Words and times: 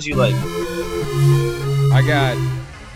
guns 0.00 0.06
you 0.06 0.14
like? 0.14 0.34
I 1.92 2.02
got 2.06 2.36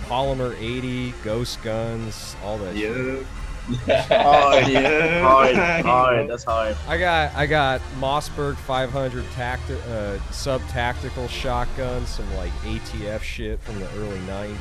Polymer 0.07 0.57
80, 0.59 1.13
Ghost 1.23 1.63
Guns, 1.63 2.37
all 2.43 2.59
that. 2.59 2.77
shit. 2.77 2.97
Yeah. 2.97 3.25
Hard, 4.23 4.69
yeah. 4.69 5.23
hard, 5.23 5.57
hard. 5.87 6.29
That's 6.29 6.45
hard. 6.45 6.77
I 6.87 6.99
got 6.99 7.35
I 7.35 7.47
got 7.47 7.81
Mossberg 7.99 8.57
500 8.57 9.25
tacti- 9.31 9.81
uh, 9.89 10.19
sub 10.31 10.61
tactical 10.69 11.29
shotguns, 11.29 12.11
some 12.11 12.31
like 12.37 12.53
ATF 12.65 13.23
shit 13.23 13.59
from 13.61 13.81
the 13.81 13.89
early 13.93 14.19
90s. 14.19 14.59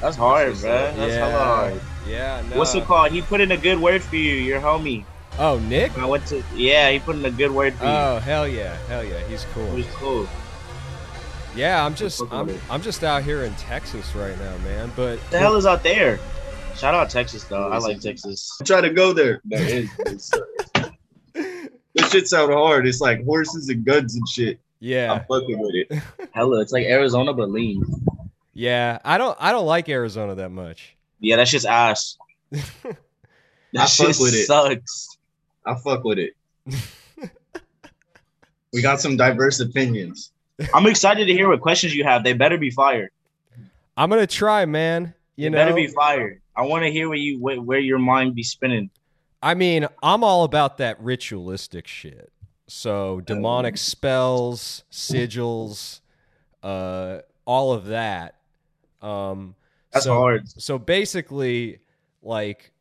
That's 0.00 0.16
hard, 0.16 0.50
That's 0.50 0.60
bro. 0.60 0.70
That's 0.70 1.12
yeah, 1.14 1.44
hard. 1.44 1.80
yeah. 2.06 2.42
No. 2.50 2.58
What's 2.58 2.76
it 2.76 2.84
called? 2.84 3.10
He 3.10 3.20
put 3.20 3.40
in 3.40 3.50
a 3.50 3.56
good 3.56 3.80
word 3.80 4.00
for 4.00 4.14
you. 4.14 4.34
Your 4.34 4.60
homie. 4.60 5.04
Oh, 5.36 5.58
Nick. 5.58 5.98
I 5.98 6.06
went 6.06 6.24
to. 6.26 6.44
Yeah, 6.54 6.92
he 6.92 7.00
put 7.00 7.16
in 7.16 7.24
a 7.24 7.32
good 7.32 7.50
word 7.50 7.74
for 7.74 7.84
you. 7.84 7.90
Oh 7.90 8.20
hell 8.20 8.46
yeah, 8.46 8.76
hell 8.86 9.02
yeah, 9.02 9.18
he's 9.26 9.44
cool. 9.54 9.74
He's 9.74 9.92
cool. 9.94 10.28
Yeah, 11.56 11.84
I'm 11.84 11.94
just 11.94 12.22
I'm. 12.30 12.50
I'm 12.70 12.82
just 12.82 13.04
out 13.04 13.22
here 13.22 13.44
in 13.44 13.54
Texas 13.54 14.14
right 14.14 14.36
now, 14.38 14.56
man. 14.58 14.92
But 14.96 15.18
What 15.18 15.30
the 15.30 15.38
hell 15.38 15.56
is 15.56 15.66
out 15.66 15.82
there? 15.82 16.18
Shout 16.76 16.94
out 16.94 17.08
Texas 17.10 17.44
though. 17.44 17.68
I 17.70 17.78
like 17.78 18.00
Texas. 18.00 18.50
I 18.60 18.64
Try 18.64 18.80
to 18.80 18.90
go 18.90 19.12
there. 19.12 19.40
There 19.44 19.62
is. 19.62 19.88
It's, 20.00 20.30
this 21.94 22.10
shit 22.10 22.26
sound 22.28 22.52
hard. 22.52 22.86
It's 22.86 23.00
like 23.00 23.24
horses 23.24 23.68
and 23.68 23.84
guns 23.84 24.16
and 24.16 24.28
shit. 24.28 24.58
Yeah, 24.80 25.12
I'm 25.12 25.20
fucking 25.20 25.58
with 25.58 25.74
it. 25.74 26.02
Hella, 26.32 26.60
it's 26.60 26.72
like 26.72 26.84
Arizona 26.86 27.32
but 27.32 27.50
lean. 27.50 27.84
yeah, 28.52 28.98
I 29.04 29.16
don't 29.18 29.36
I 29.40 29.52
don't 29.52 29.66
like 29.66 29.88
Arizona 29.88 30.34
that 30.34 30.50
much. 30.50 30.96
Yeah, 31.20 31.36
that's 31.36 31.50
just 31.52 31.64
ass. 31.66 32.18
I 32.54 32.58
That 33.74 33.86
shit 33.88 34.08
fuck 34.08 34.20
with 34.20 34.34
it. 34.34 34.46
sucks. 34.46 35.16
I 35.64 35.74
fuck 35.76 36.04
with 36.04 36.18
it. 36.18 36.32
we 38.72 38.82
got 38.82 39.00
some 39.00 39.16
diverse 39.16 39.60
opinions. 39.60 40.32
I'm 40.72 40.86
excited 40.86 41.26
to 41.26 41.32
hear 41.32 41.48
what 41.48 41.60
questions 41.60 41.94
you 41.94 42.04
have. 42.04 42.24
They 42.24 42.32
better 42.32 42.58
be 42.58 42.70
fired. 42.70 43.10
I'm 43.96 44.10
gonna 44.10 44.26
try, 44.26 44.64
man. 44.64 45.14
You 45.36 45.44
They 45.44 45.50
know, 45.50 45.64
better 45.64 45.74
be 45.74 45.88
fired. 45.88 46.40
I 46.56 46.62
want 46.62 46.84
to 46.84 46.90
hear 46.90 47.08
where 47.08 47.18
you 47.18 47.40
where, 47.40 47.60
where 47.60 47.78
your 47.78 47.98
mind 47.98 48.34
be 48.34 48.42
spinning. 48.42 48.90
I 49.42 49.54
mean, 49.54 49.86
I'm 50.02 50.24
all 50.24 50.44
about 50.44 50.78
that 50.78 51.00
ritualistic 51.00 51.86
shit. 51.86 52.32
So 52.66 53.20
demonic 53.20 53.76
spells, 53.76 54.84
sigils, 54.90 56.00
uh, 56.62 57.18
all 57.44 57.72
of 57.72 57.86
that. 57.86 58.36
Um, 59.02 59.54
That's 59.92 60.06
so, 60.06 60.14
hard. 60.14 60.48
So 60.48 60.78
basically, 60.78 61.80
like, 62.22 62.72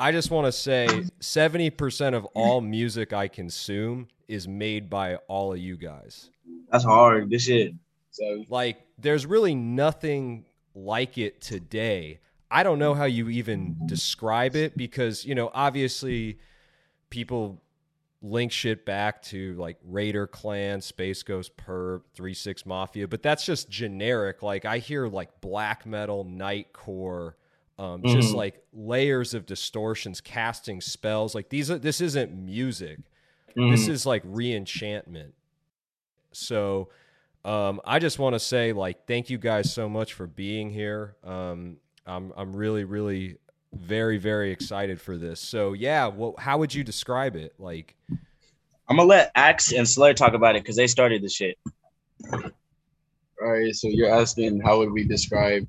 I 0.00 0.10
just 0.10 0.30
want 0.32 0.46
to 0.46 0.52
say, 0.52 1.04
seventy 1.20 1.70
percent 1.70 2.16
of 2.16 2.24
all 2.34 2.60
music 2.60 3.12
I 3.12 3.28
consume 3.28 4.08
is 4.30 4.46
made 4.46 4.88
by 4.88 5.16
all 5.28 5.52
of 5.52 5.58
you 5.58 5.76
guys. 5.76 6.30
That's 6.70 6.84
hard. 6.84 7.28
This 7.30 7.42
shit. 7.44 7.74
So 8.12 8.44
Like, 8.48 8.86
there's 8.98 9.26
really 9.26 9.54
nothing 9.54 10.44
like 10.74 11.18
it 11.18 11.40
today. 11.40 12.20
I 12.50 12.62
don't 12.62 12.78
know 12.78 12.94
how 12.94 13.04
you 13.04 13.28
even 13.28 13.76
describe 13.86 14.56
it 14.56 14.76
because, 14.76 15.24
you 15.24 15.34
know, 15.34 15.50
obviously 15.52 16.38
people 17.10 17.60
link 18.22 18.52
shit 18.52 18.84
back 18.84 19.22
to 19.22 19.54
like 19.54 19.78
Raider 19.84 20.26
Clan, 20.26 20.80
Space 20.80 21.22
Ghost 21.22 21.56
Purrp, 21.56 22.02
3 22.14 22.34
6 22.34 22.66
Mafia, 22.66 23.08
but 23.08 23.22
that's 23.22 23.44
just 23.44 23.70
generic. 23.70 24.42
Like, 24.42 24.64
I 24.64 24.78
hear 24.78 25.06
like 25.08 25.40
black 25.40 25.86
metal, 25.86 26.24
nightcore, 26.24 27.34
um, 27.78 28.02
just 28.04 28.32
Mhm. 28.32 28.36
like 28.36 28.62
layers 28.72 29.32
of 29.34 29.46
distortions, 29.46 30.20
casting 30.20 30.80
spells. 30.80 31.34
Like, 31.34 31.48
these 31.48 31.70
are, 31.70 31.78
this 31.78 32.00
isn't 32.00 32.32
music 32.32 32.98
this 33.54 33.86
Mhm. 33.86 33.90
is 33.90 34.06
like 34.06 34.22
re-enchantment 34.24 35.34
so 36.32 36.88
um, 37.44 37.80
i 37.84 37.98
just 37.98 38.18
want 38.18 38.34
to 38.34 38.38
say 38.40 38.72
like 38.72 39.06
thank 39.06 39.30
you 39.30 39.38
guys 39.38 39.72
so 39.72 39.88
much 39.88 40.12
for 40.14 40.26
being 40.26 40.70
here 40.70 41.16
um, 41.24 41.76
I'm, 42.06 42.32
I'm 42.36 42.54
really 42.54 42.84
really 42.84 43.36
very 43.72 44.18
very 44.18 44.50
excited 44.50 45.00
for 45.00 45.16
this 45.16 45.40
so 45.40 45.72
yeah 45.72 46.06
well 46.08 46.34
how 46.38 46.58
would 46.58 46.74
you 46.74 46.82
describe 46.84 47.36
it 47.36 47.54
like 47.58 47.94
I'm 48.88 48.96
gonna 48.96 49.08
let 49.08 49.30
Axe 49.36 49.72
and 49.72 49.88
Slur 49.88 50.14
talk 50.14 50.34
about 50.34 50.56
it 50.56 50.62
because 50.64 50.74
they 50.74 50.88
started 50.88 51.22
the 51.22 51.28
shit. 51.28 51.56
All 52.32 52.42
right, 53.40 53.72
so 53.72 53.86
you're 53.88 54.12
asking 54.12 54.58
how 54.60 54.78
would 54.78 54.90
we 54.90 55.04
describe 55.04 55.64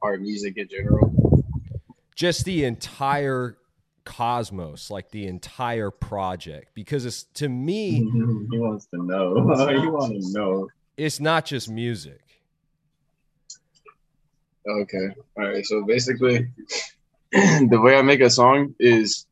our 0.00 0.16
music 0.16 0.56
in 0.56 0.66
general? 0.68 1.44
just 2.14 2.46
the 2.46 2.64
entire 2.64 3.56
cosmos 4.04 4.90
like 4.90 5.10
the 5.10 5.26
entire 5.26 5.90
project 5.90 6.74
because 6.74 7.04
it's 7.04 7.24
to 7.34 7.48
me 7.48 7.92
he 8.50 8.58
wants 8.58 8.86
to 8.86 9.02
know. 9.02 9.34
he 9.68 9.86
want 9.86 10.12
to 10.12 10.32
know. 10.32 10.68
it's 10.96 11.20
not 11.20 11.44
just 11.44 11.68
music 11.68 12.30
Okay. 14.68 15.08
All 15.36 15.48
right. 15.48 15.64
So 15.64 15.84
basically, 15.84 16.48
the 17.32 17.80
way 17.82 17.96
I 17.96 18.02
make 18.02 18.20
a 18.20 18.30
song 18.30 18.74
is, 18.78 19.26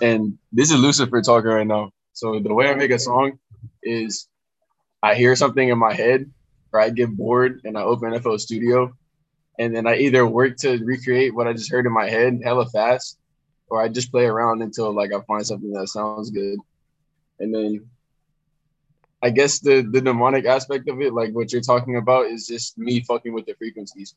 and 0.00 0.38
this 0.52 0.70
is 0.70 0.78
Lucifer 0.78 1.20
talking 1.22 1.50
right 1.50 1.66
now. 1.66 1.90
So 2.12 2.38
the 2.38 2.54
way 2.54 2.68
I 2.68 2.74
make 2.74 2.90
a 2.90 2.98
song 2.98 3.38
is, 3.82 4.28
I 5.02 5.14
hear 5.14 5.34
something 5.34 5.68
in 5.68 5.78
my 5.78 5.94
head, 5.94 6.30
or 6.72 6.80
I 6.80 6.90
get 6.90 7.16
bored 7.16 7.62
and 7.64 7.76
I 7.76 7.82
open 7.82 8.18
FL 8.20 8.36
Studio, 8.36 8.92
and 9.58 9.74
then 9.74 9.86
I 9.86 9.96
either 9.96 10.26
work 10.26 10.56
to 10.58 10.78
recreate 10.84 11.34
what 11.34 11.48
I 11.48 11.52
just 11.52 11.70
heard 11.70 11.86
in 11.86 11.92
my 11.92 12.08
head 12.08 12.40
hella 12.44 12.66
fast, 12.66 13.18
or 13.70 13.80
I 13.80 13.88
just 13.88 14.10
play 14.10 14.26
around 14.26 14.62
until 14.62 14.92
like 14.92 15.12
I 15.12 15.20
find 15.22 15.46
something 15.46 15.72
that 15.72 15.88
sounds 15.88 16.30
good, 16.30 16.58
and 17.38 17.54
then. 17.54 17.88
I 19.22 19.28
guess 19.28 19.58
the 19.58 19.82
the 19.82 20.00
demonic 20.00 20.46
aspect 20.46 20.88
of 20.88 20.98
it, 21.02 21.12
like 21.12 21.32
what 21.32 21.52
you're 21.52 21.60
talking 21.60 21.96
about, 21.96 22.28
is 22.28 22.46
just 22.46 22.78
me 22.78 23.00
fucking 23.00 23.34
with 23.34 23.44
the 23.44 23.52
frequencies. 23.52 24.14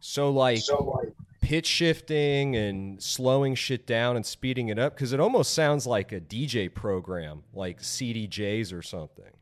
so 0.00 0.30
like 0.30 0.58
So 0.58 0.98
like 1.02 1.12
pitch 1.40 1.66
shifting 1.66 2.56
and 2.56 3.02
slowing 3.02 3.54
shit 3.54 3.86
down 3.86 4.16
and 4.16 4.24
speeding 4.24 4.68
it 4.68 4.78
up 4.78 4.94
because 4.94 5.12
it 5.12 5.20
almost 5.20 5.52
sounds 5.52 5.86
like 5.86 6.12
a 6.12 6.20
DJ 6.20 6.72
program, 6.72 7.42
like 7.52 7.80
CDJs 7.80 8.72
or 8.72 8.82
something. 8.82 9.32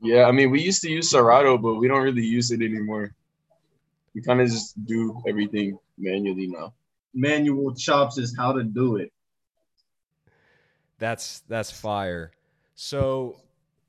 Yeah, 0.00 0.24
I 0.24 0.32
mean, 0.32 0.50
we 0.50 0.62
used 0.62 0.82
to 0.82 0.90
use 0.90 1.10
Serato, 1.10 1.58
but 1.58 1.74
we 1.74 1.88
don't 1.88 2.02
really 2.02 2.24
use 2.24 2.50
it 2.50 2.62
anymore. 2.62 3.14
We 4.14 4.22
kind 4.22 4.40
of 4.40 4.48
just 4.48 4.84
do 4.86 5.22
everything 5.28 5.78
manually 5.98 6.48
now. 6.48 6.74
Manual 7.14 7.74
chops 7.74 8.18
is 8.18 8.34
how 8.36 8.52
to 8.52 8.64
do 8.64 8.96
it. 8.96 9.12
That's 10.98 11.40
that's 11.48 11.70
fire. 11.70 12.32
So 12.74 13.40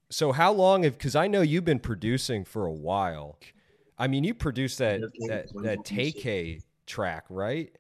so 0.10 0.32
how 0.32 0.54
long 0.54 0.84
have 0.84 0.98
because 0.98 1.16
I 1.16 1.28
know 1.28 1.42
you've 1.42 1.66
been 1.66 1.80
producing 1.80 2.46
for 2.46 2.66
a 2.66 2.74
while. 2.74 3.38
I 3.98 4.08
mean, 4.08 4.24
you 4.24 4.34
produced 4.34 4.80
that 4.80 5.02
that 5.28 5.48
that 5.62 5.86
Take 5.86 6.62
track, 6.88 7.26
right? 7.30 7.72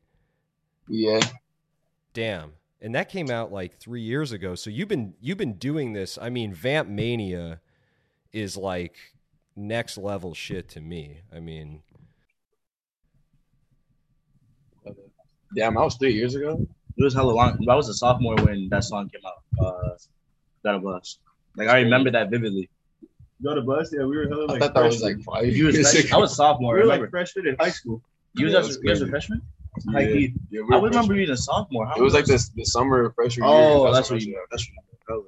Yeah, 0.88 1.19
Damn. 2.13 2.53
And 2.81 2.95
that 2.95 3.09
came 3.09 3.29
out 3.29 3.51
like 3.51 3.77
three 3.77 4.01
years 4.01 4.31
ago. 4.31 4.55
So 4.55 4.69
you've 4.69 4.88
been 4.88 5.13
you've 5.21 5.38
been 5.38 5.53
doing 5.53 5.93
this. 5.93 6.17
I 6.19 6.29
mean, 6.29 6.53
Vamp 6.53 6.89
Mania 6.89 7.61
is 8.33 8.57
like 8.57 8.95
next 9.55 9.97
level 9.97 10.33
shit 10.33 10.67
to 10.69 10.81
me. 10.81 11.21
I 11.33 11.39
mean, 11.39 11.83
damn, 15.56 15.75
that 15.75 15.81
was 15.81 15.95
three 15.95 16.13
years 16.13 16.36
ago. 16.36 16.65
It 16.98 17.03
was 17.03 17.13
hella 17.13 17.31
long. 17.31 17.57
I 17.69 17.75
was 17.75 17.89
a 17.89 17.94
sophomore 17.94 18.36
when 18.36 18.68
that 18.69 18.83
song 18.83 19.09
came 19.09 19.21
out. 19.25 19.44
Uh, 19.65 19.95
Got 20.63 20.75
a 20.75 20.80
bus. 20.80 21.18
Like 21.56 21.69
I 21.69 21.80
remember 21.80 22.12
that 22.12 22.30
vividly. 22.30 22.69
Got 23.44 23.57
a 23.57 23.62
bus? 23.62 23.92
Yeah, 23.92 24.06
we 24.06 24.15
were 24.18 24.27
hella 24.27 24.44
I 24.44 24.51
like. 24.53 24.62
thought 24.62 24.74
that 24.75 24.83
was 24.86 25.01
like 25.01 25.19
five 25.24 25.45
You 25.48 25.65
was 25.65 25.75
years 25.75 25.92
fresh- 25.92 26.06
ago. 26.06 26.18
I 26.18 26.19
was 26.19 26.36
sophomore. 26.36 26.75
we 26.75 26.81
I 26.81 26.83
were 26.83 26.89
like 27.01 27.09
freshman 27.09 27.48
in 27.48 27.56
high 27.59 27.69
school. 27.71 28.01
you 28.36 28.45
was 28.45 28.53
Yeah, 28.53 28.59
as 28.59 28.65
that's 28.68 28.77
you 28.77 28.83
guys 28.89 29.00
were 29.01 29.07
crazy. 29.07 29.12
freshmen? 29.12 29.42
Yeah. 29.88 29.92
High 29.94 30.06
key. 30.06 30.33
Yeah, 30.51 30.62
we 30.62 30.75
I 30.75 30.77
were 30.77 30.88
remember 30.89 30.98
freshmen. 30.98 31.18
you 31.18 31.24
as 31.24 31.39
a 31.39 31.44
sophomore. 31.44 31.86
How 31.88 31.95
It 31.95 32.01
was 32.03 32.13
like 32.13 32.25
this. 32.25 32.50
this 32.50 32.56
the 32.56 32.65
summer 32.65 33.06
of 33.06 33.15
freshman 33.15 33.48
Oh, 33.50 33.86
year. 33.86 33.94
that's 33.94 34.09
when 34.12 34.18
what 34.18 34.25
you. 34.25 34.31
started. 34.33 34.48
That's 34.51 34.68
what 35.07 35.18
you. 35.18 35.25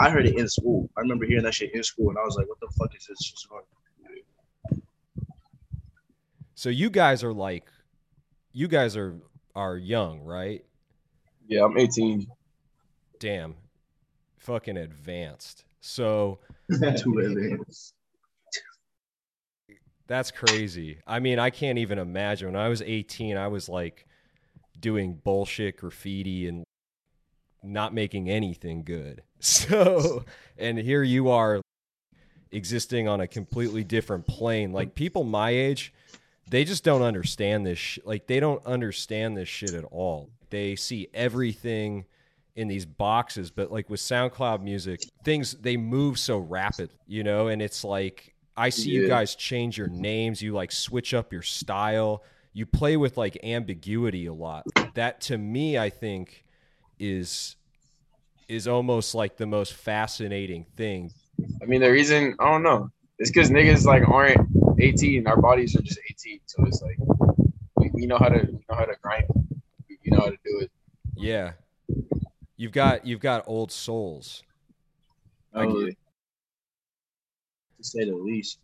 I 0.00 0.08
heard 0.10 0.26
it 0.26 0.36
in 0.38 0.48
school. 0.48 0.88
I 0.96 1.00
remember 1.00 1.26
hearing 1.26 1.44
that 1.44 1.54
shit 1.54 1.74
in 1.74 1.82
school, 1.82 2.08
and 2.10 2.18
I 2.18 2.22
was 2.24 2.36
like, 2.36 2.48
"What 2.48 2.58
the 2.60 2.68
fuck 2.78 2.94
is 2.96 3.06
this 3.06 3.34
so 6.54 6.68
you 6.68 6.90
guys 6.90 7.24
are 7.24 7.32
like, 7.32 7.64
you 8.52 8.68
guys 8.68 8.96
are 8.96 9.16
are 9.54 9.76
young, 9.76 10.20
right? 10.20 10.64
Yeah, 11.48 11.64
I'm 11.64 11.76
18. 11.76 12.26
Damn, 13.18 13.56
fucking 14.38 14.76
advanced. 14.76 15.64
So 15.80 16.38
Too 16.70 17.18
advanced. 17.18 17.94
That's 20.06 20.30
crazy. 20.30 20.98
I 21.06 21.20
mean, 21.20 21.38
I 21.38 21.50
can't 21.50 21.78
even 21.78 21.98
imagine. 21.98 22.48
When 22.48 22.56
I 22.56 22.68
was 22.68 22.82
18, 22.82 23.36
I 23.36 23.48
was 23.48 23.68
like 23.68 24.06
doing 24.78 25.20
bullshit 25.22 25.76
graffiti 25.76 26.48
and 26.48 26.64
not 27.62 27.94
making 27.94 28.30
anything 28.30 28.82
good. 28.84 29.22
So, 29.42 30.26
and 30.58 30.76
here 30.76 31.02
you 31.02 31.30
are 31.30 31.62
existing 32.52 33.08
on 33.08 33.22
a 33.22 33.26
completely 33.26 33.84
different 33.84 34.26
plane. 34.26 34.70
Like 34.70 34.94
people 34.94 35.24
my 35.24 35.48
age, 35.48 35.94
they 36.50 36.64
just 36.64 36.82
don't 36.82 37.02
understand 37.02 37.64
this 37.64 37.78
sh- 37.78 37.98
like 38.04 38.26
they 38.26 38.40
don't 38.40 38.64
understand 38.66 39.36
this 39.36 39.48
shit 39.48 39.72
at 39.72 39.84
all. 39.84 40.30
They 40.50 40.74
see 40.76 41.08
everything 41.14 42.04
in 42.56 42.66
these 42.66 42.84
boxes, 42.84 43.50
but 43.50 43.70
like 43.70 43.88
with 43.88 44.00
SoundCloud 44.00 44.60
music, 44.60 45.00
things 45.24 45.52
they 45.52 45.76
move 45.76 46.18
so 46.18 46.38
rapid, 46.38 46.90
you 47.06 47.22
know, 47.22 47.46
and 47.48 47.62
it's 47.62 47.84
like 47.84 48.34
I 48.56 48.68
see 48.70 48.90
you 48.90 49.06
guys 49.06 49.36
change 49.36 49.78
your 49.78 49.88
names, 49.88 50.42
you 50.42 50.52
like 50.52 50.72
switch 50.72 51.14
up 51.14 51.32
your 51.32 51.42
style, 51.42 52.24
you 52.52 52.66
play 52.66 52.96
with 52.96 53.16
like 53.16 53.38
ambiguity 53.44 54.26
a 54.26 54.34
lot. 54.34 54.66
That 54.94 55.20
to 55.22 55.38
me 55.38 55.78
I 55.78 55.88
think 55.88 56.44
is 56.98 57.54
is 58.48 58.66
almost 58.66 59.14
like 59.14 59.36
the 59.36 59.46
most 59.46 59.74
fascinating 59.74 60.66
thing. 60.76 61.12
I 61.62 61.66
mean, 61.66 61.80
the 61.80 61.92
reason 61.92 62.34
I 62.40 62.50
don't 62.50 62.64
know. 62.64 62.90
It's 63.20 63.30
because 63.30 63.50
niggas 63.50 63.84
like 63.84 64.08
aren't 64.08 64.40
18. 64.80 65.26
Our 65.26 65.36
bodies 65.36 65.76
are 65.76 65.82
just 65.82 66.00
18, 66.10 66.40
so 66.46 66.64
it's 66.64 66.80
like 66.80 66.96
we, 67.76 67.90
we 67.92 68.06
know 68.06 68.16
how 68.16 68.30
to 68.30 68.46
we 68.50 68.64
know 68.68 68.74
how 68.74 68.86
to 68.86 68.96
grind. 69.02 69.26
We, 69.88 69.98
we 70.04 70.10
know 70.10 70.20
how 70.20 70.30
to 70.30 70.38
do 70.42 70.60
it. 70.60 70.70
Yeah. 71.14 71.52
You've 72.56 72.72
got 72.72 73.06
you've 73.06 73.20
got 73.20 73.44
old 73.46 73.72
souls. 73.72 74.42
Oh, 75.52 75.60
I 75.60 75.66
get 75.66 75.96
to 77.76 77.84
say 77.84 78.04
the 78.06 78.16
least. 78.16 78.58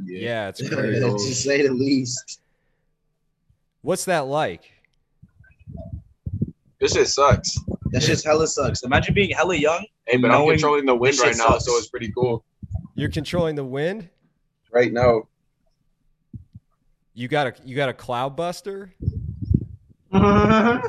Yeah, 0.00 0.48
it's 0.48 0.60
to 0.60 1.18
say 1.34 1.66
the 1.66 1.72
least. 1.72 2.40
What's 3.82 4.04
that 4.04 4.26
like? 4.26 4.70
This 6.80 6.92
shit 6.92 7.08
sucks. 7.08 7.58
That 7.90 8.04
shit's 8.04 8.24
hella 8.24 8.46
sucks. 8.46 8.84
Imagine 8.84 9.14
being 9.14 9.30
hella 9.30 9.56
young. 9.56 9.84
Hey, 10.06 10.18
but 10.18 10.30
I'm 10.30 10.46
controlling 10.48 10.86
the 10.86 10.94
wind 10.94 11.18
right 11.18 11.36
now, 11.36 11.48
sucks. 11.48 11.64
so 11.64 11.76
it's 11.78 11.88
pretty 11.88 12.12
cool. 12.12 12.44
You're 12.98 13.10
controlling 13.10 13.54
the 13.54 13.64
wind? 13.64 14.08
Right 14.72 14.92
now, 14.92 15.28
You 17.14 17.28
got 17.28 17.46
a 17.46 17.54
you 17.64 17.76
got 17.76 17.88
a 17.88 17.92
cloud 17.92 18.34
buster? 18.34 18.92
You 20.10 20.18
said 20.18 20.82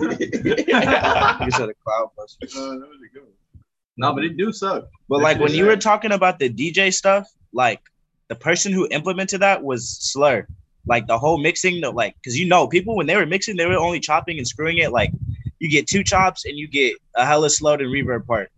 a 1.69 1.73
cloud 1.83 2.09
buster. 2.17 2.47
Uh, 2.57 2.77
no, 3.97 4.13
but 4.13 4.23
it 4.23 4.37
do 4.37 4.51
suck. 4.51 4.87
But 5.07 5.17
That 5.17 5.23
like 5.23 5.35
when 5.35 5.43
when 5.43 5.51
is 5.51 5.57
you 5.57 5.65
were 5.65 5.77
talking 5.77 6.11
about 6.11 6.39
the 6.39 6.49
DJ 6.49 6.91
stuff, 6.91 7.27
like 7.53 7.79
the 8.27 8.35
person 8.35 8.73
who 8.73 8.87
implemented 8.89 9.41
that 9.41 9.63
was 9.63 9.87
Slur. 9.87 10.47
Like 10.87 11.05
the 11.05 11.19
whole 11.19 11.37
mixing, 11.37 11.81
the 11.81 11.91
like, 11.91 12.15
because 12.15 12.39
you 12.39 12.47
know, 12.47 12.67
people 12.67 12.95
when 12.95 13.05
they 13.05 13.17
were 13.17 13.27
mixing, 13.27 13.55
they 13.55 13.67
were 13.67 13.75
only 13.75 13.99
chopping 13.99 14.39
and 14.39 14.47
screwing 14.47 14.79
it. 14.79 14.91
Like 14.91 15.11
you 15.59 15.69
get 15.69 15.87
two 15.87 16.03
chops 16.03 16.45
and 16.45 16.57
you 16.57 16.67
get 16.67 16.95
a 17.15 17.23
hella 17.23 17.51
slowed 17.51 17.81
and 17.81 17.93
reverb 17.93 18.25
part. 18.25 18.49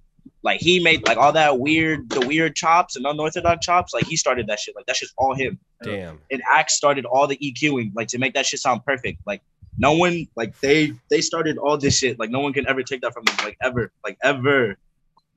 Like 0.43 0.59
he 0.59 0.81
made 0.81 1.07
like 1.07 1.17
all 1.17 1.31
that 1.33 1.59
weird, 1.59 2.09
the 2.09 2.25
weird 2.25 2.55
chops 2.55 2.95
and 2.95 3.05
unorthodox 3.05 3.65
chops. 3.65 3.93
Like 3.93 4.05
he 4.05 4.15
started 4.15 4.47
that 4.47 4.59
shit. 4.59 4.75
Like 4.75 4.85
that's 4.87 4.99
just 4.99 5.13
all 5.17 5.35
him. 5.35 5.59
Damn. 5.83 6.19
And 6.31 6.41
Axe 6.49 6.75
started 6.75 7.05
all 7.05 7.27
the 7.27 7.37
EQing, 7.37 7.91
like 7.95 8.07
to 8.09 8.17
make 8.17 8.33
that 8.33 8.45
shit 8.45 8.59
sound 8.59 8.83
perfect. 8.83 9.21
Like 9.27 9.41
no 9.77 9.93
one, 9.93 10.27
like 10.35 10.59
they 10.59 10.93
they 11.09 11.21
started 11.21 11.57
all 11.57 11.77
this 11.77 11.97
shit. 11.97 12.17
Like 12.19 12.31
no 12.31 12.39
one 12.39 12.53
can 12.53 12.67
ever 12.67 12.81
take 12.81 13.01
that 13.01 13.13
from 13.13 13.23
them. 13.25 13.35
Like 13.43 13.57
ever, 13.61 13.91
like 14.03 14.17
ever, 14.23 14.77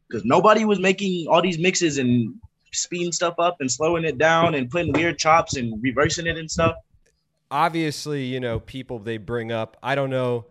because 0.09 0.25
nobody 0.25 0.65
was 0.65 0.81
making 0.81 1.27
all 1.29 1.43
these 1.43 1.59
mixes 1.59 1.99
and 1.99 2.35
speeding 2.73 3.13
stuff 3.13 3.35
up 3.39 3.57
and 3.61 3.71
slowing 3.71 4.05
it 4.05 4.17
down 4.17 4.55
and 4.55 4.71
putting 4.71 4.93
weird 4.93 5.19
chops 5.19 5.57
and 5.57 5.83
reversing 5.83 6.27
it 6.27 6.39
and 6.39 6.51
stuff. 6.51 6.77
Obviously, 7.51 8.25
you 8.25 8.41
know, 8.41 8.59
people 8.59 8.99
they 8.99 9.19
bring 9.19 9.53
up, 9.53 9.77
I 9.83 9.95
don't 9.95 10.11
know, 10.11 10.47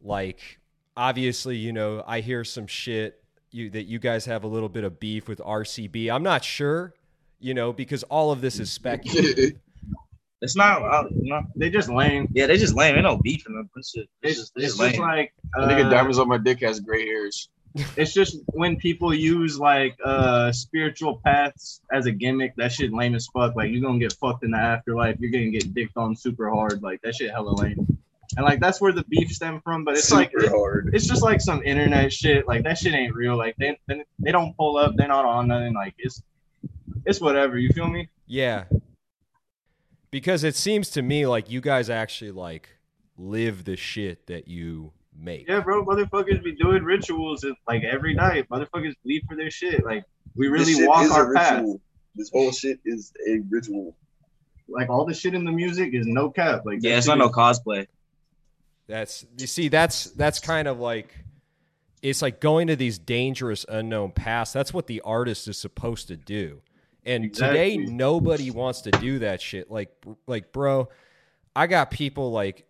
like 0.00 0.60
obviously, 0.96 1.56
you 1.56 1.72
know, 1.72 2.02
I 2.06 2.20
hear 2.20 2.42
some 2.42 2.66
shit 2.66 3.21
you 3.54 3.70
that 3.70 3.84
you 3.84 3.98
guys 3.98 4.24
have 4.26 4.44
a 4.44 4.46
little 4.46 4.68
bit 4.68 4.84
of 4.84 4.98
beef 5.00 5.28
with 5.28 5.38
RCB. 5.40 6.10
I'm 6.12 6.22
not 6.22 6.44
sure, 6.44 6.94
you 7.40 7.54
know, 7.54 7.72
because 7.72 8.02
all 8.04 8.30
of 8.32 8.40
this 8.40 8.58
is 8.60 8.70
speculative. 8.70 9.52
It's 10.44 10.56
not, 10.56 10.82
uh, 10.82 11.04
no. 11.12 11.42
They 11.54 11.70
just 11.70 11.88
lame. 11.88 12.26
yeah, 12.34 12.48
they 12.48 12.56
just 12.58 12.74
lame. 12.74 12.96
Ain't 12.96 13.04
no 13.04 13.16
beef 13.16 13.46
in 13.46 13.54
them. 13.54 13.70
It's 13.76 13.92
just, 13.92 14.08
it's 14.22 14.30
It's, 14.32 14.40
just, 14.40 14.52
it's 14.56 14.64
it's 14.64 14.76
just 14.76 14.98
lame. 14.98 15.00
like 15.00 15.32
I 15.56 15.60
nigga 15.72 15.86
uh, 15.86 15.88
diamonds 15.88 16.18
on 16.18 16.26
my 16.26 16.36
dick 16.36 16.60
has 16.62 16.80
gray 16.80 17.06
hairs. 17.06 17.48
it's 17.96 18.12
just 18.12 18.38
when 18.48 18.74
people 18.76 19.14
use 19.14 19.56
like 19.58 19.96
uh 20.04 20.50
spiritual 20.50 21.20
paths 21.24 21.80
as 21.92 22.06
a 22.06 22.10
gimmick, 22.10 22.56
that 22.56 22.72
shit 22.72 22.92
lame 22.92 23.14
as 23.14 23.28
fuck. 23.32 23.54
Like 23.54 23.70
you're 23.70 23.80
gonna 23.82 24.00
get 24.00 24.14
fucked 24.14 24.42
in 24.44 24.50
the 24.50 24.58
afterlife. 24.58 25.16
You're 25.20 25.30
gonna 25.30 25.50
get 25.50 25.72
dicked 25.74 25.96
on 25.96 26.16
super 26.16 26.50
hard. 26.50 26.82
Like 26.82 27.00
that 27.02 27.14
shit 27.14 27.30
hella 27.30 27.54
lame. 27.54 27.86
And 28.36 28.44
like 28.44 28.60
that's 28.60 28.80
where 28.80 28.92
the 28.92 29.04
beef 29.08 29.30
stem 29.32 29.60
from. 29.62 29.84
But 29.84 29.96
it's 29.96 30.10
like 30.12 30.30
Super 30.36 30.50
hard. 30.50 30.90
it's 30.94 31.06
just 31.06 31.22
like 31.22 31.40
some 31.40 31.62
internet 31.62 32.12
shit. 32.12 32.46
Like 32.46 32.64
that 32.64 32.78
shit 32.78 32.94
ain't 32.94 33.14
real. 33.14 33.36
Like 33.36 33.56
they 33.58 33.78
they, 33.88 34.04
they 34.18 34.32
don't 34.32 34.56
pull 34.56 34.76
up. 34.76 34.94
They're 34.96 35.08
not 35.08 35.24
on 35.24 35.48
nothing. 35.48 35.74
Like 35.74 35.94
it's 35.98 36.22
it's 37.04 37.20
whatever. 37.20 37.58
You 37.58 37.70
feel 37.70 37.88
me? 37.88 38.08
yeah. 38.26 38.64
Because 40.10 40.44
it 40.44 40.54
seems 40.54 40.90
to 40.90 41.00
me 41.00 41.26
like 41.26 41.50
you 41.50 41.62
guys 41.62 41.88
actually 41.88 42.32
like 42.32 42.68
live 43.16 43.64
the 43.64 43.76
shit 43.76 44.26
that 44.26 44.46
you 44.46 44.92
make. 45.18 45.48
Yeah, 45.48 45.60
bro. 45.60 45.84
Motherfuckers 45.86 46.42
be 46.44 46.54
doing 46.54 46.82
rituals 46.84 47.44
like 47.66 47.82
every 47.82 48.14
night. 48.14 48.46
Motherfuckers 48.50 48.94
bleed 49.04 49.24
for 49.26 49.36
their 49.36 49.50
shit. 49.50 49.84
Like 49.84 50.04
we 50.36 50.48
really 50.48 50.86
walk 50.86 51.10
our 51.10 51.32
path. 51.32 51.60
ritual. 51.60 51.80
This 52.14 52.30
whole 52.30 52.52
shit 52.52 52.78
is 52.84 53.12
a 53.26 53.38
ritual. 53.48 53.96
Like 54.68 54.90
all 54.90 55.06
the 55.06 55.14
shit 55.14 55.32
in 55.34 55.44
the 55.44 55.52
music 55.52 55.94
is 55.94 56.06
no 56.06 56.28
cap. 56.30 56.62
Like 56.66 56.78
yeah, 56.82 56.98
it's 56.98 57.06
shit 57.06 57.16
not 57.16 57.24
no 57.24 57.30
cosplay. 57.30 57.86
That's 58.92 59.24
you 59.38 59.46
see 59.46 59.68
that's 59.68 60.10
that's 60.10 60.38
kind 60.38 60.68
of 60.68 60.78
like 60.78 61.16
it's 62.02 62.20
like 62.20 62.42
going 62.42 62.66
to 62.66 62.76
these 62.76 62.98
dangerous 62.98 63.64
unknown 63.66 64.10
paths. 64.10 64.52
That's 64.52 64.74
what 64.74 64.86
the 64.86 65.00
artist 65.00 65.48
is 65.48 65.56
supposed 65.56 66.08
to 66.08 66.16
do. 66.18 66.60
And 67.02 67.32
today 67.32 67.78
nobody 67.78 68.50
wants 68.50 68.82
to 68.82 68.90
do 68.90 69.20
that 69.20 69.40
shit. 69.40 69.70
Like 69.70 69.90
like 70.26 70.52
bro, 70.52 70.90
I 71.56 71.68
got 71.68 71.90
people 71.90 72.32
like 72.32 72.66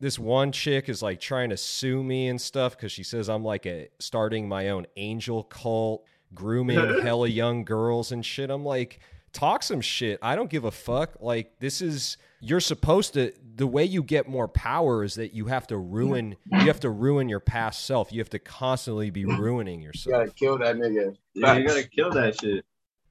this 0.00 0.18
one 0.18 0.50
chick 0.50 0.88
is 0.88 1.02
like 1.02 1.20
trying 1.20 1.50
to 1.50 1.56
sue 1.56 2.02
me 2.02 2.26
and 2.26 2.40
stuff 2.40 2.76
cuz 2.76 2.90
she 2.90 3.04
says 3.04 3.28
I'm 3.28 3.44
like 3.44 3.64
a 3.64 3.90
starting 4.00 4.48
my 4.48 4.70
own 4.70 4.88
angel 4.96 5.44
cult, 5.44 6.04
grooming 6.34 7.00
hella 7.02 7.28
young 7.28 7.64
girls 7.64 8.10
and 8.10 8.26
shit. 8.26 8.50
I'm 8.50 8.64
like 8.64 8.98
talk 9.32 9.62
some 9.62 9.80
shit. 9.80 10.18
I 10.22 10.36
don't 10.36 10.50
give 10.50 10.64
a 10.64 10.70
fuck. 10.70 11.14
Like 11.20 11.58
this 11.60 11.80
is 11.82 12.16
you're 12.40 12.60
supposed 12.60 13.14
to 13.14 13.32
the 13.56 13.66
way 13.66 13.84
you 13.84 14.02
get 14.02 14.28
more 14.28 14.48
power 14.48 15.04
is 15.04 15.14
that 15.16 15.34
you 15.34 15.46
have 15.46 15.66
to 15.68 15.76
ruin 15.76 16.36
you 16.50 16.60
have 16.60 16.80
to 16.80 16.90
ruin 16.90 17.28
your 17.28 17.40
past 17.40 17.84
self. 17.86 18.12
You 18.12 18.20
have 18.20 18.30
to 18.30 18.38
constantly 18.38 19.10
be 19.10 19.24
ruining 19.24 19.80
You 19.80 19.88
yourself. 19.88 20.12
gotta 20.12 20.30
kill 20.32 20.58
that 20.58 20.76
nigga. 20.76 21.16
Yeah, 21.34 21.56
you 21.58 21.66
gotta 21.66 21.88
kill 21.88 22.10
that 22.12 22.40
shit. 22.40 22.64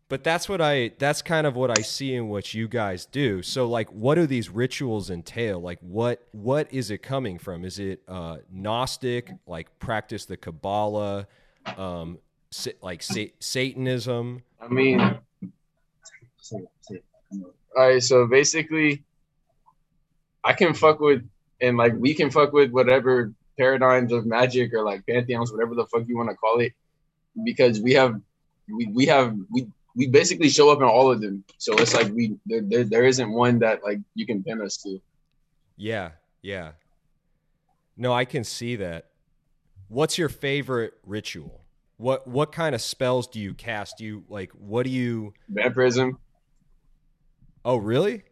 But 0.08 0.24
that's 0.24 0.50
what 0.50 0.60
I 0.60 0.92
that's 0.98 1.22
kind 1.22 1.46
of 1.46 1.56
what 1.56 1.70
I 1.78 1.84
see 1.84 2.16
in 2.16 2.30
what 2.30 2.52
you 2.56 2.68
guys 2.68 3.06
do. 3.06 3.44
So 3.44 3.68
like 3.68 3.90
what 3.92 4.16
do 4.16 4.26
these 4.26 4.50
rituals 4.50 5.12
entail? 5.12 5.60
Like 5.62 5.78
what 5.82 6.28
what 6.32 6.74
is 6.74 6.90
it 6.90 7.04
coming 7.04 7.38
from? 7.38 7.64
Is 7.64 7.78
it 7.78 8.02
uh 8.08 8.38
gnostic, 8.52 9.32
like 9.46 9.78
practice 9.78 10.26
the 10.26 10.36
Kabbalah, 10.38 11.28
um 11.78 12.18
sa- 12.50 12.72
like 12.82 13.04
sa- 13.04 13.26
Satanism? 13.40 14.42
I 14.60 14.68
mean, 14.68 15.20
all 16.52 16.64
right. 17.76 18.04
So 18.04 18.28
basically, 18.28 19.04
I 20.44 20.54
can 20.54 20.74
fuck 20.74 21.00
with, 21.00 21.28
and 21.62 21.78
like 21.78 21.94
we 21.98 22.14
can 22.14 22.30
fuck 22.30 22.54
with 22.54 22.72
whatever 22.72 23.34
paradigms 23.58 24.12
of 24.12 24.26
magic 24.26 24.74
or 24.74 24.84
like 24.84 25.06
pantheons, 25.06 25.52
whatever 25.52 25.76
the 25.76 25.86
fuck 25.86 26.08
you 26.08 26.18
want 26.18 26.30
to 26.30 26.36
call 26.36 26.60
it, 26.60 26.74
because 27.44 27.80
we 27.80 27.94
have, 27.94 28.20
we, 28.68 28.88
we 28.88 29.06
have 29.08 29.36
we 29.52 29.68
we 29.96 30.08
basically 30.08 30.50
show 30.50 30.70
up 30.70 30.80
in 30.80 30.86
all 30.86 31.12
of 31.12 31.22
them. 31.22 31.44
So 31.58 31.74
it's 31.76 31.94
like 31.94 32.12
we 32.14 32.38
there, 32.46 32.62
there 32.62 32.84
there 32.84 33.06
isn't 33.06 33.32
one 33.32 33.60
that 33.60 33.84
like 33.84 34.00
you 34.16 34.26
can 34.26 34.44
pin 34.44 34.62
us 34.62 34.78
to. 34.78 35.02
Yeah, 35.78 36.12
yeah. 36.42 36.72
No, 37.98 38.14
I 38.14 38.26
can 38.26 38.44
see 38.44 38.78
that. 38.78 39.08
What's 39.90 40.18
your 40.18 40.30
favorite 40.30 40.94
ritual? 41.06 41.66
What 41.98 42.28
what 42.28 42.52
kind 42.54 42.74
of 42.76 42.82
spells 42.82 43.28
do 43.28 43.40
you 43.40 43.54
cast? 43.54 43.98
Do 43.98 44.06
you 44.06 44.24
like 44.30 44.52
what 44.52 44.84
do 44.84 44.90
you 44.90 45.34
Vampirism, 45.50 46.18
Oh, 47.66 47.78
really? 47.78 48.24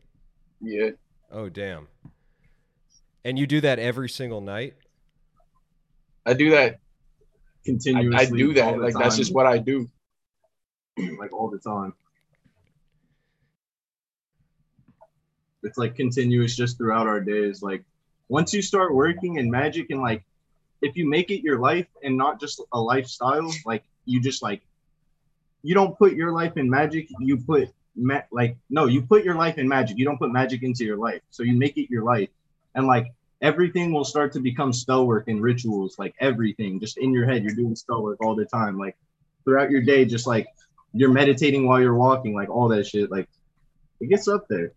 yeah. 0.62 0.92
Oh, 1.32 1.50
damn. 1.50 1.88
And 3.26 3.38
you 3.38 3.46
do 3.46 3.62
that 3.62 3.80
every 3.80 4.08
single 4.08 4.40
night? 4.40 4.76
I 6.26 6.34
do 6.34 6.52
that. 6.52 6.74
I, 6.74 6.78
Continuously. 7.66 8.16
I 8.16 8.26
do 8.26 8.54
that. 8.54 8.76
the 8.76 8.82
Like 8.82 8.94
that's 8.94 9.18
just 9.18 9.34
what 9.34 9.46
I 9.46 9.58
do. 9.58 9.90
like 11.20 11.34
all 11.34 11.50
the 11.50 11.60
time. 11.60 11.94
It's 15.64 15.78
like 15.78 15.96
continuous 15.96 16.56
just 16.56 16.78
throughout 16.78 17.08
our 17.08 17.20
days. 17.20 17.62
Like 17.62 17.84
once 18.30 18.54
you 18.54 18.62
start 18.62 18.96
working 18.96 19.36
in 19.36 19.52
magic 19.52 19.88
and 19.90 20.02
like 20.02 20.24
if 20.82 20.96
you 20.96 21.10
make 21.10 21.32
it 21.32 21.42
your 21.42 21.60
life 21.60 21.88
and 22.04 22.16
not 22.18 22.40
just 22.40 22.62
a 22.72 22.80
lifestyle, 22.80 23.52
like 23.66 23.84
you 24.06 24.22
just 24.22 24.42
like 24.42 24.62
you 25.64 25.76
don't 25.76 25.98
put 25.98 26.14
your 26.14 26.32
life 26.32 26.56
in 26.56 26.70
magic, 26.70 27.10
you 27.20 27.36
put 27.36 27.70
ma- 27.98 28.22
like 28.32 28.58
no, 28.70 28.86
you 28.86 29.02
put 29.02 29.24
your 29.24 29.36
life 29.36 29.58
in 29.58 29.68
magic. 29.68 29.98
You 29.98 30.06
don't 30.06 30.18
put 30.18 30.32
magic 30.32 30.64
into 30.64 30.86
your 30.86 30.98
life. 30.98 31.22
So 31.32 31.44
you 31.44 31.54
make 31.54 31.78
it 31.78 31.90
your 31.90 32.04
life. 32.04 32.30
And 32.76 32.88
like 32.88 33.08
everything 33.42 33.92
will 33.94 34.06
start 34.06 34.32
to 34.34 34.40
become 34.40 34.72
spell 34.72 35.06
work 35.06 35.28
and 35.28 35.42
rituals, 35.42 35.98
like 36.00 36.16
everything 36.20 36.80
just 36.80 36.98
in 36.98 37.12
your 37.12 37.26
head. 37.26 37.44
You're 37.44 37.56
doing 37.56 37.76
spell 37.76 38.04
work 38.04 38.20
all 38.24 38.36
the 38.36 38.46
time. 38.46 38.78
Like 38.78 38.96
throughout 39.44 39.72
your 39.72 39.82
day, 39.82 40.06
just 40.06 40.28
like 40.28 40.48
you're 40.94 41.12
meditating 41.12 41.68
while 41.68 41.82
you're 41.82 41.96
walking, 41.96 42.34
like 42.34 42.50
all 42.50 42.68
that 42.70 42.86
shit. 42.86 43.12
Like 43.12 43.28
it 44.00 44.08
gets 44.08 44.28
up 44.28 44.48
there. 44.48 44.72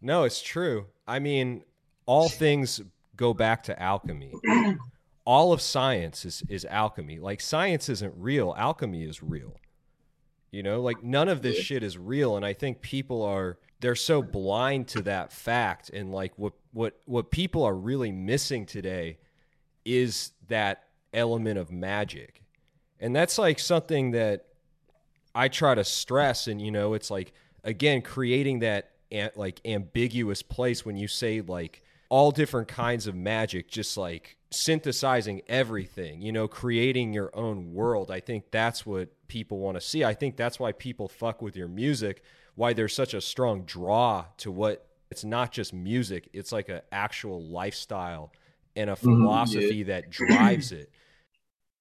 No, 0.00 0.24
it's 0.24 0.42
true. 0.42 0.86
I 1.06 1.18
mean, 1.18 1.62
all 2.06 2.28
things 2.28 2.80
go 3.16 3.34
back 3.34 3.62
to 3.64 3.82
alchemy. 3.82 4.32
all 5.24 5.52
of 5.52 5.60
science 5.60 6.24
is 6.24 6.42
is 6.48 6.64
alchemy. 6.64 7.18
Like 7.18 7.40
science 7.40 7.88
isn't 7.88 8.14
real, 8.16 8.54
alchemy 8.56 9.02
is 9.02 9.22
real. 9.22 9.56
You 10.50 10.62
know, 10.62 10.80
like 10.80 11.02
none 11.02 11.28
of 11.28 11.42
this 11.42 11.56
shit 11.56 11.82
is 11.82 11.98
real 11.98 12.36
and 12.36 12.44
I 12.44 12.52
think 12.52 12.80
people 12.80 13.22
are 13.22 13.58
they're 13.80 13.94
so 13.94 14.22
blind 14.22 14.88
to 14.88 15.02
that 15.02 15.32
fact 15.32 15.90
and 15.90 16.12
like 16.12 16.32
what 16.36 16.54
what 16.72 16.98
what 17.04 17.30
people 17.30 17.62
are 17.64 17.74
really 17.74 18.10
missing 18.12 18.64
today 18.64 19.18
is 19.84 20.32
that 20.48 20.84
element 21.12 21.58
of 21.58 21.70
magic. 21.70 22.42
And 23.00 23.14
that's 23.14 23.38
like 23.38 23.58
something 23.58 24.12
that 24.12 24.46
I 25.34 25.48
try 25.48 25.74
to 25.74 25.84
stress 25.84 26.46
and 26.46 26.60
you 26.60 26.70
know, 26.70 26.94
it's 26.94 27.10
like 27.10 27.32
again 27.64 28.02
creating 28.02 28.60
that 28.60 28.92
like 29.34 29.60
ambiguous 29.64 30.42
place 30.42 30.84
when 30.84 30.96
you 30.96 31.08
say 31.08 31.40
like 31.40 31.82
all 32.08 32.30
different 32.30 32.68
kinds 32.68 33.06
of 33.06 33.14
magic 33.14 33.68
just 33.68 33.96
like 33.96 34.35
synthesizing 34.50 35.42
everything 35.48 36.22
you 36.22 36.30
know 36.30 36.46
creating 36.46 37.12
your 37.12 37.30
own 37.34 37.74
world 37.74 38.10
i 38.10 38.20
think 38.20 38.44
that's 38.52 38.86
what 38.86 39.08
people 39.26 39.58
want 39.58 39.76
to 39.76 39.80
see 39.80 40.04
i 40.04 40.14
think 40.14 40.36
that's 40.36 40.60
why 40.60 40.70
people 40.70 41.08
fuck 41.08 41.42
with 41.42 41.56
your 41.56 41.66
music 41.66 42.22
why 42.54 42.72
there's 42.72 42.94
such 42.94 43.12
a 43.12 43.20
strong 43.20 43.62
draw 43.64 44.24
to 44.36 44.50
what 44.50 44.86
it's 45.10 45.24
not 45.24 45.50
just 45.50 45.74
music 45.74 46.28
it's 46.32 46.52
like 46.52 46.68
an 46.68 46.80
actual 46.92 47.42
lifestyle 47.42 48.32
and 48.76 48.88
a 48.88 48.94
Mhm, 48.94 48.98
philosophy 48.98 49.82
that 49.82 50.10
drives 50.10 50.70
it 50.70 50.90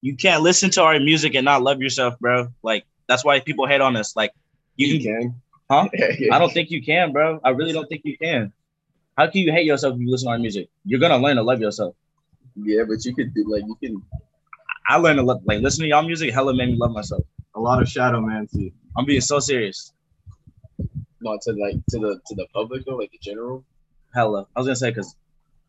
You 0.01 0.15
can't 0.15 0.43
listen 0.43 0.69
to 0.71 0.83
our 0.83 0.99
music 0.99 1.35
and 1.35 1.45
not 1.45 1.63
love 1.63 1.81
yourself, 1.81 2.17
bro. 2.19 2.47
Like 2.63 2.85
that's 3.07 3.23
why 3.25 3.39
people 3.39 3.67
hate 3.67 3.81
on 3.81 3.95
us. 3.95 4.15
Like 4.15 4.31
you, 4.75 4.87
You 4.87 4.99
can. 5.03 5.41
Huh? 5.69 5.89
I 6.31 6.39
don't 6.39 6.51
think 6.53 6.69
you 6.69 6.83
can, 6.83 7.11
bro. 7.11 7.39
I 7.43 7.49
really 7.49 7.73
don't 7.73 7.87
think 7.87 8.01
you 8.05 8.17
can. 8.17 8.53
How 9.17 9.27
can 9.27 9.41
you 9.41 9.51
hate 9.51 9.65
yourself 9.65 9.95
if 9.95 10.01
you 10.01 10.11
listen 10.11 10.27
to 10.27 10.31
our 10.33 10.39
music? 10.39 10.69
You're 10.83 10.99
gonna 10.99 11.17
learn 11.17 11.37
to 11.37 11.43
love 11.43 11.59
yourself. 11.61 11.95
Yeah, 12.55 12.83
but 12.87 13.03
you 13.05 13.15
could 13.15 13.33
do 13.33 13.45
like 13.47 13.63
you 13.67 13.75
can. 13.81 14.01
I 14.87 14.97
learned 14.97 15.19
a 15.19 15.23
lot. 15.23 15.41
like 15.45 15.61
listening 15.61 15.85
to 15.85 15.89
y'all 15.89 16.03
music. 16.03 16.33
Hella 16.33 16.53
made 16.55 16.69
me 16.69 16.75
love 16.77 16.91
myself. 16.91 17.23
A 17.55 17.59
lot 17.59 17.81
of 17.81 17.87
shadow 17.89 18.21
mancy. 18.21 18.73
I'm 18.97 19.05
being 19.05 19.21
so 19.21 19.39
serious. 19.39 19.93
Not 21.21 21.41
to 21.41 21.51
like 21.53 21.75
to 21.89 21.99
the 21.99 22.21
to 22.27 22.35
the 22.35 22.47
public 22.53 22.85
though, 22.85 22.95
like 22.97 23.11
the 23.11 23.17
general. 23.21 23.65
Hella. 24.13 24.45
I 24.55 24.59
was 24.59 24.67
gonna 24.67 24.75
say 24.75 24.91
because 24.91 25.15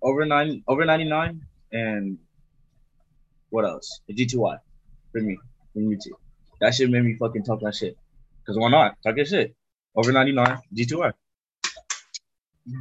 over 0.02 0.25
nine, 0.25 0.62
over 0.69 0.85
ninety 0.85 1.05
nine, 1.09 1.43
and 1.73 2.19
what 3.50 3.64
else? 3.64 4.00
The 4.07 4.14
G2Y 4.14 4.59
for 5.12 5.21
me, 5.21 5.38
from 5.73 5.83
YouTube. 5.83 6.19
That 6.61 6.75
shit 6.75 6.90
made 6.90 7.05
me 7.05 7.16
fucking 7.16 7.45
talk 7.45 7.61
that 7.61 7.75
shit. 7.75 7.97
Cause 8.47 8.57
why 8.57 8.71
not? 8.71 8.97
Talk 9.02 9.16
your 9.16 9.26
shit. 9.26 9.55
Over 9.97 10.12
ninety 10.12 10.33
nine, 10.33 10.59
G2Y. 10.75 11.12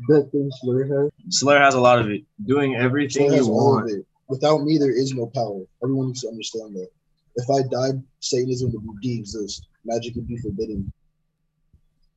That 0.07 0.29
thing 0.31 0.49
Slur 0.61 0.83
has. 0.85 1.11
Slur 1.29 1.59
has 1.59 1.75
a 1.75 1.79
lot 1.79 1.99
of 1.99 2.09
it. 2.09 2.23
Doing 2.45 2.75
everything 2.75 3.27
Slur 3.29 3.37
has 3.37 3.47
you 3.47 3.53
all 3.53 3.77
of 3.77 3.83
want. 3.83 3.91
it. 3.91 4.05
Without 4.27 4.63
me, 4.63 4.77
there 4.77 4.91
is 4.91 5.13
no 5.13 5.27
power. 5.27 5.61
Everyone 5.83 6.07
needs 6.07 6.21
to 6.21 6.29
understand 6.29 6.75
that. 6.75 6.89
If 7.35 7.49
I 7.49 7.67
died, 7.69 8.01
Satanism 8.19 8.71
would 8.73 9.01
de-exist. 9.01 9.67
Magic 9.83 10.15
would 10.15 10.27
be 10.27 10.37
forbidden. 10.37 10.91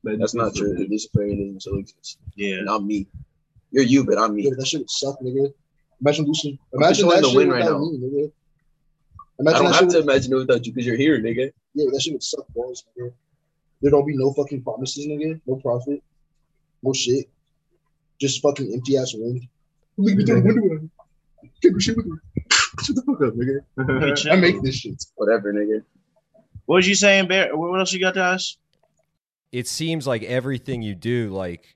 That's 0.03 0.33
not 0.33 0.55
true. 0.55 0.73
The 0.75 0.87
Luciferianism 0.87 1.61
still 1.61 1.77
exists. 1.77 2.17
Yeah. 2.35 2.55
And 2.59 2.69
I'm 2.69 2.87
me. 2.87 3.05
You're 3.71 3.83
you, 3.83 4.03
but 4.05 4.17
I'm 4.17 4.33
me. 4.35 4.43
Yeah, 4.45 4.51
that 4.57 4.65
shit 4.65 4.79
would 4.81 4.89
suck, 4.89 5.19
nigga. 5.21 5.53
Imagine 6.01 6.25
losing. 6.25 6.57
Imagine 6.73 7.09
that 7.09 7.21
the 7.21 7.27
shit 7.27 7.37
wind 7.37 7.51
right 7.51 7.63
without 7.63 7.79
now. 7.79 7.85
me, 7.85 7.97
nigga. 7.99 8.31
I 9.47 9.59
don't 9.59 9.65
have 9.67 9.75
shit. 9.75 9.89
to 9.91 9.97
Would, 9.97 10.03
imagine 10.05 10.33
it 10.33 10.35
without 10.37 10.65
you 10.65 10.71
because 10.73 10.87
you're 10.87 10.97
here, 10.97 11.19
nigga. 11.19 11.51
yeah, 11.75 11.85
that 11.91 12.01
shit 12.01 12.13
would 12.13 12.23
suck 12.23 12.47
balls, 12.55 12.85
nigga. 12.97 13.11
There 13.81 13.91
don't 13.91 14.07
be 14.07 14.15
no 14.17 14.33
fucking 14.33 14.63
promises, 14.63 15.05
nigga. 15.05 15.39
No 15.45 15.57
profit. 15.57 16.01
No 16.81 16.93
shit. 16.93 17.29
Just 18.19 18.41
fucking 18.41 18.71
empty 18.73 18.97
ass 18.97 19.13
wind. 19.15 19.47
Look 19.97 20.11
at 20.11 20.17
me 20.17 20.25
through 20.25 20.41
the 20.41 20.53
window. 20.61 20.89
Take 21.61 21.75
a 21.75 21.79
shit 21.79 21.97
with 21.97 22.05
me. 22.05 22.17
Shut 22.83 22.95
the 22.95 23.03
fuck 23.03 23.21
up, 23.21 23.33
nigga. 23.33 24.31
I 24.31 24.35
make 24.35 24.61
this 24.61 24.75
shit. 24.75 25.03
Whatever, 25.15 25.53
nigga. 25.53 25.83
What 26.65 26.77
was 26.77 26.87
you 26.87 26.95
saying, 26.95 27.27
Bear? 27.27 27.55
What 27.55 27.79
else 27.79 27.91
you 27.93 27.99
got 27.99 28.13
to 28.15 28.21
ask? 28.23 28.55
it 29.51 29.67
seems 29.67 30.05
like 30.05 30.21
everything 30.21 30.83
you 30.83 30.93
do 30.93 31.31
like 31.31 31.75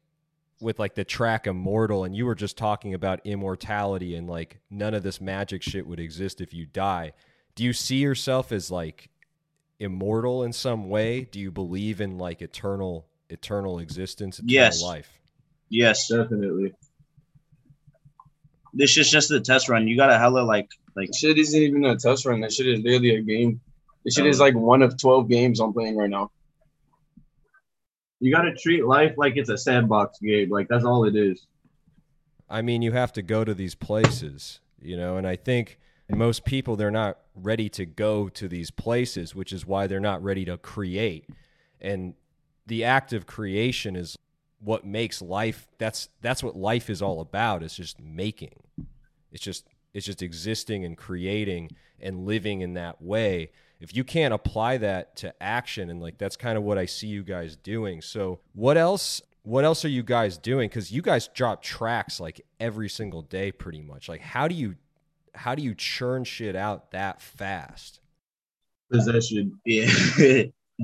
with 0.62 0.78
like 0.78 0.94
the 0.94 1.04
track 1.04 1.48
immortal 1.48 2.04
and 2.04 2.16
you 2.16 2.24
were 2.24 2.36
just 2.36 2.56
talking 2.56 2.94
about 2.94 3.20
immortality 3.26 4.16
and 4.16 4.30
like 4.30 4.60
none 4.70 4.94
of 4.94 5.02
this 5.02 5.20
magic 5.20 5.64
shit 5.64 5.88
would 5.88 6.00
exist 6.00 6.40
if 6.40 6.54
you 6.54 6.68
die 6.68 7.12
do 7.56 7.64
you 7.64 7.74
see 7.74 7.96
yourself 7.96 8.52
as 8.52 8.70
like 8.70 9.10
immortal 9.80 10.44
in 10.44 10.54
some 10.54 10.88
way 10.88 11.22
do 11.24 11.40
you 11.40 11.50
believe 11.52 12.00
in 12.00 12.20
like 12.20 12.44
eternal 12.44 13.08
eternal 13.32 13.80
existence 13.80 14.38
eternal 14.38 14.54
Yes. 14.54 14.84
life 14.84 15.20
Yes. 15.74 16.08
Definitely. 16.08 16.72
This 18.74 18.96
is 18.96 19.10
just 19.10 19.32
a 19.32 19.42
test 19.42 19.70
run. 19.70 19.88
You 19.88 19.98
gotta 19.98 20.20
hella 20.20 20.42
like 20.42 20.70
like 20.96 21.08
That 21.08 21.16
shit 21.16 21.38
isn't 21.40 21.60
even 21.60 21.84
a 21.86 21.98
test 21.98 22.26
run. 22.26 22.42
That 22.42 22.54
shit 22.54 22.68
is 22.68 22.80
literally 22.82 23.16
a 23.16 23.22
game. 23.22 23.60
This 24.06 24.14
shit 24.14 24.28
is 24.28 24.40
oh. 24.40 24.44
like 24.44 24.56
one 24.56 24.84
of 24.84 25.00
twelve 25.02 25.30
games 25.30 25.60
I'm 25.60 25.74
playing 25.74 25.98
right 25.98 26.10
now. 26.10 26.30
You 28.20 28.32
gotta 28.32 28.54
treat 28.54 28.86
life 28.86 29.16
like 29.18 29.34
it's 29.36 29.50
a 29.50 29.58
sandbox 29.58 30.20
game. 30.20 30.50
Like 30.50 30.68
that's 30.68 30.86
all 30.86 31.06
it 31.06 31.16
is. 31.16 31.48
i 32.50 32.62
mean 32.62 32.82
you 32.84 32.92
have 32.92 33.12
to 33.14 33.22
go 33.24 33.44
to 33.44 33.54
these 33.54 33.74
places 33.74 34.60
you 34.82 34.96
know 34.98 35.18
and 35.18 35.26
i 35.26 35.36
think 35.36 35.80
most 36.10 36.44
people 36.46 36.76
they're 36.76 36.92
not 36.92 37.18
ready 37.34 37.70
to 37.70 37.86
go 37.86 38.30
to 38.30 38.48
these 38.48 38.70
places 38.70 39.34
which 39.34 39.52
is 39.52 39.66
why 39.66 39.88
they're 39.88 40.00
not 40.00 40.22
ready 40.22 40.46
to 40.46 40.58
create 40.58 41.28
and 41.82 42.14
the 42.68 42.84
act 42.84 43.14
of 43.14 43.26
creation 43.26 43.96
is 43.96 44.18
what 44.64 44.86
makes 44.86 45.22
life 45.22 45.68
that's 45.78 46.10
that's 46.22 46.44
what 46.44 46.56
life 46.56 46.90
is 46.90 47.02
all 47.02 47.22
about 47.22 47.64
it's 47.64 47.76
just 47.76 48.00
making 48.02 48.64
it's 49.32 49.44
just 49.44 49.68
it's 49.94 50.06
just 50.06 50.22
existing 50.22 50.86
and 50.86 50.98
creating 50.98 51.70
and 52.00 52.26
living 52.26 52.62
in 52.62 52.74
that 52.74 53.02
way 53.02 53.52
if 53.80 53.96
you 53.96 54.04
can't 54.04 54.34
apply 54.34 54.78
that 54.78 55.16
to 55.16 55.34
action 55.44 55.90
and 55.90 56.02
like 56.02 56.18
that's 56.18 56.36
kind 56.36 56.58
of 56.58 56.64
what 56.64 56.78
i 56.78 56.86
see 56.86 57.08
you 57.08 57.24
guys 57.24 57.56
doing 57.56 58.02
so 58.02 58.40
what 58.54 58.78
else 58.78 59.22
what 59.44 59.66
else 59.66 59.84
are 59.84 59.90
you 59.90 60.04
guys 60.04 60.38
doing 60.38 60.70
because 60.70 60.92
you 60.92 61.02
guys 61.02 61.28
drop 61.30 61.62
tracks 61.62 62.20
like 62.20 62.42
every 62.60 62.90
single 62.90 63.22
day 63.22 63.52
pretty 63.52 63.82
much 63.82 64.08
like 64.08 64.22
how 64.22 64.48
do 64.48 64.56
you 64.56 64.76
how 65.36 65.56
do 65.56 65.62
you 65.62 65.74
churn 65.76 66.24
shit 66.24 66.56
out 66.56 66.92
that 66.92 67.22
fast 67.22 68.00
Possession. 68.94 69.60
yeah. 69.66 69.88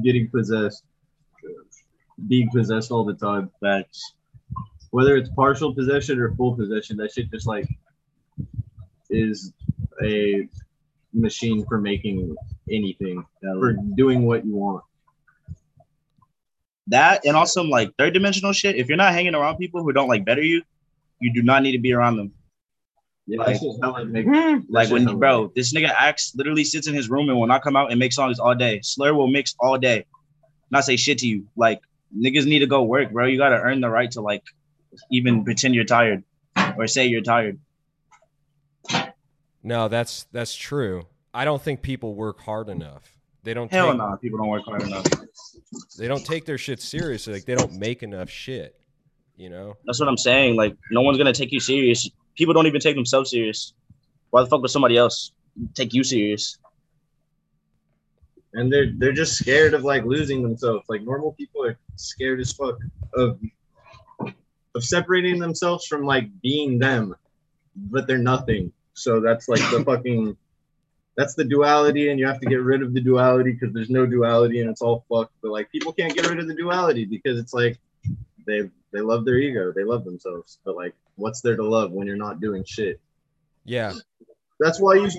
Getting 0.04 0.30
possessed. 0.30 0.84
Being 2.28 2.50
possessed 2.50 2.92
all 2.92 3.04
the 3.04 3.14
time. 3.14 3.50
Facts. 3.62 4.14
Whether 4.92 5.16
it's 5.18 5.30
partial 5.30 5.74
possession 5.74 6.20
or 6.20 6.34
full 6.36 6.56
possession, 6.56 6.98
that 6.98 7.12
shit 7.14 7.30
just 7.32 7.48
like 7.48 7.68
is 9.10 9.54
a 10.04 10.48
machine 11.14 11.66
for 11.68 11.80
making 11.80 12.36
anything. 12.70 13.26
For 13.42 13.74
doing 13.96 14.24
what 14.26 14.46
you 14.46 14.56
want. 14.56 14.84
That 16.88 17.24
and 17.26 17.36
also 17.36 17.62
some 17.62 17.70
like 17.70 17.92
third 17.98 18.14
dimensional 18.14 18.52
shit. 18.52 18.76
If 18.76 18.88
you're 18.88 18.98
not 18.98 19.14
hanging 19.14 19.36
around 19.36 19.58
people 19.58 19.84
who 19.84 19.94
don't 19.94 20.08
like 20.08 20.26
better 20.26 20.42
you, 20.42 20.64
you 21.22 21.32
do 21.34 21.44
not 21.44 21.62
need 21.62 21.74
to 21.74 21.80
be 21.80 21.94
around 21.94 22.18
them. 22.18 22.32
Yeah, 23.28 23.44
Like- 23.44 23.60
that 23.60 24.08
make- 24.10 24.26
hmm. 24.26 24.62
Like 24.70 24.90
when 24.90 25.04
hella 25.04 25.16
bro, 25.18 25.52
this 25.56 25.72
nigga 25.72 25.90
acts 25.96 26.34
literally 26.36 26.64
sits 26.64 26.88
in 26.88 26.96
his 26.96 27.10
room 27.12 27.30
and 27.30 27.38
will 27.38 27.46
not 27.46 27.62
come 27.62 27.76
out 27.76 27.92
and 27.92 28.00
make 28.00 28.12
songs 28.12 28.40
all 28.40 28.56
day. 28.56 28.80
Slur 28.82 29.14
will 29.14 29.28
mix 29.28 29.56
all 29.60 29.78
day, 29.78 30.06
not 30.72 30.84
say 30.84 30.96
shit 30.96 31.20
to 31.20 31.28
you. 31.28 31.46
Like 31.56 31.80
niggas 32.16 32.46
need 32.46 32.60
to 32.60 32.68
go 32.68 32.84
work, 32.84 33.12
bro. 33.12 33.26
You 33.26 33.38
gotta 33.38 33.58
earn 33.60 33.82
the 33.82 33.90
right 33.90 34.10
to 34.12 34.22
like 34.22 34.44
even 35.12 35.44
pretend 35.44 35.76
you're 35.76 35.86
tired 35.86 36.24
or 36.78 36.88
say 36.88 37.06
you're 37.08 37.22
tired. 37.22 37.60
no 39.64 39.88
that's 39.88 40.26
that's 40.32 40.56
true 40.56 41.06
i 41.34 41.44
don't 41.46 41.62
think 41.62 41.82
people 41.82 42.16
work 42.16 42.40
hard 42.42 42.70
enough 42.70 43.14
they 43.44 43.54
don't 43.54 43.72
Hell 43.72 43.90
take, 43.90 43.98
no, 43.98 44.18
people 44.22 44.38
don't 44.40 44.48
work 44.48 44.64
hard 44.66 44.84
enough. 44.84 45.06
they 45.98 46.08
don't 46.08 46.26
take 46.26 46.46
their 46.46 46.58
shit 46.58 46.82
seriously 46.82 47.34
like 47.34 47.46
they 47.46 47.56
don't 47.56 47.74
make 47.74 48.04
enough 48.04 48.30
shit 48.30 48.76
you 49.38 49.50
know 49.50 49.76
That's 49.86 50.00
what 50.00 50.10
I'm 50.10 50.18
saying. 50.18 50.56
Like 50.58 50.76
no 50.92 51.02
one's 51.02 51.18
gonna 51.18 51.32
take 51.32 51.54
you 51.54 51.62
serious. 51.62 52.10
People 52.36 52.54
don't 52.54 52.68
even 52.68 52.82
take 52.82 52.96
themselves 52.96 53.30
serious. 53.32 53.74
Why 54.32 54.42
the 54.44 54.48
fuck 54.50 54.62
would 54.62 54.70
somebody 54.70 54.98
else 54.98 55.32
take 55.76 55.94
you 55.94 56.04
serious? 56.04 56.58
And 58.54 58.72
they're 58.72 58.92
they're 58.98 59.14
just 59.14 59.38
scared 59.38 59.74
of 59.74 59.84
like 59.84 60.04
losing 60.06 60.42
themselves. 60.42 60.86
Like 60.90 61.02
normal 61.02 61.34
people 61.34 61.66
are 61.66 61.78
scared 61.96 62.40
as 62.40 62.52
fuck 62.52 62.78
of 63.14 63.40
of 64.76 64.84
separating 64.84 65.40
themselves 65.40 65.86
from 65.86 66.06
like 66.06 66.30
being 66.42 66.80
them, 66.80 67.16
but 67.76 68.08
they're 68.08 68.18
nothing. 68.18 68.72
So 68.94 69.20
that's 69.20 69.48
like 69.48 69.62
the 69.72 69.84
fucking 69.86 70.38
that's 71.16 71.36
the 71.36 71.44
duality, 71.44 72.10
and 72.10 72.20
you 72.20 72.28
have 72.28 72.40
to 72.40 72.48
get 72.48 72.62
rid 72.62 72.82
of 72.82 72.94
the 72.94 73.02
duality 73.02 73.52
because 73.52 73.74
there's 73.74 73.90
no 73.90 74.06
duality 74.06 74.62
and 74.62 74.70
it's 74.70 74.82
all 74.82 75.06
fucked. 75.10 75.34
But 75.42 75.52
like 75.52 75.72
people 75.72 75.94
can't 75.94 76.16
get 76.16 76.28
rid 76.28 76.40
of 76.40 76.48
the 76.48 76.56
duality 76.56 77.06
because 77.06 77.40
it's 77.40 77.54
like 77.54 77.80
they 78.48 78.70
they 78.92 79.02
love 79.02 79.26
their 79.26 79.38
ego, 79.38 79.72
they 79.76 79.84
love 79.84 80.06
themselves. 80.06 80.60
But 80.66 80.76
like, 80.76 80.96
what's 81.16 81.42
there 81.42 81.56
to 81.56 81.64
love 81.64 81.92
when 81.92 82.08
you're 82.08 82.16
not 82.16 82.40
doing 82.40 82.64
shit? 82.64 83.00
yeah 83.66 83.94
that's 84.60 84.80
why 84.80 84.96
you 84.96 85.10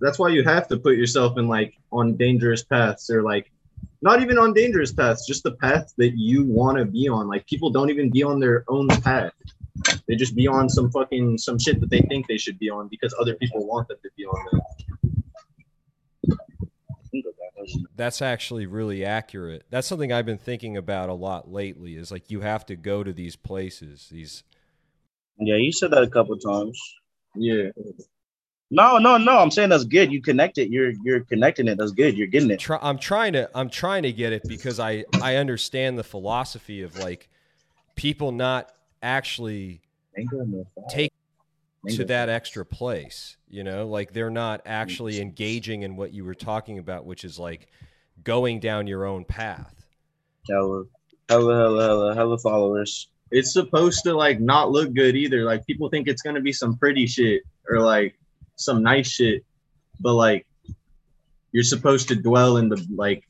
that's 0.00 0.18
why 0.18 0.28
you 0.28 0.44
have 0.44 0.68
to 0.68 0.76
put 0.76 0.96
yourself 0.96 1.38
in 1.38 1.48
like 1.48 1.74
on 1.92 2.16
dangerous 2.16 2.62
paths 2.62 3.10
or 3.10 3.22
like 3.22 3.50
not 4.02 4.20
even 4.20 4.38
on 4.38 4.52
dangerous 4.52 4.92
paths 4.92 5.26
just 5.26 5.42
the 5.42 5.52
path 5.52 5.92
that 5.96 6.12
you 6.16 6.44
want 6.44 6.78
to 6.78 6.84
be 6.84 7.08
on 7.08 7.28
like 7.28 7.46
people 7.46 7.70
don't 7.70 7.90
even 7.90 8.10
be 8.10 8.22
on 8.22 8.40
their 8.40 8.64
own 8.68 8.88
path 8.88 9.32
They 10.08 10.16
just 10.16 10.34
be 10.34 10.46
on 10.46 10.68
some 10.68 10.90
fucking 10.90 11.38
some 11.38 11.58
shit 11.58 11.80
that 11.80 11.90
they 11.90 12.00
think 12.02 12.26
they 12.26 12.38
should 12.38 12.58
be 12.58 12.70
on 12.70 12.88
because 12.88 13.14
other 13.18 13.34
people 13.34 13.66
want 13.66 13.88
them 13.88 13.98
to 14.02 14.10
be 14.16 14.24
on 14.24 14.46
them. 14.50 14.60
That's 17.96 18.22
actually 18.22 18.66
really 18.66 19.04
accurate. 19.04 19.64
That's 19.70 19.86
something 19.86 20.12
I've 20.12 20.26
been 20.26 20.38
thinking 20.38 20.76
about 20.76 21.08
a 21.08 21.14
lot 21.14 21.50
lately. 21.50 21.96
Is 21.96 22.10
like 22.10 22.30
you 22.30 22.40
have 22.40 22.66
to 22.66 22.76
go 22.76 23.02
to 23.02 23.12
these 23.12 23.36
places. 23.36 24.08
These 24.10 24.44
Yeah, 25.38 25.56
you 25.56 25.72
said 25.72 25.90
that 25.92 26.02
a 26.02 26.10
couple 26.10 26.36
times. 26.38 26.78
Yeah. 27.34 27.70
No, 28.70 28.98
no, 28.98 29.16
no. 29.16 29.38
I'm 29.38 29.50
saying 29.50 29.68
that's 29.68 29.84
good. 29.84 30.12
You 30.12 30.20
connect 30.20 30.58
it. 30.58 30.70
You're 30.70 30.92
you're 31.04 31.20
connecting 31.20 31.68
it. 31.68 31.78
That's 31.78 31.92
good. 31.92 32.16
You're 32.16 32.26
getting 32.26 32.50
it. 32.50 32.58
try, 32.58 32.78
I'm 32.82 32.98
trying 32.98 33.32
to 33.34 33.48
I'm 33.54 33.70
trying 33.70 34.02
to 34.02 34.12
get 34.12 34.32
it 34.32 34.42
because 34.46 34.80
I 34.80 35.04
I 35.22 35.36
understand 35.36 35.98
the 35.98 36.04
philosophy 36.04 36.82
of 36.82 36.98
like 36.98 37.28
people 37.94 38.32
not 38.32 38.72
actually 39.02 39.82
take 40.88 41.12
to 41.88 42.04
that 42.04 42.28
extra 42.28 42.66
place 42.66 43.36
you 43.48 43.62
know 43.62 43.86
like 43.86 44.12
they're 44.12 44.28
not 44.28 44.64
mm. 44.64 44.70
actually 44.70 45.20
engaging 45.20 45.82
in 45.82 45.94
what 45.94 46.12
you 46.12 46.24
were 46.24 46.34
talking 46.34 46.80
about 46.80 47.06
which 47.06 47.24
is 47.24 47.38
like 47.38 47.68
going 48.24 48.58
down 48.58 48.88
your 48.88 49.04
own 49.04 49.24
path 49.24 49.76
Hella, 50.48 50.84
hella, 51.28 51.56
hella, 51.56 51.82
hella, 51.82 52.14
hella 52.14 52.38
followers. 52.38 53.08
It's 53.30 53.52
supposed 53.52 54.04
to 54.04 54.14
like 54.14 54.40
not 54.40 54.70
look 54.70 54.94
good 54.94 55.16
either. 55.16 55.44
Like 55.44 55.66
people 55.66 55.88
think 55.88 56.06
it's 56.06 56.22
gonna 56.22 56.40
be 56.40 56.52
some 56.52 56.76
pretty 56.76 57.06
shit 57.06 57.42
or 57.68 57.80
like 57.80 58.16
some 58.56 58.82
nice 58.82 59.08
shit, 59.08 59.44
but 60.00 60.14
like 60.14 60.46
you're 61.52 61.62
supposed 61.64 62.08
to 62.08 62.16
dwell 62.16 62.56
in 62.56 62.68
the 62.68 62.84
like 62.94 63.24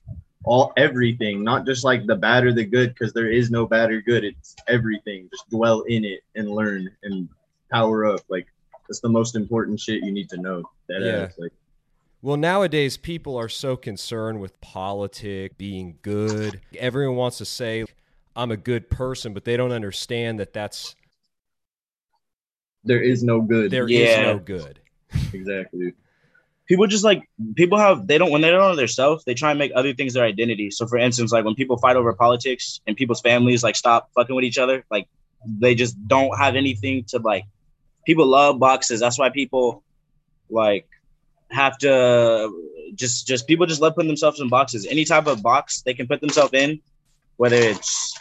all 0.45 0.73
everything, 0.77 1.43
not 1.45 1.67
just 1.67 1.85
like 1.85 2.07
the 2.07 2.15
bad 2.17 2.45
or 2.45 2.53
the 2.53 2.65
good, 2.65 2.95
because 2.95 3.13
there 3.13 3.31
is 3.31 3.51
no 3.51 3.67
bad 3.67 3.91
or 3.91 4.01
good. 4.01 4.25
It's 4.25 4.55
everything. 4.69 5.29
Just 5.31 5.51
dwell 5.51 5.83
in 5.83 6.05
it 6.05 6.21
and 6.37 6.49
learn 6.49 6.89
and 7.03 7.29
power 7.71 8.07
up. 8.07 8.21
Like 8.29 8.47
that's 8.89 9.01
the 9.01 9.09
most 9.09 9.35
important 9.37 9.81
shit 9.81 10.05
you 10.05 10.13
need 10.13 10.31
to 10.31 10.37
know. 10.39 10.63
That 10.89 11.03
Yeah. 11.03 11.25
ass, 11.25 11.35
like 11.39 11.53
well 12.23 12.37
nowadays 12.37 12.97
people 12.97 13.37
are 13.37 13.49
so 13.49 13.77
concerned 13.77 14.41
with 14.41 14.59
politics 14.63 15.55
being 15.59 15.99
good 16.01 16.61
everyone 16.79 17.15
wants 17.15 17.37
to 17.39 17.45
say 17.45 17.85
i'm 18.35 18.51
a 18.51 18.57
good 18.57 18.89
person 18.89 19.35
but 19.35 19.45
they 19.45 19.55
don't 19.55 19.71
understand 19.71 20.41
that 20.41 20.53
that's 20.55 20.97
there 22.85 23.03
is 23.03 23.23
no 23.23 23.43
good. 23.43 23.71
there 23.71 23.89
is 23.89 24.09
Yeah. 24.17 24.23
no 24.23 24.39
good 24.39 24.81
exactly. 25.33 25.95
People 26.67 26.87
just 26.87 27.05
like 27.05 27.29
people 27.55 27.79
have 27.79 28.07
they 28.07 28.19
don't 28.19 28.31
when 28.31 28.41
they 28.41 28.51
don't 28.51 28.61
know 28.61 28.75
their 28.75 28.89
self, 28.89 29.25
they 29.25 29.35
try 29.35 29.51
and 29.51 29.59
make 29.59 29.73
other 29.75 29.95
things 29.95 30.15
their 30.15 30.25
identity. 30.25 30.71
So 30.71 30.87
for 30.87 30.99
instance, 30.99 31.33
like 31.33 31.45
when 31.45 31.55
people 31.55 31.79
fight 31.79 31.97
over 31.97 32.13
politics 32.13 32.81
and 32.87 32.97
people's 32.97 33.21
families 33.21 33.63
like 33.63 33.77
stop 33.77 34.11
fucking 34.15 34.35
with 34.35 34.45
each 34.45 34.59
other, 34.59 34.85
like 34.91 35.07
they 35.47 35.75
just 35.75 35.97
don't 36.09 36.37
have 36.37 36.57
anything 36.57 37.05
to 37.05 37.19
like 37.19 37.45
people 38.05 38.27
love 38.27 38.59
boxes. 38.59 39.01
That's 39.01 39.19
why 39.19 39.31
people 39.31 39.85
like 40.51 40.89
have 41.51 41.79
to 41.79 42.53
just 42.95 43.27
just 43.27 43.47
people 43.47 43.67
just 43.67 43.81
love 43.81 43.95
putting 43.95 44.09
themselves 44.09 44.41
in 44.41 44.49
boxes. 44.49 44.87
Any 44.87 45.05
type 45.05 45.27
of 45.27 45.43
box 45.43 45.83
they 45.83 45.95
can 45.95 46.07
put 46.07 46.21
themselves 46.21 46.55
in, 46.55 46.81
whether 47.37 47.57
it's 47.57 48.17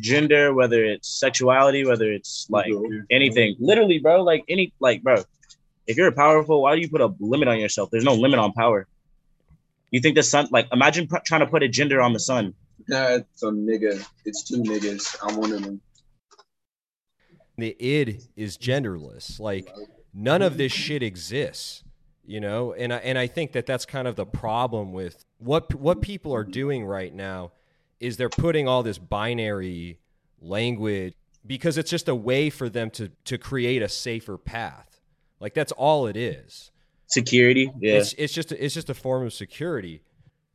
gender, 0.00 0.54
whether 0.54 0.84
it's 0.84 1.08
sexuality, 1.08 1.84
whether 1.84 2.12
it's 2.12 2.46
like 2.50 2.70
anything. 3.10 3.56
Literally, 3.58 3.98
bro, 3.98 4.22
like 4.22 4.44
any 4.48 4.72
like 4.80 5.02
bro. 5.02 5.24
If 5.88 5.96
you're 5.96 6.12
powerful, 6.12 6.62
why 6.62 6.76
do 6.76 6.82
you 6.82 6.90
put 6.90 7.00
a 7.00 7.12
limit 7.18 7.48
on 7.48 7.58
yourself? 7.58 7.90
There's 7.90 8.04
no 8.04 8.14
limit 8.14 8.38
on 8.38 8.52
power. 8.52 8.86
You 9.90 10.00
think 10.00 10.16
the 10.16 10.22
sun 10.22 10.48
like 10.52 10.68
imagine 10.72 11.08
pr- 11.08 11.18
trying 11.26 11.40
to 11.40 11.48
put 11.48 11.64
a 11.64 11.68
gender 11.68 12.00
on 12.02 12.12
the 12.12 12.20
sun. 12.20 12.54
That's 12.88 13.42
a 13.42 13.46
nigga. 13.46 14.06
It's 14.26 14.44
two 14.44 14.62
niggas. 14.62 15.16
I'm 15.22 15.36
one 15.36 15.52
of 15.52 15.62
them. 15.64 15.80
the 17.56 17.76
id 17.80 18.20
is 18.36 18.56
genderless 18.56 19.40
like 19.40 19.68
none 20.14 20.42
of 20.42 20.56
this 20.58 20.70
shit 20.72 21.02
exists 21.02 21.82
you 22.24 22.40
know 22.40 22.72
and 22.74 22.92
I, 22.92 22.98
and 22.98 23.18
I 23.18 23.26
think 23.26 23.52
that 23.52 23.66
that's 23.66 23.84
kind 23.84 24.06
of 24.06 24.14
the 24.16 24.26
problem 24.26 24.92
with 24.92 25.24
what 25.38 25.74
what 25.74 26.00
people 26.00 26.32
are 26.34 26.44
doing 26.44 26.84
right 26.84 27.12
now 27.12 27.50
is 28.00 28.16
they're 28.16 28.28
putting 28.28 28.68
all 28.68 28.82
this 28.84 28.98
binary 28.98 29.98
language 30.40 31.14
because 31.44 31.78
it's 31.78 31.90
just 31.90 32.08
a 32.08 32.14
way 32.14 32.48
for 32.50 32.68
them 32.68 32.90
to 32.90 33.10
to 33.24 33.38
create 33.38 33.82
a 33.82 33.88
safer 33.88 34.38
path 34.38 34.87
like 35.40 35.54
that's 35.54 35.72
all 35.72 36.06
it 36.06 36.16
is 36.16 36.70
Security, 37.06 37.72
yeah. 37.80 37.94
it's 37.94 38.12
it's 38.14 38.34
just 38.34 38.52
a, 38.52 38.64
it's 38.64 38.74
just 38.74 38.90
a 38.90 38.94
form 38.94 39.24
of 39.24 39.32
security 39.32 40.02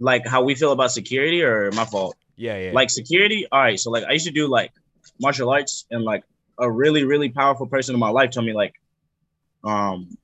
like 0.04 0.28
how 0.28 0.44
we 0.44 0.54
feel 0.56 0.72
about 0.72 0.92
security, 0.92 1.44
or 1.44 1.72
my 1.72 1.86
fault. 1.86 2.16
yeah 2.36 2.58
yeah 2.58 2.72
Like 2.74 2.90
security. 2.90 3.48
All 3.52 3.60
right, 3.60 3.80
so 3.80 3.90
like 3.90 4.04
I 4.04 4.12
used 4.12 4.26
to 4.26 4.32
do 4.32 4.48
like 4.48 4.72
martial 5.20 5.50
arts, 5.50 5.86
and 5.90 6.04
like 6.04 6.24
a 6.60 6.70
really 6.70 7.04
really 7.04 7.30
powerful 7.30 7.68
person 7.68 7.96
in 7.96 8.00
my 8.00 8.10
life 8.10 8.32
told 8.32 8.46
me 8.46 8.54
like, 8.54 8.74
um, 9.64 10.18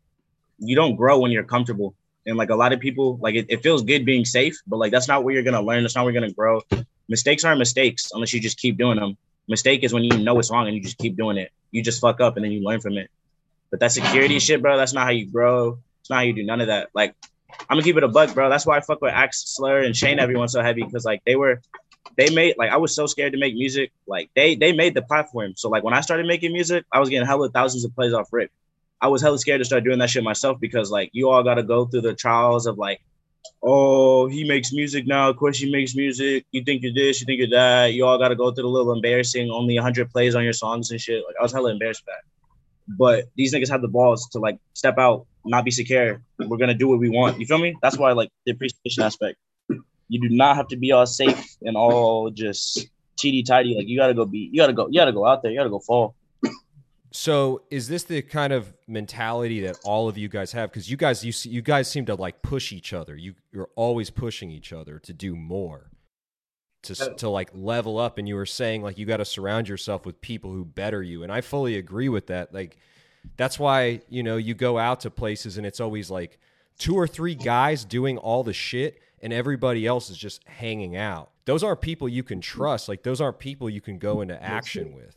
you 0.60 0.76
don't 0.76 0.96
grow 0.96 1.20
when 1.20 1.32
you're 1.32 1.46
comfortable. 1.46 1.96
And 2.26 2.38
like 2.38 2.50
a 2.50 2.56
lot 2.56 2.74
of 2.74 2.80
people, 2.80 3.18
like 3.22 3.36
it, 3.36 3.48
it 3.50 3.64
feels 3.64 3.82
good 3.82 4.06
being 4.06 4.26
safe, 4.26 4.56
but 4.68 4.78
like 4.78 4.92
that's 4.92 5.08
not 5.08 5.24
where 5.24 5.34
you're 5.34 5.44
gonna 5.44 5.62
learn. 5.62 5.84
That's 5.84 5.96
not 5.96 6.04
where 6.04 6.14
you're 6.14 6.22
gonna 6.22 6.34
grow. 6.34 6.62
Mistakes 7.08 7.44
aren't 7.44 7.58
mistakes 7.58 8.12
unless 8.14 8.34
you 8.34 8.40
just 8.40 8.60
keep 8.60 8.78
doing 8.78 9.00
them. 9.00 9.18
Mistake 9.48 9.84
is 9.84 9.94
when 9.94 10.04
you 10.04 10.16
know 10.18 10.38
it's 10.38 10.52
wrong 10.52 10.68
and 10.68 10.76
you 10.76 10.84
just 10.84 11.00
keep 11.00 11.18
doing 11.18 11.38
it. 11.38 11.52
You 11.72 11.82
just 11.82 12.02
fuck 12.02 12.22
up 12.22 12.36
and 12.36 12.44
then 12.46 12.52
you 12.52 12.62
learn 12.62 12.82
from 12.82 12.98
it. 12.98 13.10
But 13.72 13.80
that 13.82 13.92
security 13.92 14.40
shit, 14.40 14.62
bro, 14.62 14.78
that's 14.78 14.94
not 14.94 15.04
how 15.04 15.12
you 15.12 15.30
grow. 15.30 15.80
It's 16.02 16.10
not 16.10 16.18
how 16.18 16.22
you 16.24 16.34
do 16.34 16.44
none 16.44 16.62
of 16.62 16.68
that. 16.68 16.90
Like, 16.94 17.16
I'm 17.70 17.76
gonna 17.76 17.84
keep 17.84 17.98
it 17.98 18.04
a 18.04 18.08
buck, 18.08 18.34
bro. 18.34 18.50
That's 18.50 18.66
why 18.66 18.78
I 18.78 18.82
fuck 18.82 19.02
with 19.02 19.14
Axe 19.14 19.44
Slur 19.56 19.82
and 19.82 19.96
Shane 19.96 20.20
everyone 20.20 20.48
so 20.48 20.62
heavy 20.62 20.84
because 20.84 21.06
like 21.06 21.22
they 21.26 21.36
were, 21.36 21.62
they 22.18 22.34
made 22.34 22.56
like 22.58 22.72
I 22.72 22.78
was 22.78 22.96
so 22.96 23.06
scared 23.06 23.34
to 23.34 23.40
make 23.40 23.54
music. 23.54 23.92
Like 24.08 24.30
they 24.36 24.56
they 24.56 24.72
made 24.72 24.94
the 24.94 25.02
platform. 25.02 25.54
So 25.56 25.70
like 25.70 25.84
when 25.84 25.94
I 25.94 26.02
started 26.02 26.26
making 26.26 26.54
music, 26.54 26.86
I 26.92 27.00
was 27.00 27.10
getting 27.10 27.28
hella 27.28 27.50
thousands 27.50 27.86
of 27.86 27.94
plays 27.96 28.14
off 28.14 28.30
rip. 28.32 28.52
I 29.02 29.08
was 29.08 29.22
hella 29.22 29.38
scared 29.40 29.62
to 29.62 29.66
start 29.66 29.84
doing 29.84 30.00
that 30.00 30.10
shit 30.10 30.24
myself 30.24 30.60
because 30.60 30.92
like 30.92 31.10
you 31.14 31.30
all 31.30 31.44
got 31.44 31.56
to 31.56 31.64
go 31.64 31.86
through 31.86 32.02
the 32.02 32.14
trials 32.14 32.66
of 32.66 32.78
like, 32.78 33.02
oh 33.64 34.28
he 34.28 34.48
makes 34.48 34.72
music 34.74 35.08
now. 35.08 35.30
Of 35.30 35.38
course 35.38 35.60
he 35.60 35.72
makes 35.72 35.96
music. 35.96 36.46
You 36.52 36.64
think 36.64 36.82
you're 36.84 36.94
this, 36.94 37.22
you 37.22 37.26
think 37.26 37.40
you're 37.40 37.50
that. 37.50 37.94
You 37.94 38.06
all 38.06 38.18
got 38.18 38.30
to 38.30 38.36
go 38.36 38.52
through 38.52 38.64
the 38.64 38.70
little 38.70 38.94
embarrassing 38.94 39.50
only 39.50 39.76
100 39.76 40.12
plays 40.12 40.36
on 40.36 40.44
your 40.44 40.54
songs 40.54 40.92
and 40.92 41.00
shit. 41.00 41.24
Like 41.26 41.36
I 41.40 41.44
was 41.44 41.52
hella 41.52 41.72
embarrassed 41.72 42.04
that. 42.06 42.24
But 42.98 43.26
these 43.36 43.54
niggas 43.54 43.70
have 43.70 43.82
the 43.82 43.88
balls 43.88 44.28
to 44.30 44.40
like 44.40 44.58
step 44.74 44.98
out, 44.98 45.28
not 45.46 45.64
be 45.64 45.72
secure. 45.72 46.22
We're 46.40 46.58
gonna 46.58 46.74
do 46.74 46.88
what 46.88 47.00
we 47.00 47.10
want. 47.10 47.40
You 47.40 47.46
feel 47.46 47.60
me? 47.60 47.76
That's 47.82 47.98
why 47.98 48.12
like 48.14 48.30
the 48.46 48.54
appreciation 48.54 49.04
aspect. 49.04 49.38
You 50.12 50.20
do 50.20 50.36
not 50.36 50.56
have 50.56 50.68
to 50.70 50.78
be 50.78 50.92
all 50.92 51.06
safe 51.06 51.56
and 51.62 51.78
all 51.78 52.32
just 52.32 52.88
cheaty 53.24 53.46
tidy. 53.46 53.76
Like 53.76 53.88
you 53.88 53.98
gotta 53.98 54.16
go 54.16 54.26
be. 54.26 54.50
You 54.52 54.62
gotta 54.62 54.74
go. 54.74 54.88
You 54.88 55.00
gotta 55.00 55.14
go 55.14 55.26
out 55.26 55.44
there. 55.44 55.52
You 55.52 55.60
gotta 55.60 55.70
go 55.70 55.80
fall. 55.80 56.16
So 57.12 57.64
is 57.72 57.88
this 57.88 58.04
the 58.04 58.22
kind 58.22 58.54
of 58.54 58.72
mentality 58.88 59.62
that 59.62 59.80
all 59.84 60.08
of 60.08 60.18
you 60.18 60.30
guys 60.30 60.52
have? 60.52 60.72
Because 60.72 60.90
you 60.90 60.98
guys, 60.98 61.24
you 61.24 61.32
see, 61.32 61.50
you 61.50 61.62
guys 61.62 61.90
seem 61.90 62.06
to 62.06 62.16
like 62.16 62.42
push 62.42 62.72
each 62.72 62.94
other. 62.94 63.16
You 63.16 63.34
you're 63.52 63.70
always 63.76 64.10
pushing 64.10 64.52
each 64.52 64.72
other 64.74 65.00
to 65.00 65.14
do 65.14 65.36
more, 65.36 65.90
to 66.84 66.94
s- 66.94 67.10
to 67.18 67.30
like 67.30 67.50
level 67.54 67.98
up. 67.98 68.18
And 68.18 68.28
you 68.28 68.36
were 68.36 68.46
saying 68.46 68.82
like 68.82 68.98
you 68.98 69.06
got 69.06 69.18
to 69.18 69.26
surround 69.26 69.68
yourself 69.68 70.06
with 70.06 70.22
people 70.22 70.52
who 70.52 70.66
better 70.66 71.02
you, 71.02 71.24
and 71.24 71.32
I 71.32 71.42
fully 71.42 71.76
agree 71.76 72.10
with 72.10 72.28
that. 72.28 72.54
Like 72.54 72.78
that's 73.38 73.60
why 73.60 74.02
you 74.10 74.24
know 74.24 74.38
you 74.38 74.54
go 74.54 74.78
out 74.78 75.02
to 75.02 75.12
places 75.12 75.58
and 75.58 75.66
it's 75.66 75.80
always 75.80 76.10
like 76.10 76.40
two 76.78 76.96
or 76.96 77.08
three 77.08 77.36
guys 77.36 77.86
doing 77.86 78.18
all 78.18 78.44
the 78.44 78.54
shit, 78.54 79.00
and 79.22 79.32
everybody 79.32 79.86
else 79.86 80.10
is 80.10 80.18
just 80.18 80.48
hanging 80.48 80.96
out. 80.96 81.32
Those 81.46 81.64
aren't 81.64 81.82
people 81.82 82.08
you 82.08 82.24
can 82.24 82.40
mm-hmm. 82.40 82.60
trust. 82.60 82.90
Like 82.90 83.04
those 83.04 83.22
aren't 83.22 83.40
people 83.40 83.70
you 83.70 83.82
can 83.82 83.98
go 83.98 84.22
into 84.22 84.42
action 84.42 84.94
with. 84.94 85.16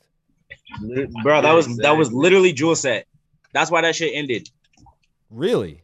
Bro, 1.22 1.42
that 1.42 1.52
was 1.52 1.76
that 1.78 1.96
was 1.96 2.12
literally 2.12 2.52
Jewel 2.52 2.76
set. 2.76 3.06
That's 3.52 3.70
why 3.70 3.82
that 3.82 3.94
shit 3.94 4.12
ended. 4.14 4.50
Really. 5.30 5.82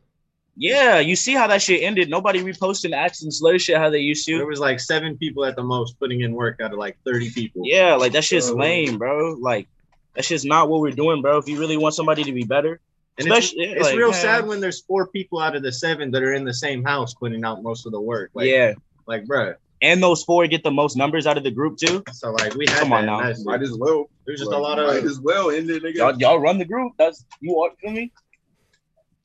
Yeah, 0.61 0.99
you 0.99 1.15
see 1.15 1.35
how 1.35 1.47
that 1.47 1.63
shit 1.63 1.83
ended. 1.85 2.11
Nobody 2.11 2.43
reposting 2.43 2.93
Axe 2.93 3.23
and 3.23 3.33
Slur 3.33 3.59
shit 3.61 3.77
how 3.77 3.91
they 3.91 4.01
used 4.01 4.27
to. 4.27 4.37
There 4.39 4.47
was 4.47 4.59
like 4.59 4.81
seven 4.81 5.17
people 5.17 5.45
at 5.45 5.55
the 5.55 5.63
most 5.63 5.99
putting 6.01 6.23
in 6.23 6.33
work 6.33 6.61
out 6.61 6.73
of 6.73 6.79
like 6.81 6.99
30 7.05 7.31
people. 7.31 7.63
Yeah, 7.65 7.95
like 7.95 8.11
that 8.13 8.25
shit's 8.25 8.51
Bro. 8.51 8.61
lame, 8.61 8.99
bro. 8.99 9.35
Like 9.35 9.69
that 10.15 10.25
shit's 10.25 10.45
not 10.45 10.69
what 10.69 10.81
we're 10.81 10.91
doing, 10.91 11.23
bro. 11.23 11.39
If 11.39 11.49
you 11.49 11.61
really 11.61 11.77
want 11.77 11.95
somebody 11.95 12.25
to 12.25 12.33
be 12.33 12.43
better, 12.43 12.81
And 13.19 13.27
it's, 13.29 13.37
Especially- 13.47 13.65
it's 13.73 13.83
like, 13.83 13.97
real 13.97 14.11
man. 14.11 14.21
sad 14.21 14.47
when 14.49 14.61
there's 14.61 14.81
four 14.83 15.07
people 15.07 15.39
out 15.41 15.55
of 15.55 15.63
the 15.63 15.71
seven 15.73 16.11
that 16.11 16.23
are 16.25 16.35
in 16.35 16.45
the 16.45 16.55
same 16.55 16.83
house 16.85 17.15
putting 17.15 17.45
out 17.45 17.63
most 17.63 17.87
of 17.87 17.93
the 17.93 18.01
work. 18.01 18.31
Like, 18.35 18.49
yeah. 18.49 18.75
Like, 19.07 19.27
bruh. 19.27 19.55
And 19.81 20.03
those 20.03 20.25
four 20.25 20.45
get 20.49 20.65
the 20.65 20.73
most 20.73 20.97
numbers 20.97 21.25
out 21.29 21.37
of 21.37 21.45
the 21.45 21.53
group 21.53 21.79
too. 21.79 22.03
So 22.13 22.33
like 22.33 22.55
we 22.55 22.67
had 22.67 22.79
Come 22.81 22.93
on 22.93 23.07
now. 23.07 23.21
message. 23.21 23.45
Might 23.47 23.63
as 23.63 23.77
well. 23.79 24.11
There's 24.27 24.41
just 24.41 24.51
a 24.51 24.59
lot 24.59 24.81
of 24.81 24.89
Might 24.89 25.05
as 25.05 25.21
well 25.21 25.51
end 25.53 25.71
it, 25.71 25.85
nigga. 25.85 25.95
Y'all, 25.95 26.19
y'all 26.19 26.41
run 26.41 26.59
the 26.59 26.65
group. 26.65 26.95
That's 26.99 27.25
you 27.41 27.53
want 27.55 27.79
feel 27.79 27.93
me? 27.93 28.11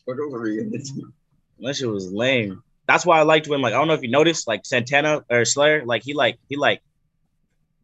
Fuck 0.06 0.20
over 0.20 0.46
here. 0.46 0.70
That 1.60 1.76
shit 1.76 1.90
was 1.90 2.12
lame. 2.12 2.64
That's 2.88 3.06
why 3.06 3.20
I 3.20 3.24
liked 3.24 3.48
when 3.48 3.62
like 3.62 3.74
I 3.74 3.78
don't 3.78 3.88
know 3.88 3.94
if 3.94 4.04
you 4.04 4.10
noticed 4.10 4.48
like 4.48 4.66
Santana 4.66 5.24
or 5.30 5.46
Slayer 5.46 5.86
like 5.86 6.04
he 6.04 6.14
like 6.14 6.38
he 6.50 6.58
like 6.58 6.82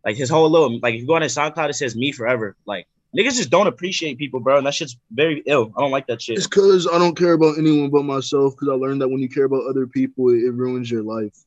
like 0.03 0.17
his 0.17 0.29
whole 0.29 0.49
little 0.49 0.79
like 0.79 0.95
if 0.95 1.01
you 1.01 1.07
go 1.07 1.15
on 1.15 1.21
his 1.21 1.35
SoundCloud 1.35 1.69
it 1.69 1.73
says 1.73 1.95
me 1.95 2.11
forever 2.11 2.55
like 2.65 2.87
niggas 3.15 3.37
just 3.37 3.49
don't 3.49 3.67
appreciate 3.67 4.17
people 4.17 4.39
bro 4.39 4.57
and 4.57 4.67
that 4.67 4.73
shit's 4.73 4.97
very 5.11 5.41
ill. 5.45 5.71
I 5.77 5.81
don't 5.81 5.91
like 5.91 6.07
that 6.07 6.21
shit. 6.21 6.37
It's 6.37 6.47
because 6.47 6.87
I 6.87 6.97
don't 6.97 7.15
care 7.15 7.33
about 7.33 7.57
anyone 7.57 7.89
but 7.89 8.03
myself. 8.03 8.55
Because 8.55 8.69
I 8.69 8.73
learned 8.73 9.01
that 9.01 9.09
when 9.09 9.21
you 9.21 9.29
care 9.29 9.45
about 9.45 9.63
other 9.69 9.87
people, 9.87 10.29
it, 10.29 10.43
it 10.43 10.51
ruins 10.51 10.91
your 10.91 11.03
life. 11.03 11.37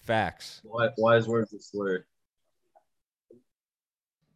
Facts. 0.00 0.60
Wise, 0.64 0.90
wise 0.98 1.26
words 1.26 1.52
of 1.52 1.62
slur. 1.62 2.04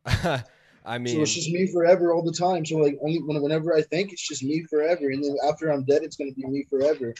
I 0.84 0.98
mean, 0.98 1.08
So 1.08 1.14
mean, 1.14 1.22
it's 1.22 1.34
just 1.34 1.50
me 1.50 1.66
forever 1.66 2.12
all 2.12 2.22
the 2.22 2.32
time. 2.32 2.64
So 2.64 2.76
like 2.76 2.98
only 3.02 3.18
when, 3.18 3.40
whenever 3.42 3.76
I 3.76 3.82
think, 3.82 4.12
it's 4.12 4.26
just 4.26 4.42
me 4.42 4.64
forever, 4.70 5.10
and 5.10 5.22
then 5.22 5.36
after 5.48 5.70
I'm 5.70 5.84
dead, 5.84 6.02
it's 6.02 6.16
gonna 6.16 6.32
be 6.32 6.46
me 6.46 6.66
forever, 6.70 7.14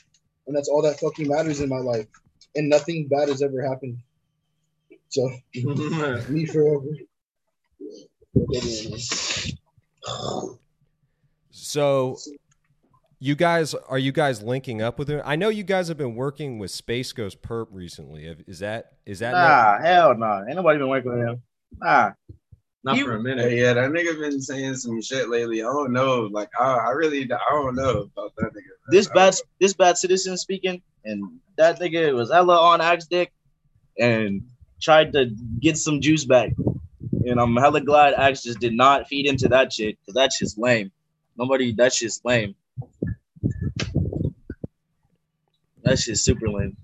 and 0.46 0.56
that's 0.56 0.68
all 0.68 0.82
that 0.82 1.00
fucking 1.00 1.28
matters 1.28 1.60
in 1.60 1.68
my 1.68 1.78
life. 1.78 2.06
And 2.54 2.68
nothing 2.68 3.08
bad 3.08 3.28
has 3.28 3.42
ever 3.42 3.62
happened. 3.62 3.98
So 5.08 5.30
me 5.54 6.46
forever. 6.46 6.86
so 11.50 12.16
you 13.20 13.34
guys 13.34 13.74
are 13.74 13.98
you 13.98 14.12
guys 14.12 14.42
linking 14.42 14.80
up 14.80 14.98
with 14.98 15.08
him? 15.08 15.22
I 15.24 15.36
know 15.36 15.48
you 15.48 15.64
guys 15.64 15.88
have 15.88 15.96
been 15.96 16.14
working 16.14 16.58
with 16.58 16.70
Space 16.70 17.12
Ghost 17.12 17.42
Purrp 17.42 17.66
recently. 17.70 18.34
Is 18.46 18.60
that 18.60 18.92
is 19.06 19.18
that 19.18 19.32
Nah, 19.32 19.80
hell 19.80 20.16
no. 20.16 20.44
Ain't 20.46 20.56
nobody 20.56 20.78
been 20.78 20.88
working 20.88 21.10
with 21.10 21.20
him. 21.20 21.42
Nah. 21.80 22.12
Not 22.84 22.96
You- 22.96 23.04
for 23.04 23.16
a 23.16 23.20
minute. 23.22 23.52
yeah, 23.52 23.74
that 23.74 23.90
nigga 23.90 24.18
been 24.18 24.40
saying 24.40 24.74
some 24.76 25.02
shit 25.02 25.28
lately. 25.28 25.62
I 25.62 25.66
don't 25.66 25.92
know. 25.92 26.28
Like, 26.30 26.48
I, 26.58 26.74
I 26.74 26.90
really, 26.90 27.24
I 27.30 27.38
don't 27.50 27.74
know 27.74 28.08
about 28.16 28.34
that 28.36 28.52
nigga. 28.54 28.70
This 28.90 29.08
bad 29.08 29.34
don't 29.34 29.42
this 29.60 29.74
bad 29.74 29.98
citizen 29.98 30.36
speaking, 30.36 30.80
and 31.04 31.40
that 31.56 31.80
nigga 31.80 32.14
was 32.14 32.30
Ella 32.30 32.56
on 32.56 32.80
Axe 32.80 33.06
Dick 33.06 33.32
and 33.98 34.42
tried 34.80 35.12
to 35.14 35.34
get 35.60 35.76
some 35.76 36.00
juice 36.00 36.24
back. 36.24 36.52
And 37.26 37.40
I'm 37.40 37.56
hella 37.56 37.80
glad 37.80 38.14
Axe 38.14 38.42
just 38.44 38.60
did 38.60 38.72
not 38.74 39.08
feed 39.08 39.26
into 39.26 39.48
that 39.48 39.72
shit, 39.72 39.98
because 40.00 40.14
that's 40.14 40.38
just 40.38 40.56
lame. 40.56 40.92
Nobody 41.36 41.72
that 41.74 41.92
shit's 41.92 42.20
lame. 42.24 42.54
That 45.82 45.98
shit's 45.98 46.22
super 46.22 46.48
lame. 46.48 46.76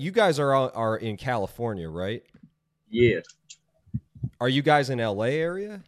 You 0.00 0.10
guys 0.10 0.38
are 0.38 0.54
all- 0.54 0.72
are 0.74 0.96
in 0.96 1.16
California, 1.16 1.88
right? 1.88 2.22
Yeah, 2.88 3.20
Are 4.40 4.48
you 4.48 4.62
guys 4.62 4.88
in 4.90 4.98
LA 5.00 5.26
area? 5.26 5.82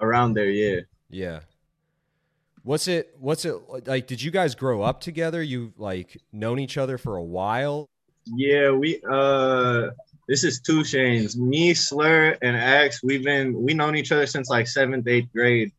around 0.00 0.34
there. 0.34 0.50
Yeah. 0.50 0.80
Yeah. 1.10 1.40
What's 2.62 2.88
it 2.88 3.14
what's 3.18 3.44
it 3.44 3.54
like 3.86 4.06
did 4.06 4.22
you 4.22 4.30
guys 4.30 4.54
grow 4.54 4.82
up 4.82 5.00
together? 5.00 5.42
You 5.42 5.72
like 5.76 6.20
known 6.32 6.58
each 6.58 6.76
other 6.78 6.96
for 6.98 7.16
a 7.16 7.22
while? 7.22 7.88
Yeah, 8.26 8.70
we 8.70 9.00
uh 9.10 9.90
this 10.28 10.44
is 10.44 10.60
two 10.60 10.80
Shanes. 10.80 11.36
Me, 11.36 11.74
Slur, 11.74 12.36
and 12.40 12.56
Axe, 12.56 13.02
we've 13.02 13.22
been 13.24 13.62
we 13.62 13.74
known 13.74 13.96
each 13.96 14.12
other 14.12 14.26
since 14.26 14.48
like 14.48 14.66
seventh, 14.66 15.06
eighth 15.08 15.30
grade. 15.32 15.72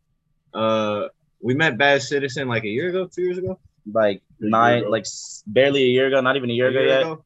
Uh 0.53 1.07
we 1.41 1.53
met 1.55 1.77
Bad 1.77 2.01
Citizen 2.01 2.47
like 2.47 2.63
a 2.63 2.69
year 2.69 2.89
ago, 2.89 3.07
two 3.13 3.23
years 3.23 3.37
ago. 3.37 3.57
Like 3.91 4.21
nine, 4.39 4.89
like 4.89 5.05
barely 5.47 5.83
a 5.83 5.87
year 5.87 6.07
ago, 6.07 6.21
not 6.21 6.35
even 6.35 6.49
a 6.49 6.53
year 6.53 6.69
ago 6.69 6.81
yet. 6.81 7.17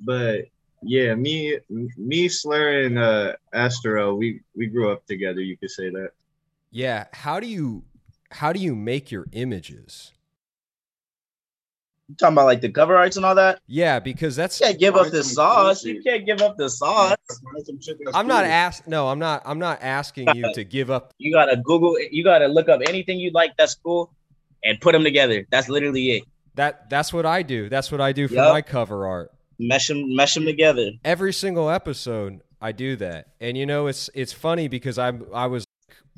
But 0.00 0.46
yeah, 0.82 1.14
me 1.14 1.58
me, 1.68 2.28
Slur, 2.28 2.82
and 2.82 2.98
uh 2.98 3.34
Astro, 3.52 4.14
we 4.14 4.40
we 4.56 4.66
grew 4.66 4.90
up 4.90 5.06
together, 5.06 5.40
you 5.40 5.56
could 5.56 5.70
say 5.70 5.90
that. 5.90 6.10
Yeah, 6.70 7.06
how 7.12 7.40
do 7.40 7.46
you 7.46 7.84
how 8.30 8.52
do 8.52 8.60
you 8.60 8.74
make 8.74 9.10
your 9.10 9.26
images? 9.32 10.12
You 12.08 12.16
talking 12.16 12.34
about 12.34 12.46
like 12.46 12.60
the 12.60 12.70
cover 12.70 12.96
arts 12.96 13.16
and 13.16 13.24
all 13.24 13.34
that? 13.36 13.60
Yeah, 13.66 14.00
because 14.00 14.34
that's 14.36 14.60
You 14.60 14.66
can't 14.66 14.78
give 14.80 14.96
up 14.96 15.10
the 15.10 15.22
sauce. 15.22 15.84
You 15.84 16.02
can't 16.02 16.26
give 16.26 16.40
up 16.40 16.56
the 16.56 16.68
sauce. 16.68 17.16
Find 17.28 17.66
some 17.66 17.80
shit 17.80 17.98
that's 18.04 18.16
I'm 18.16 18.26
not 18.26 18.44
cool. 18.44 18.52
ask 18.52 18.86
no, 18.86 19.08
I'm 19.08 19.18
not 19.18 19.42
I'm 19.44 19.58
not 19.58 19.82
asking 19.82 20.34
you 20.34 20.52
to 20.54 20.64
give 20.64 20.90
up 20.90 21.14
You 21.18 21.32
gotta 21.32 21.56
Google. 21.56 21.96
You 22.10 22.24
gotta 22.24 22.48
look 22.48 22.68
up 22.68 22.80
anything 22.88 23.18
you 23.18 23.30
like 23.32 23.56
that's 23.56 23.74
cool, 23.74 24.12
and 24.64 24.80
put 24.80 24.92
them 24.92 25.04
together. 25.04 25.46
That's 25.50 25.68
literally 25.68 26.10
it. 26.16 26.24
that 26.54 26.88
that's 26.90 27.12
what 27.12 27.26
I 27.26 27.42
do. 27.42 27.68
That's 27.68 27.92
what 27.92 28.00
I 28.00 28.12
do 28.12 28.26
for 28.26 28.34
Yup. 28.34 28.54
my 28.54 28.62
cover 28.62 29.06
art. 29.06 29.32
Mesh 29.62 29.88
them, 29.88 30.14
mesh 30.16 30.34
them 30.34 30.44
together. 30.46 30.90
every 31.04 31.32
single 31.34 31.68
episode 31.68 32.40
I 32.62 32.72
do 32.72 32.96
that. 32.96 33.28
And 33.40 33.56
you 33.58 33.66
know 33.66 33.86
it's 33.88 34.08
it's 34.14 34.32
funny 34.32 34.68
because 34.68 34.98
I'm 34.98 35.26
I 35.34 35.46
was 35.46 35.64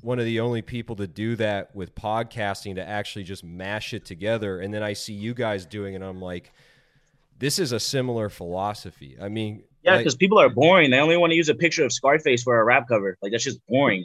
one 0.01 0.19
of 0.19 0.25
the 0.25 0.41
only 0.41 0.63
people 0.63 0.97
to 0.97 1.07
do 1.07 1.37
that 1.37 1.75
with 1.77 1.95
podcasting 1.95 2.75
to 2.77 2.89
actually 2.89 3.23
just 3.25 3.45
mash 3.45 3.95
it 3.95 4.05
together 4.05 4.59
and 4.61 4.75
then 4.75 4.83
I 4.83 4.95
see 4.95 5.13
you 5.13 5.33
guys 5.35 5.65
doing 5.67 5.93
it 5.95 5.97
and 5.97 6.05
I'm 6.05 6.21
like 6.21 6.53
this 7.39 7.59
is 7.59 7.73
a 7.73 7.79
similar 7.81 8.29
philosophy. 8.29 9.17
I 9.21 9.29
mean 9.29 9.63
Yeah, 9.83 9.93
like- 9.93 10.01
because 10.01 10.15
people 10.17 10.39
are 10.41 10.49
boring. 10.49 10.91
They 10.91 10.99
only 10.99 11.17
want 11.17 11.31
to 11.33 11.37
use 11.37 11.49
a 11.49 11.55
picture 11.55 11.85
of 11.85 11.93
Scarface 11.93 12.43
for 12.43 12.61
a 12.61 12.65
rap 12.65 12.89
cover. 12.89 13.17
Like 13.23 13.33
that's 13.33 13.45
just 13.45 13.65
boring. 13.69 14.05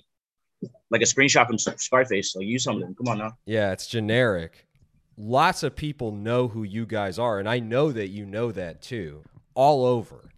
Like 0.89 1.01
a 1.01 1.05
screenshot 1.05 1.47
from 1.47 1.57
Scarface. 1.57 2.35
Like 2.35 2.45
use 2.47 2.63
something. 2.63 2.93
Come 2.95 3.07
on 3.07 3.17
now. 3.19 3.37
yeah, 3.45 3.71
it's 3.71 3.87
generic. 3.87 4.66
Lots 5.17 5.63
of 5.63 5.75
people 5.75 6.11
know 6.11 6.47
who 6.47 6.63
you 6.63 6.85
guys 6.85 7.17
are 7.17 7.39
and 7.39 7.49
I 7.49 7.59
know 7.59 7.91
that 7.91 8.09
you 8.09 8.25
know 8.25 8.51
that 8.51 8.81
too. 8.81 9.23
All 9.55 9.85
over. 9.85 10.29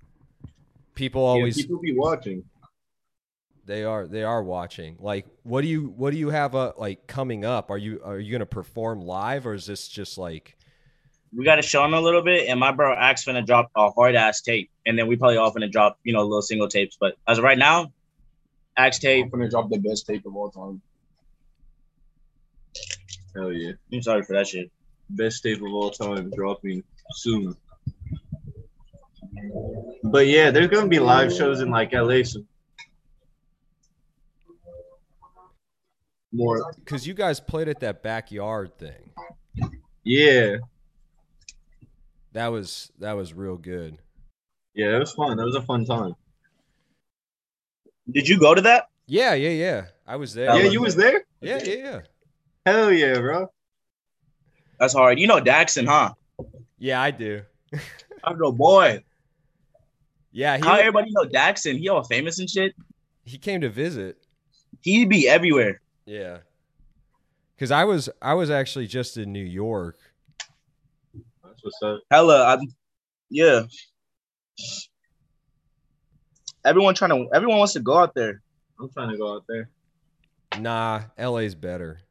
People 0.95 1.23
always 1.23 1.57
yeah, 1.57 1.63
people 1.63 1.81
be 1.81 1.93
watching. 1.93 2.43
They 3.65 3.83
are 3.83 4.07
they 4.07 4.23
are 4.23 4.41
watching. 4.41 4.97
Like 4.99 5.27
what 5.43 5.61
do 5.61 5.67
you 5.67 5.93
what 5.95 6.11
do 6.11 6.17
you 6.17 6.29
have 6.29 6.55
uh, 6.55 6.73
like 6.77 7.07
coming 7.07 7.45
up? 7.45 7.69
Are 7.69 7.77
you 7.77 8.01
are 8.03 8.19
you 8.19 8.31
going 8.31 8.39
to 8.39 8.45
perform 8.45 9.01
live 9.01 9.45
or 9.45 9.53
is 9.53 9.65
this 9.65 9.87
just 9.87 10.17
like 10.17 10.57
We 11.35 11.45
gotta 11.45 11.61
show 11.61 11.83
them 11.83 11.93
a 11.93 12.01
little 12.01 12.23
bit, 12.23 12.47
and 12.49 12.59
my 12.59 12.71
bro 12.71 12.95
Axe 12.95 13.25
finna 13.25 13.45
drop 13.45 13.69
a 13.75 13.91
hard 13.91 14.15
ass 14.15 14.41
tape, 14.41 14.71
and 14.85 14.97
then 14.97 15.07
we 15.07 15.17
probably 15.17 15.37
all 15.37 15.53
finna 15.53 15.71
drop 15.71 15.99
you 16.03 16.13
know 16.13 16.23
little 16.23 16.41
single 16.41 16.67
tapes. 16.67 16.97
But 16.99 17.15
as 17.27 17.37
of 17.37 17.43
right 17.43 17.57
now, 17.57 17.91
Axe 18.75 18.97
tape. 18.99 19.25
I'm 19.25 19.31
gonna 19.31 19.49
drop 19.49 19.69
the 19.69 19.77
best 19.77 20.07
tape 20.07 20.25
of 20.25 20.35
all 20.35 20.49
time. 20.49 20.81
Hell 23.35 23.51
yeah. 23.53 23.73
I'm 23.93 24.01
sorry 24.01 24.23
for 24.23 24.33
that 24.33 24.47
shit. 24.47 24.71
Best 25.09 25.43
tape 25.43 25.57
of 25.61 25.71
all 25.73 25.89
time 25.91 26.31
dropping 26.35 26.83
soon. 27.13 27.55
But 30.03 30.27
yeah, 30.27 30.51
there's 30.51 30.67
gonna 30.67 30.87
be 30.87 30.99
live 30.99 31.33
shows 31.33 31.61
in 31.61 31.69
like 31.69 31.93
LA 31.93 32.23
soon. 32.23 32.47
More 36.31 36.71
cuz 36.85 37.07
you 37.07 37.13
guys 37.13 37.39
played 37.39 37.67
at 37.67 37.79
that 37.79 38.03
backyard 38.03 38.77
thing. 38.77 39.11
yeah. 40.03 40.57
That 42.33 42.47
was 42.49 42.91
that 42.99 43.13
was 43.13 43.33
real 43.33 43.57
good. 43.57 43.97
Yeah, 44.75 44.95
it 44.95 44.99
was 44.99 45.11
fun. 45.13 45.37
That 45.37 45.45
was 45.45 45.55
a 45.55 45.63
fun 45.63 45.85
time. 45.85 46.15
Did 48.11 48.27
you 48.27 48.39
go 48.39 48.53
to 48.53 48.61
that? 48.61 48.89
Yeah, 49.07 49.33
yeah, 49.33 49.49
yeah. 49.49 49.85
I 50.05 50.15
was 50.15 50.33
there. 50.35 50.55
Yeah, 50.55 50.69
you 50.69 50.81
was 50.81 50.95
there? 50.95 51.23
Yeah, 51.41 51.59
yeah, 51.63 51.73
yeah. 51.73 51.99
Hell 52.69 52.91
yeah, 52.91 53.19
bro. 53.19 53.51
That's 54.79 54.93
hard. 54.93 55.17
You 55.19 55.25
know 55.25 55.41
Daxon, 55.41 55.87
huh? 55.87 56.13
Yeah, 56.77 57.01
I 57.01 57.09
do. 57.09 57.41
I 58.23 58.33
go, 58.33 58.51
boy. 58.51 59.03
Yeah, 60.31 60.59
How 60.61 60.75
everybody 60.75 61.09
know 61.11 61.23
Daxon? 61.23 61.79
He 61.79 61.89
all 61.89 62.03
famous 62.03 62.37
and 62.37 62.47
shit. 62.47 62.75
he 63.25 63.39
came 63.39 63.61
to 63.61 63.69
visit. 63.69 64.17
He'd 64.81 65.09
be 65.09 65.27
everywhere. 65.27 65.81
Yeah. 66.05 66.39
Cuz 67.57 67.71
I 67.71 67.85
was 67.85 68.07
I 68.21 68.35
was 68.35 68.51
actually 68.51 68.85
just 68.85 69.17
in 69.17 69.33
New 69.33 69.43
York. 69.43 69.97
That's 71.43 71.63
what's 71.63 71.81
up. 71.81 72.01
Hella, 72.11 72.45
I'm, 72.45 72.59
yeah. 73.31 73.63
Everyone 76.63 76.93
trying 76.93 77.11
to. 77.11 77.33
Everyone 77.33 77.57
wants 77.57 77.73
to 77.73 77.79
go 77.79 77.97
out 77.97 78.13
there. 78.13 78.41
I'm 78.79 78.89
trying 78.89 79.09
to 79.09 79.17
go 79.17 79.33
out 79.35 79.45
there. 79.47 79.69
Nah, 80.59 81.01
LA's 81.17 81.55
better. 81.55 82.01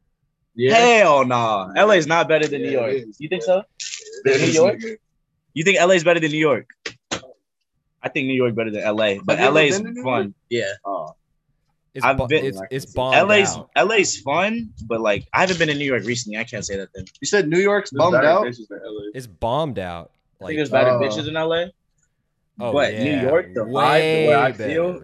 Yeah. 0.59 0.75
Hell 0.75 1.25
nah. 1.25 1.71
LA 1.75 1.93
is 1.93 2.07
not 2.07 2.27
better 2.27 2.47
than 2.47 2.61
New 2.61 2.71
York. 2.71 2.95
You 3.17 3.29
think 3.29 3.43
so? 3.43 3.63
New 4.25 4.33
York? 4.45 4.81
You 5.53 5.63
think 5.63 5.79
LA 5.79 5.91
is 5.95 6.03
better 6.03 6.19
than 6.19 6.31
New 6.31 6.37
York? 6.37 6.67
I 8.01 8.09
think 8.09 8.27
New 8.27 8.33
York 8.33 8.55
better 8.55 8.71
than 8.71 8.83
LA, 8.83 9.15
but 9.23 9.37
Have 9.37 9.39
you 9.39 9.45
ever 9.45 9.53
LA 9.55 9.61
is 9.61 9.77
been 9.77 9.85
to 9.87 9.91
New 9.93 10.03
fun. 10.03 10.33
Yeah. 10.49 10.71
Oh, 10.85 11.15
It's 11.93 12.05
I've 12.05 12.17
bu- 12.17 12.27
been- 12.27 12.45
it's 12.45 12.61
it's 12.71 12.85
bombed 12.93 13.27
LA's 13.29 13.55
out. 13.57 13.69
LA's 13.75 14.17
fun, 14.17 14.69
but 14.85 15.01
like 15.01 15.27
I 15.33 15.41
haven't 15.41 15.59
been 15.59 15.69
in 15.69 15.77
New 15.77 15.85
York 15.85 16.03
recently. 16.05 16.37
I 16.37 16.43
can't 16.43 16.65
say 16.65 16.77
that 16.77 16.89
then. 16.93 17.05
You 17.21 17.25
said 17.27 17.47
New 17.49 17.59
York's 17.59 17.89
there's 17.91 17.99
bummed 17.99 18.23
out. 18.25 18.41
places 18.41 18.67
than 18.67 18.79
LA. 18.83 19.11
It's 19.13 19.27
bombed 19.27 19.79
out. 19.79 20.11
I 20.41 20.45
think 20.45 20.57
there's 20.59 20.69
better 20.69 20.91
uh, 20.91 20.99
bitches 21.01 21.27
in 21.27 21.33
LA. 21.33 21.65
oh, 22.61 22.71
but 22.71 22.93
New 22.93 23.19
York, 23.21 23.53
the 23.53 23.61
vibe, 23.61 23.65
the 23.65 23.69
way 23.73 24.27
way 24.27 24.33
I 24.35 24.51
better. 24.51 24.69
feel- 24.73 25.03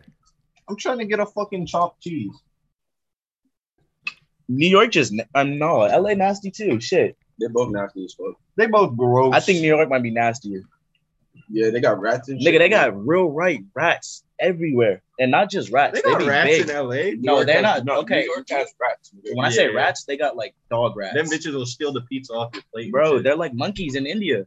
I'm 0.69 0.77
trying 0.77 0.99
to 0.99 1.05
get 1.05 1.19
a 1.19 1.25
fucking 1.25 1.65
chopped 1.67 2.01
cheese. 2.01 2.33
New 4.47 4.67
York 4.67 4.91
just 4.91 5.13
um 5.33 5.57
no, 5.57 5.77
LA 5.79 6.13
nasty 6.13 6.51
too. 6.51 6.79
Shit. 6.79 7.17
They're 7.39 7.49
both 7.49 7.71
nasty 7.71 8.05
as 8.05 8.13
fuck. 8.13 8.35
They 8.55 8.67
both 8.67 8.95
gross. 8.95 9.33
I 9.33 9.39
think 9.39 9.59
New 9.61 9.67
York 9.67 9.89
might 9.89 10.03
be 10.03 10.11
nastier. 10.11 10.63
Yeah, 11.49 11.69
they 11.69 11.79
got 11.81 11.99
rats 11.99 12.29
and 12.29 12.39
Nigga, 12.39 12.43
shit. 12.43 12.59
they 12.59 12.69
got 12.69 13.05
real 13.05 13.29
right 13.29 13.63
rats 13.75 14.23
everywhere, 14.39 15.01
and 15.19 15.29
not 15.31 15.49
just 15.51 15.69
rats. 15.71 15.93
they 15.93 16.01
They, 16.01 16.09
got 16.11 16.19
be 16.19 16.27
rats 16.27 16.49
big. 16.49 16.69
in 16.69 16.75
LA. 16.75 16.93
New 16.95 17.17
No, 17.21 17.35
York 17.35 17.45
they're 17.47 17.55
has- 17.63 17.63
not. 17.63 17.85
no, 17.85 17.99
okay. 18.01 18.21
New 18.21 18.33
York 18.33 18.47
has 18.49 18.67
rats. 18.81 19.11
When 19.33 19.45
I 19.45 19.49
say 19.51 19.65
Yeah. 19.69 19.75
rats, 19.75 20.05
they 20.05 20.17
got 20.17 20.35
like 20.35 20.55
dog 20.71 20.95
rats. 20.97 21.13
Them 21.13 21.25
bitches 21.27 21.53
will 21.53 21.65
steal 21.65 21.91
the 21.93 22.01
pizza 22.01 22.33
off 22.33 22.49
your 22.53 22.63
plate. 22.73 22.91
Bro, 22.91 23.19
they're 23.21 23.35
like 23.35 23.53
monkeys 23.53 23.95
in 23.95 24.05
India. 24.07 24.45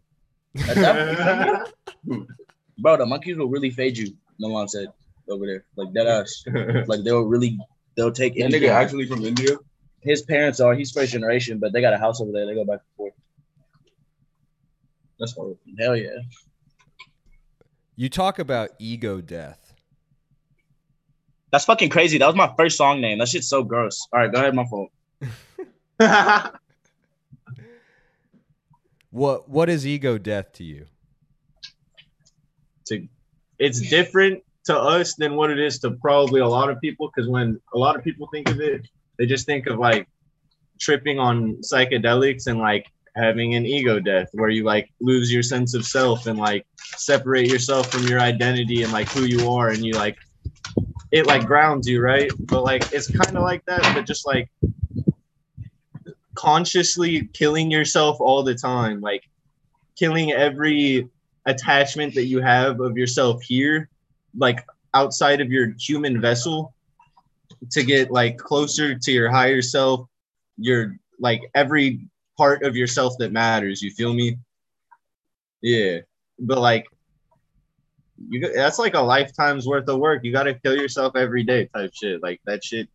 At 0.69 0.75
that 0.77 1.73
point- 2.05 2.27
Bro, 2.79 2.97
the 2.97 3.07
monkeys 3.07 3.37
will 3.37 3.49
really 3.49 3.71
fade 3.71 3.97
you. 3.99 4.17
Milan 4.41 4.69
said 4.69 4.89
over 5.29 5.47
there, 5.47 5.65
like 5.77 5.93
dead 5.93 6.07
ass. 6.07 6.45
Like 6.87 7.03
they'll 7.05 7.23
really, 7.23 7.59
they'll 7.97 8.13
take 8.13 8.35
That 8.35 8.45
nigga 8.51 8.55
India. 8.55 8.73
actually 8.73 9.07
from 9.07 9.25
India. 9.25 9.57
His 10.01 10.23
parents 10.23 10.61
are. 10.61 10.75
He's 10.75 10.91
first 10.91 11.13
generation, 11.13 11.59
but 11.59 11.73
they 11.73 11.81
got 11.81 11.93
a 11.93 11.99
house 11.99 12.21
over 12.21 12.33
there. 12.33 12.47
They 12.47 12.55
go 12.55 12.65
back 12.65 12.81
and 12.81 12.97
forth. 12.97 13.13
That's 15.19 15.33
horrible. 15.33 15.59
Hell 15.79 15.97
yeah. 15.97 16.11
You 17.97 18.09
talk 18.09 18.39
about 18.39 18.71
ego 18.79 19.21
death. 19.21 19.75
That's 21.51 21.65
fucking 21.65 21.89
crazy. 21.89 22.19
That 22.19 22.27
was 22.27 22.37
my 22.37 22.53
first 22.57 22.77
song 22.77 23.01
name. 23.01 23.19
That 23.19 23.29
shit's 23.29 23.49
so 23.49 23.65
gross. 23.65 24.07
All 24.13 24.21
right, 24.21 24.31
go 24.33 24.39
ahead, 24.39 24.55
my 24.55 24.67
fault. 24.67 24.91
What 29.11 29.49
what 29.49 29.69
is 29.69 29.87
ego 29.87 30.19
death 30.19 30.53
to 30.55 30.65
you? 30.65 30.87
to 32.87 33.07
it's 33.59 33.81
different 33.81 34.43
to 34.65 34.77
us 34.79 35.15
than 35.15 35.35
what 35.35 35.51
it 35.51 35.59
is 35.59 35.79
to 35.81 35.91
probably 35.93 36.41
a 36.41 36.47
lot 36.47 36.71
of 36.71 36.81
people 36.81 37.11
because 37.15 37.29
when 37.29 37.61
a 37.75 37.79
lot 37.79 37.97
of 37.97 38.05
people 38.05 38.29
think 38.33 38.49
of 38.49 38.61
it 38.61 38.87
they 39.19 39.27
just 39.27 39.47
think 39.47 39.67
of 39.67 39.79
like 39.79 40.09
tripping 40.79 41.19
on 41.19 41.57
psychedelics 41.57 42.47
and 42.47 42.59
like 42.59 42.87
having 43.17 43.55
an 43.55 43.67
ego 43.67 43.99
death 43.99 44.29
where 44.33 44.49
you 44.49 44.65
like 44.65 44.91
lose 45.01 45.33
your 45.33 45.43
sense 45.43 45.75
of 45.75 45.85
self 45.85 46.27
and 46.27 46.39
like 46.39 46.65
separate 46.79 47.49
yourself 47.49 47.91
from 47.91 48.07
your 48.07 48.21
identity 48.21 48.83
and 48.83 48.93
like 48.93 49.09
who 49.09 49.25
you 49.25 49.51
are 49.51 49.71
and 49.71 49.85
you 49.85 49.93
like 49.93 50.17
it 51.11 51.27
like 51.27 51.47
grounds 51.47 51.89
you 51.89 52.01
right? 52.01 52.31
But 52.39 52.63
like 52.63 52.93
it's 52.93 53.11
kind 53.11 53.37
of 53.37 53.43
like 53.43 53.65
that 53.67 53.83
but 53.95 54.07
just 54.07 54.27
like 54.27 54.49
consciously 56.35 57.29
killing 57.33 57.71
yourself 57.71 58.21
all 58.21 58.45
the 58.45 58.55
time 58.55 59.01
like 59.01 59.25
killing 59.97 60.31
every 60.31 61.11
attachment 61.47 62.15
that 62.15 62.25
you 62.25 62.41
have 62.41 62.81
of 62.81 62.97
yourself 62.97 63.43
here, 63.43 63.89
like 64.37 64.65
outside 64.95 65.41
of 65.41 65.51
your 65.51 65.75
human 65.79 66.21
vessel, 66.21 66.75
to 67.71 67.83
get 67.83 68.11
like 68.11 68.37
closer 68.37 68.95
to 68.95 69.13
your 69.13 69.31
higher 69.31 69.63
self, 69.63 70.07
your 70.57 70.97
like 71.19 71.43
every 71.55 72.01
part 72.37 72.63
of 72.63 72.77
yourself 72.77 73.15
that 73.19 73.33
matters. 73.33 73.83
You 73.83 73.91
feel 73.91 74.15
me? 74.15 74.39
Yeah, 75.61 75.99
but 76.39 76.59
like 76.59 76.87
you 78.29 78.53
that's 78.55 78.79
like 78.79 78.95
a 78.95 79.01
lifetime's 79.01 79.67
worth 79.67 79.89
of 79.89 79.99
work. 79.99 80.25
You 80.25 80.33
got 80.33 80.45
to 80.45 80.55
kill 80.55 80.77
yourself 80.77 81.17
every 81.17 81.45
day, 81.45 81.69
type 81.75 81.93
shit. 81.95 82.23
Like 82.23 82.41
that 82.47 82.65
shit. 82.65 82.89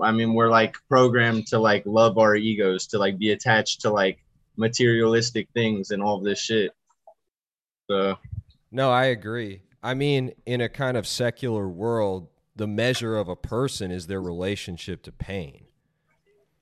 I 0.00 0.12
mean, 0.12 0.34
we're 0.34 0.50
like 0.50 0.76
programmed 0.88 1.48
to 1.48 1.58
like 1.58 1.84
love 1.84 2.18
our 2.18 2.36
egos, 2.36 2.86
to 2.88 2.98
like 2.98 3.18
be 3.18 3.32
attached 3.32 3.80
to 3.82 3.90
like 3.90 4.18
materialistic 4.56 5.48
things 5.54 5.90
and 5.90 6.02
all 6.02 6.20
this 6.20 6.40
shit. 6.40 6.70
So 7.90 8.16
No, 8.70 8.90
I 8.90 9.06
agree. 9.06 9.62
I 9.82 9.94
mean, 9.94 10.32
in 10.46 10.60
a 10.60 10.68
kind 10.68 10.96
of 10.96 11.06
secular 11.06 11.68
world, 11.68 12.28
the 12.56 12.66
measure 12.66 13.16
of 13.16 13.28
a 13.28 13.36
person 13.36 13.90
is 13.90 14.06
their 14.06 14.20
relationship 14.20 15.02
to 15.02 15.12
pain. 15.12 15.66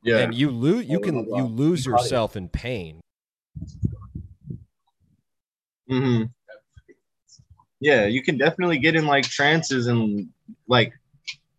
yeah, 0.02 0.18
And 0.18 0.34
you 0.34 0.50
lose 0.50 0.86
you 0.86 1.00
can 1.00 1.26
you 1.34 1.44
lose 1.44 1.86
yourself 1.86 2.36
in 2.36 2.48
pain. 2.48 3.00
hmm 5.88 6.24
Yeah, 7.80 8.06
you 8.06 8.22
can 8.22 8.36
definitely 8.36 8.78
get 8.78 8.94
in 8.94 9.06
like 9.06 9.24
trances 9.24 9.86
and 9.86 10.28
like 10.66 10.92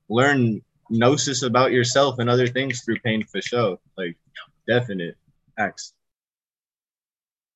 learn 0.09 0.61
gnosis 0.89 1.43
about 1.43 1.71
yourself 1.71 2.19
and 2.19 2.29
other 2.29 2.47
things 2.47 2.81
through 2.81 2.99
pain 2.99 3.23
for 3.23 3.41
sure. 3.41 3.77
Like, 3.97 4.17
definite. 4.67 5.15
X. 5.57 5.93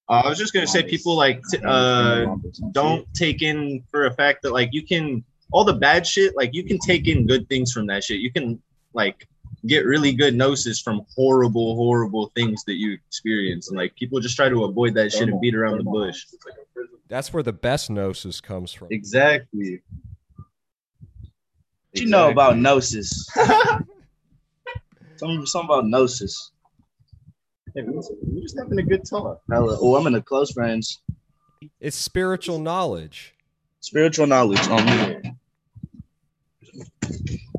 Uh, 0.09 0.23
I 0.25 0.29
was 0.29 0.37
just 0.37 0.53
gonna 0.53 0.67
say, 0.67 0.83
people 0.83 1.15
like 1.15 1.41
t- 1.49 1.59
uh, 1.63 2.35
don't 2.71 3.11
take 3.13 3.41
in 3.41 3.83
for 3.89 4.05
a 4.05 4.13
fact 4.13 4.41
that 4.43 4.51
like 4.51 4.69
you 4.73 4.85
can 4.85 5.23
all 5.51 5.63
the 5.63 5.73
bad 5.73 6.05
shit. 6.05 6.35
Like 6.35 6.53
you 6.53 6.63
can 6.63 6.77
take 6.79 7.07
in 7.07 7.27
good 7.27 7.47
things 7.49 7.71
from 7.71 7.87
that 7.87 8.03
shit. 8.03 8.19
You 8.19 8.31
can 8.31 8.61
like 8.93 9.27
get 9.65 9.85
really 9.85 10.13
good 10.13 10.35
gnosis 10.35 10.81
from 10.81 11.05
horrible, 11.15 11.75
horrible 11.75 12.31
things 12.35 12.63
that 12.65 12.75
you 12.75 12.93
experience, 12.93 13.69
and 13.69 13.77
like 13.77 13.95
people 13.95 14.19
just 14.19 14.35
try 14.35 14.49
to 14.49 14.63
avoid 14.65 14.93
that 14.95 15.11
shit 15.11 15.29
and 15.29 15.39
beat 15.41 15.55
around 15.55 15.77
the 15.77 15.83
bush. 15.83 16.25
That's 17.07 17.31
where 17.33 17.43
the 17.43 17.53
best 17.53 17.89
gnosis 17.89 18.41
comes 18.41 18.73
from. 18.73 18.87
Exactly. 18.91 19.81
What 21.91 22.01
you 22.01 22.07
know 22.07 22.29
about 22.29 22.57
gnosis? 22.57 23.27
Something, 25.17 25.45
something 25.45 25.69
about 25.69 25.85
gnosis. 25.87 26.51
Hey, 27.75 27.83
we're 27.83 28.01
we're 28.23 28.41
just 28.41 28.57
having 28.57 28.79
a 28.79 28.83
good 28.83 29.05
talk. 29.07 29.41
Hella. 29.49 29.77
Oh, 29.79 29.95
I'm 29.95 30.07
in 30.07 30.13
the 30.13 30.21
close 30.21 30.51
friends. 30.51 31.01
It's 31.79 31.95
spiritual 31.95 32.59
knowledge. 32.59 33.35
Spiritual 33.83 34.27
knowledge. 34.27 34.65
Um, 34.69 35.35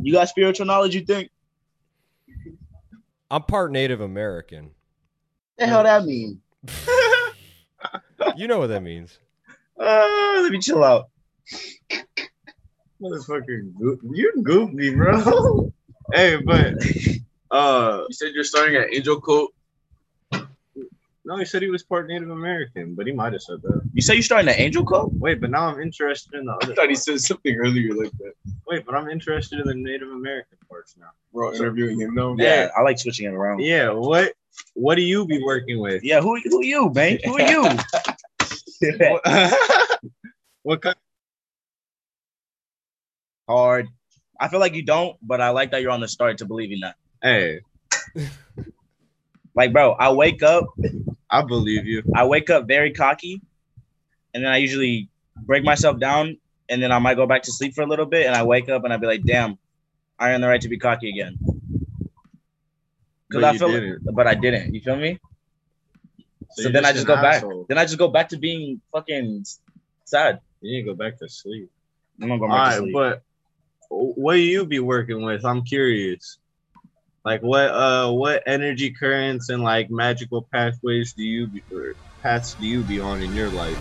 you 0.00 0.10
got 0.10 0.26
spiritual 0.30 0.64
knowledge? 0.64 0.94
You 0.94 1.02
think? 1.04 1.28
I'm 3.30 3.42
part 3.42 3.70
Native 3.70 4.00
American. 4.00 4.70
The 5.58 5.66
hell 5.66 5.82
that 5.82 6.04
mean? 6.06 6.40
You 8.36 8.48
know 8.48 8.58
what 8.58 8.68
that 8.68 8.82
means. 8.82 9.18
Uh, 9.76 10.38
let 10.40 10.52
me 10.52 10.60
chill 10.60 10.84
out. 10.84 11.06
Motherfucker, 13.02 13.74
goo- 13.76 13.98
you're 14.14 14.32
goofy, 14.40 14.94
bro. 14.94 15.68
hey, 16.12 16.36
but 16.36 16.74
uh, 17.50 18.04
You 18.08 18.14
said 18.14 18.28
you're 18.34 18.44
starting 18.44 18.76
at 18.76 18.94
Angel 18.94 19.20
Coat. 19.20 19.52
No, 21.24 21.36
he 21.38 21.44
said 21.44 21.62
he 21.62 21.70
was 21.70 21.82
part 21.82 22.06
Native 22.06 22.30
American, 22.30 22.94
but 22.94 23.06
he 23.06 23.12
might 23.12 23.32
have 23.32 23.42
said 23.42 23.62
that. 23.62 23.80
You 23.94 24.02
say 24.02 24.14
you 24.16 24.22
starting 24.22 24.46
the 24.46 24.60
Angel 24.60 24.84
Code? 24.84 25.18
Wait, 25.18 25.40
but 25.40 25.50
now 25.50 25.68
I'm 25.68 25.80
interested 25.80 26.34
in 26.34 26.44
the 26.44 26.52
I 26.52 26.56
other. 26.56 26.74
thought 26.74 26.90
he 26.90 26.94
said 26.94 27.18
something 27.20 27.56
earlier 27.56 27.94
like 27.94 28.12
that. 28.18 28.34
Wait, 28.66 28.84
but 28.84 28.94
I'm 28.94 29.08
interested 29.08 29.58
in 29.58 29.66
the 29.66 29.74
Native 29.74 30.10
American 30.10 30.58
parts 30.68 30.96
now. 30.98 31.08
We're 31.32 31.46
all 31.46 31.54
interviewing 31.54 32.00
him 32.00 32.14
now. 32.14 32.36
Yeah, 32.38 32.68
I 32.76 32.82
like 32.82 32.98
switching 32.98 33.26
it 33.26 33.34
around. 33.34 33.60
Yeah, 33.60 33.90
what 33.90 34.34
what 34.74 34.96
do 34.96 35.02
you 35.02 35.26
be 35.26 35.42
working 35.42 35.80
with? 35.80 36.04
Yeah, 36.04 36.20
who 36.20 36.38
who 36.44 36.62
you, 36.62 36.90
man? 36.92 37.18
Who 37.24 37.38
are 37.38 37.50
you? 37.50 37.62
what, 38.98 39.58
what 40.62 40.82
kind? 40.82 40.96
Hard. 43.48 43.88
I 44.38 44.48
feel 44.48 44.60
like 44.60 44.74
you 44.74 44.84
don't, 44.84 45.16
but 45.22 45.40
I 45.40 45.50
like 45.50 45.70
that 45.70 45.80
you're 45.80 45.90
on 45.90 46.00
the 46.00 46.08
start 46.08 46.38
to 46.38 46.44
believing 46.44 46.80
that. 46.80 46.96
Hey, 47.22 47.60
Like, 49.54 49.72
bro, 49.72 49.92
I 49.92 50.12
wake 50.12 50.42
up, 50.42 50.64
I 51.30 51.42
believe 51.42 51.86
you. 51.86 52.02
I 52.14 52.24
wake 52.26 52.50
up 52.50 52.66
very 52.66 52.92
cocky, 52.92 53.40
and 54.32 54.44
then 54.44 54.50
I 54.50 54.56
usually 54.58 55.08
break 55.36 55.62
myself 55.64 55.98
down, 55.98 56.36
and 56.68 56.82
then 56.82 56.90
I 56.90 56.98
might 56.98 57.14
go 57.14 57.26
back 57.26 57.42
to 57.44 57.52
sleep 57.52 57.74
for 57.74 57.82
a 57.82 57.86
little 57.86 58.06
bit, 58.06 58.26
and 58.26 58.34
I 58.34 58.42
wake 58.42 58.68
up 58.68 58.84
and 58.84 58.92
I'd 58.92 59.00
be 59.00 59.06
like, 59.06 59.24
damn, 59.24 59.58
I 60.18 60.32
earned 60.32 60.42
the 60.42 60.48
right 60.48 60.60
to 60.60 60.68
be 60.68 60.78
cocky 60.78 61.10
again. 61.10 61.38
Because 63.28 63.42
But 63.42 63.44
I 63.44 63.58
feel, 63.58 63.68
didn't. 63.68 64.14
but 64.14 64.26
I 64.26 64.34
didn't. 64.34 64.74
You 64.74 64.80
feel 64.80 64.96
me? 64.96 65.18
So, 66.50 66.62
you're 66.62 66.72
then 66.72 66.84
I 66.84 66.92
just 66.92 67.06
go 67.06 67.16
back. 67.16 67.42
Then 67.68 67.78
I 67.78 67.84
just 67.84 67.98
go 67.98 68.08
back 68.08 68.28
to 68.30 68.36
being 68.38 68.80
fucking 68.92 69.44
sad. 70.04 70.40
You 70.60 70.72
need 70.72 70.82
to 70.82 70.86
go 70.92 70.94
back 70.94 71.18
to 71.18 71.28
sleep. 71.28 71.70
I'm 72.20 72.28
gonna 72.28 72.38
go 72.38 72.46
All 72.46 72.50
back 72.50 72.64
to 72.64 72.70
right, 72.70 72.78
sleep. 72.78 72.92
but 72.92 73.22
what 73.88 74.34
do 74.34 74.40
you 74.40 74.64
be 74.66 74.78
working 74.78 75.22
with? 75.22 75.44
I'm 75.44 75.62
curious. 75.62 76.38
Like 77.24 77.40
what 77.42 77.70
uh 77.70 78.10
what 78.12 78.42
energy 78.46 78.90
currents 78.92 79.48
and 79.48 79.62
like 79.62 79.90
magical 79.90 80.42
pathways 80.52 81.14
do 81.14 81.22
you 81.24 81.48
be, 81.48 81.64
or 81.72 81.96
paths 82.22 82.54
do 82.54 82.66
you 82.66 82.84
be 82.84 83.00
on 83.00 83.22
in 83.22 83.34
your 83.34 83.50
life? 83.50 83.80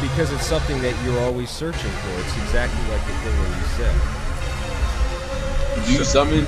Because 0.00 0.32
it's 0.32 0.46
something 0.46 0.80
that 0.82 0.94
you're 1.04 1.20
always 1.20 1.50
searching 1.50 1.90
for. 1.90 2.20
It's 2.20 2.36
exactly 2.38 2.80
like 2.90 3.04
the 3.06 3.12
thing 3.22 3.36
that 3.42 3.50
you 3.58 3.66
said. 3.76 3.94
Do 5.86 5.92
you 5.92 6.04
summon? 6.04 6.46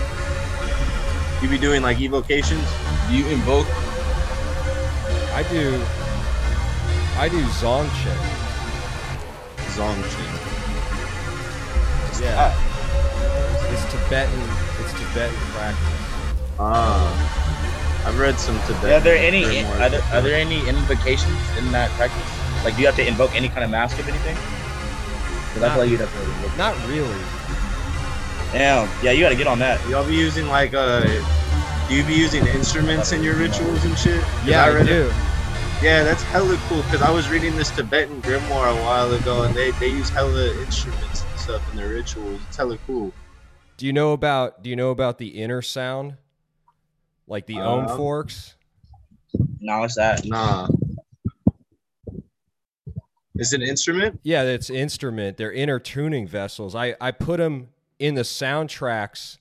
You 1.42 1.48
be 1.48 1.58
doing 1.58 1.82
like 1.82 2.00
evocations? 2.00 2.64
Do 3.08 3.16
you 3.16 3.26
invoke? 3.28 3.66
I 5.34 5.42
do. 5.50 5.82
I 7.16 7.28
do 7.28 7.40
Dzogchen. 7.58 8.16
Dzogchen. 9.74 10.30
Yeah. 12.20 12.54
It's 13.72 13.84
Tibetan. 13.92 14.42
It's 14.80 14.92
Tibetan 14.92 15.36
practice. 15.52 16.00
Ah. 16.58 18.04
I've 18.06 18.18
read 18.18 18.38
some 18.38 18.58
Tibetan. 18.60 18.88
Yeah, 18.88 18.96
are 18.96 19.00
there 19.00 19.16
any 19.16 19.42
grimoires 19.42 19.80
are 19.80 19.88
there, 19.88 20.02
are 20.12 20.20
there 20.20 20.36
any 20.36 20.66
invocations 20.68 21.38
in 21.58 21.72
that 21.72 21.90
practice? 21.92 22.39
Like, 22.64 22.74
do 22.76 22.80
you 22.80 22.86
have 22.86 22.96
to 22.96 23.06
invoke 23.06 23.34
any 23.34 23.48
kind 23.48 23.64
of 23.64 23.70
mask 23.70 23.98
of 23.98 24.08
anything? 24.08 24.34
Because 24.34 25.62
I 25.62 25.66
Not- 25.68 25.72
feel 25.74 25.82
like 25.82 25.90
you'd 25.90 26.00
have 26.00 26.12
to. 26.12 26.22
Invoke. 26.22 26.56
Not 26.58 26.88
really. 26.88 27.24
Damn. 28.52 28.88
Yeah, 29.02 29.12
you 29.12 29.20
got 29.20 29.30
to 29.30 29.36
get 29.36 29.46
on 29.46 29.58
that. 29.60 29.80
Y'all 29.88 30.06
be 30.06 30.14
using 30.16 30.46
like 30.48 30.74
uh 30.74 31.00
do 31.88 31.96
you 31.96 32.04
be 32.04 32.14
using 32.14 32.46
instruments 32.48 33.10
in 33.12 33.22
your 33.22 33.34
rituals 33.34 33.84
and 33.84 33.98
shit? 33.98 34.22
Yeah, 34.44 34.64
I, 34.64 34.70
read 34.70 34.88
it- 34.88 35.08
do. 35.08 35.12
Yeah, 35.82 36.04
that's 36.04 36.22
hella 36.24 36.58
cool 36.68 36.82
because 36.82 37.00
I 37.02 37.10
was 37.10 37.28
reading 37.30 37.56
this 37.56 37.70
Tibetan 37.70 38.20
grimoire 38.22 38.70
a 38.78 38.84
while 38.84 39.12
ago 39.14 39.42
and 39.44 39.54
they, 39.54 39.70
they 39.72 39.88
use 39.88 40.10
hella 40.10 40.52
instruments 40.60 41.24
and 41.24 41.40
stuff 41.40 41.70
in 41.70 41.78
their 41.78 41.88
rituals. 41.88 42.38
It's 42.48 42.56
hella 42.58 42.76
cool. 42.86 43.12
Do 43.78 43.86
you 43.86 43.92
know 43.94 44.12
about? 44.12 44.62
Do 44.62 44.68
you 44.68 44.76
know 44.76 44.90
about 44.90 45.16
the 45.18 45.28
inner 45.28 45.62
sound? 45.62 46.16
Like 47.26 47.46
the 47.46 47.60
ohm 47.60 47.86
Uh, 47.86 47.96
forks? 47.96 48.54
Now 49.60 49.80
what's 49.80 49.94
that? 49.96 50.24
Nah. 50.26 50.68
Is 53.40 53.52
it 53.54 53.62
an 53.62 53.68
instrument? 53.68 54.20
Yeah, 54.22 54.42
it's 54.44 54.68
instrument. 54.70 55.36
They're 55.38 55.52
inner 55.52 55.78
tuning 55.80 56.28
vessels. 56.28 56.74
I 56.74 56.94
I 57.00 57.10
put 57.10 57.38
them 57.38 57.68
in 57.98 58.14
the 58.14 58.22
soundtracks. 58.22 59.38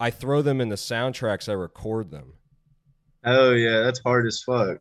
I 0.00 0.10
throw 0.10 0.42
them 0.42 0.60
in 0.60 0.68
the 0.68 0.76
soundtracks. 0.76 1.48
I 1.48 1.52
record 1.52 2.10
them. 2.10 2.34
Oh 3.24 3.52
yeah, 3.52 3.80
that's 3.80 4.00
hard 4.00 4.26
as 4.26 4.42
fuck. 4.42 4.78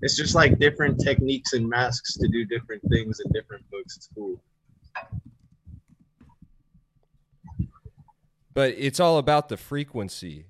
It's 0.00 0.16
just 0.16 0.34
like 0.34 0.58
different 0.58 1.00
techniques 1.00 1.52
and 1.54 1.68
masks 1.68 2.14
to 2.18 2.28
do 2.28 2.44
different 2.44 2.82
things 2.88 3.20
in 3.24 3.32
different 3.32 3.68
books. 3.70 3.96
It's 3.96 4.08
cool. 4.14 4.40
But 8.54 8.74
it's 8.76 9.00
all 9.00 9.18
about 9.18 9.48
the 9.48 9.56
frequency, 9.56 10.46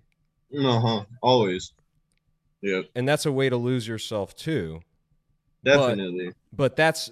Uh 0.57 0.81
huh. 0.81 1.05
Always. 1.23 1.73
Yep. 2.63 2.91
and 2.95 3.09
that's 3.09 3.27
a 3.27 3.33
way 3.33 3.49
to 3.49 3.57
lose 3.57 3.89
yourself 3.89 4.37
too. 4.37 4.81
Definitely. 5.65 6.33
But 6.53 6.77
that's 6.77 7.11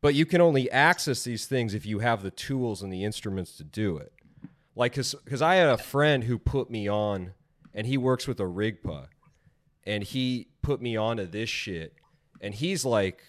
but 0.00 0.14
you 0.14 0.26
can 0.26 0.40
only 0.40 0.70
access 0.70 1.24
these 1.24 1.46
things 1.46 1.74
if 1.74 1.84
you 1.86 1.98
have 2.00 2.22
the 2.22 2.30
tools 2.30 2.82
and 2.82 2.92
the 2.92 3.04
instruments 3.04 3.56
to 3.56 3.64
do 3.64 3.96
it. 3.96 4.12
Like 4.74 4.94
cuz 4.94 5.42
I 5.42 5.56
had 5.56 5.68
a 5.68 5.78
friend 5.78 6.24
who 6.24 6.38
put 6.38 6.70
me 6.70 6.88
on 6.88 7.34
and 7.74 7.86
he 7.86 7.96
works 7.96 8.26
with 8.26 8.40
a 8.40 8.44
rigpa 8.44 9.08
and 9.84 10.04
he 10.04 10.48
put 10.62 10.80
me 10.80 10.96
onto 10.96 11.26
this 11.26 11.48
shit 11.48 11.94
and 12.40 12.54
he's 12.54 12.84
like 12.84 13.22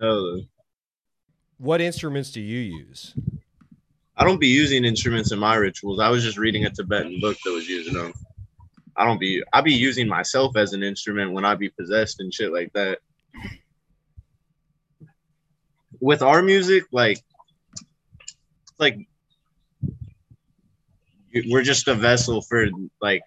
Oh. 0.00 0.40
what 1.58 1.80
instruments 1.80 2.32
do 2.32 2.40
you 2.40 2.58
use? 2.58 3.14
I 4.16 4.24
don't 4.24 4.40
be 4.40 4.48
using 4.48 4.84
instruments 4.84 5.32
in 5.32 5.38
my 5.38 5.54
rituals. 5.54 6.00
I 6.00 6.08
was 6.10 6.22
just 6.22 6.38
reading 6.38 6.64
a 6.64 6.70
Tibetan 6.70 7.20
book 7.20 7.36
that 7.44 7.52
was 7.52 7.68
using 7.68 7.94
them. 7.94 8.12
I 8.96 9.06
don't 9.06 9.18
be. 9.18 9.42
I 9.52 9.60
be 9.62 9.72
using 9.72 10.06
myself 10.06 10.56
as 10.56 10.74
an 10.74 10.82
instrument 10.82 11.32
when 11.32 11.44
I 11.44 11.54
be 11.54 11.70
possessed 11.70 12.20
and 12.20 12.32
shit 12.32 12.52
like 12.52 12.72
that. 12.74 12.98
With 16.00 16.22
our 16.22 16.42
music, 16.42 16.84
like, 16.92 17.18
like 18.78 18.98
we're 21.48 21.62
just 21.62 21.88
a 21.88 21.94
vessel 21.94 22.42
for 22.42 22.66
like 23.00 23.22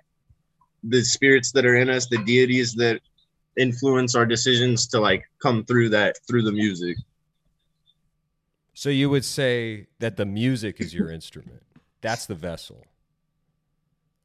the 0.84 1.04
spirits 1.04 1.52
that 1.54 1.65
are 1.65 1.76
in 1.78 1.89
us, 1.89 2.08
the 2.08 2.24
deities 2.24 2.74
that 2.76 3.00
influence 3.58 4.15
our 4.15 4.26
decisions 4.26 4.88
to 4.88 5.00
like 5.00 5.24
come 5.41 5.63
through 5.65 5.89
that 5.89 6.15
through 6.28 6.44
the 6.44 6.52
music. 6.52 6.98
So 8.74 8.89
you 8.89 9.10
would 9.10 9.26
say 9.26 9.88
that 10.00 10.18
the 10.18 10.26
music 10.26 10.82
is 10.82 10.94
your 10.94 11.10
instrument. 11.10 11.63
That's 12.02 12.26
the 12.26 12.36
vessel. 12.36 12.86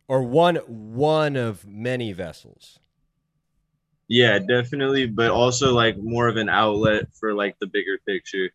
Or 0.09 0.23
one 0.23 0.57
one 0.57 1.37
of 1.37 1.66
many 1.66 2.12
vessels. 2.12 2.81
Yeah, 4.11 4.40
definitely, 4.40 5.07
but 5.07 5.31
also 5.31 5.73
like 5.73 5.96
more 5.96 6.27
of 6.27 6.37
an 6.37 6.49
outlet 6.49 7.07
for 7.14 7.33
like 7.33 7.57
the 7.61 7.68
bigger 7.68 7.96
picture. 8.05 8.51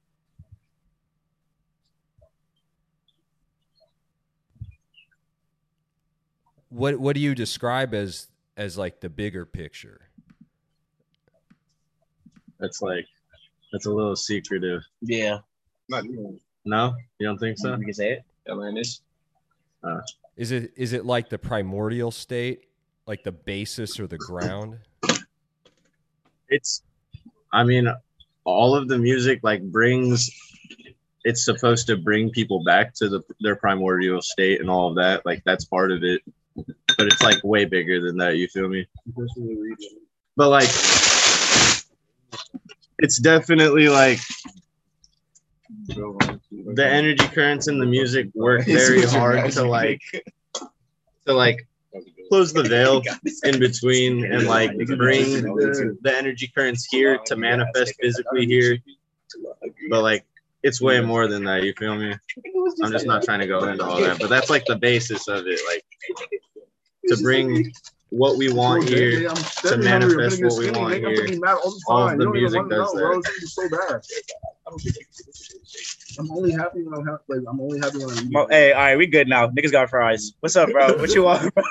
What 6.68 7.00
what 7.00 7.16
do 7.16 7.22
you 7.22 7.34
describe 7.34 7.94
as 7.94 8.28
as 8.58 8.78
like 8.78 9.00
the 9.00 9.08
bigger 9.08 9.46
picture? 9.46 10.10
That's 12.60 12.82
like 12.82 13.06
that's 13.72 13.86
a 13.86 13.92
little 13.92 14.18
secretive. 14.18 14.82
Yeah. 15.02 15.38
Not 15.88 16.04
even 16.04 16.38
No, 16.66 16.96
you 17.18 17.28
don't 17.28 17.38
think 17.38 17.58
so? 17.58 17.78
You 17.78 17.86
can 17.86 17.94
say 17.94 18.12
it. 18.12 18.26
Atlantis. 18.46 19.00
Uh. 19.82 20.02
Is 20.36 20.52
it 20.52 20.74
is 20.76 20.92
it 20.92 21.06
like 21.06 21.30
the 21.30 21.40
primordial 21.40 22.12
state, 22.12 22.66
like 23.08 23.24
the 23.24 23.32
basis 23.32 24.02
or 24.02 24.08
the 24.08 24.18
ground? 24.18 24.80
It's, 26.50 26.84
I 27.52 27.64
mean, 27.64 27.88
all 28.44 28.76
of 28.76 28.88
the 28.88 28.98
music 28.98 29.40
like 29.44 29.62
brings. 29.64 30.30
It's 31.24 31.44
supposed 31.44 31.88
to 31.88 31.98
bring 31.98 32.30
people 32.30 32.64
back 32.64 32.94
to 32.96 33.10
the 33.10 33.22
their 33.40 33.56
primordial 33.56 34.22
state 34.22 34.62
and 34.62 34.70
all 34.70 34.90
of 34.90 34.96
that. 34.96 35.26
Like 35.26 35.44
that's 35.44 35.66
part 35.66 35.92
of 35.92 36.04
it, 36.04 36.22
but 36.56 37.08
it's 37.08 37.22
like 37.22 37.44
way 37.44 37.66
bigger 37.66 38.00
than 38.00 38.18
that. 38.18 38.38
You 38.38 38.48
feel 38.48 38.70
me? 38.70 38.88
But 40.38 40.50
like, 40.50 40.70
it's 43.00 43.18
definitely 43.18 43.90
like 43.90 44.20
the 45.88 46.88
energy 46.88 47.28
currents 47.28 47.68
in 47.68 47.80
the 47.80 47.86
music 47.86 48.30
work 48.36 48.66
very 48.66 49.04
hard 49.04 49.52
to 49.52 49.64
like 49.64 50.02
to 51.26 51.34
like 51.34 51.68
close 52.30 52.54
the 52.54 52.64
veil 52.76 53.02
in 53.44 53.60
between 53.60 54.26
and 54.32 54.48
like 54.48 54.72
bring 54.98 55.42
the, 55.42 55.98
the 56.02 56.18
energy 56.18 56.52
currents 56.56 56.86
here 56.86 57.18
to 57.26 57.36
manifest 57.36 57.96
physically 58.02 58.46
here. 58.46 58.78
but 59.90 60.02
like 60.02 60.26
it's 60.64 60.82
way 60.82 61.00
more 61.00 61.28
than 61.28 61.44
that 61.44 61.64
you 61.64 61.74
feel 61.74 61.96
me? 61.96 62.16
I'm 62.82 62.92
just 62.92 63.06
not 63.06 63.24
trying 63.24 63.40
to 63.40 63.48
go 63.48 63.68
into 63.68 63.86
all 63.86 64.00
that 64.02 64.20
but 64.20 64.30
that's 64.30 64.50
like 64.50 64.66
the 64.66 64.76
basis 64.76 65.28
of 65.28 65.46
it 65.46 65.60
like 65.68 65.86
to 67.08 67.22
bring 67.22 67.72
what 68.10 68.38
we 68.38 68.52
want 68.52 68.88
here 68.88 69.30
to 69.30 69.78
manifest 69.78 70.44
what 70.44 70.58
we 70.58 70.72
want 70.72 70.96
here 70.96 71.40
all 71.88 72.08
of 72.08 72.18
the 72.18 72.30
music 72.30 72.62
does 72.70 72.92
that 72.92 74.02
I'm 76.18 76.32
only 76.32 76.52
happy 76.52 76.84
when 76.84 76.94
I'm 76.94 77.06
happy. 77.06 77.24
Like, 77.28 77.42
I'm 77.48 77.60
only 77.60 77.80
happy 77.80 78.00
when 78.00 78.10
I'm. 78.18 78.32
Mo- 78.32 78.48
Hey, 78.50 78.72
all 78.72 78.82
right, 78.82 78.98
we 78.98 79.06
good 79.08 79.28
now. 79.28 79.50
Niggas 79.50 79.72
got 79.72 79.90
fries. 79.90 80.34
What's 80.40 80.56
up, 80.56 80.72
bro? 80.72 80.96
What 81.00 81.14
you 81.14 81.24
want, 81.24 81.54
bro? 81.54 81.64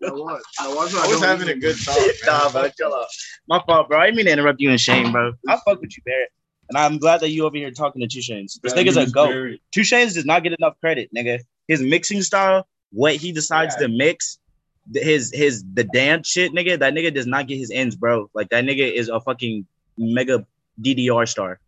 Now 0.00 0.16
what? 0.16 0.42
Now 0.60 0.74
watch 0.76 0.94
i 0.94 1.06
was 1.08 1.22
having 1.22 1.48
a 1.48 1.54
good 1.54 1.76
talk 1.84 1.98
nah, 2.26 2.50
bro, 2.50 2.68
chill 2.68 2.94
out. 2.94 3.06
My 3.48 3.62
fault, 3.66 3.88
bro. 3.88 3.98
I 3.98 4.06
didn't 4.06 4.16
mean 4.18 4.26
to 4.26 4.32
interrupt 4.32 4.60
you 4.60 4.70
and 4.70 4.80
Shane, 4.80 5.10
bro. 5.10 5.32
I 5.48 5.58
fuck 5.64 5.80
with 5.80 5.96
you, 5.96 6.02
Barrett. 6.04 6.28
And 6.68 6.76
I'm 6.76 6.98
glad 6.98 7.20
that 7.20 7.30
you 7.30 7.46
over 7.46 7.56
here 7.56 7.70
talking 7.70 8.02
to 8.02 8.08
Two 8.08 8.18
Shanes. 8.18 8.60
This 8.60 8.74
nigga's 8.74 8.96
a 8.96 9.06
goat. 9.06 9.58
Two 9.72 9.82
Shanes 9.82 10.14
does 10.14 10.26
not 10.26 10.42
get 10.42 10.52
enough 10.58 10.74
credit, 10.80 11.10
nigga. 11.16 11.40
His 11.68 11.80
mixing 11.80 12.22
style, 12.22 12.66
what 12.92 13.14
he 13.16 13.32
decides 13.32 13.74
to 13.76 13.88
mix, 13.88 14.36
th- 14.36 14.45
his 14.94 15.32
his 15.34 15.64
the 15.74 15.84
dance 15.84 16.28
shit, 16.28 16.52
nigga. 16.52 16.78
That 16.78 16.94
nigga 16.94 17.12
does 17.12 17.26
not 17.26 17.46
get 17.46 17.58
his 17.58 17.70
ends, 17.70 17.96
bro. 17.96 18.30
Like 18.34 18.48
that 18.50 18.64
nigga 18.64 18.90
is 18.90 19.08
a 19.08 19.20
fucking 19.20 19.66
mega 19.96 20.46
DDR 20.80 21.28
star. 21.28 21.60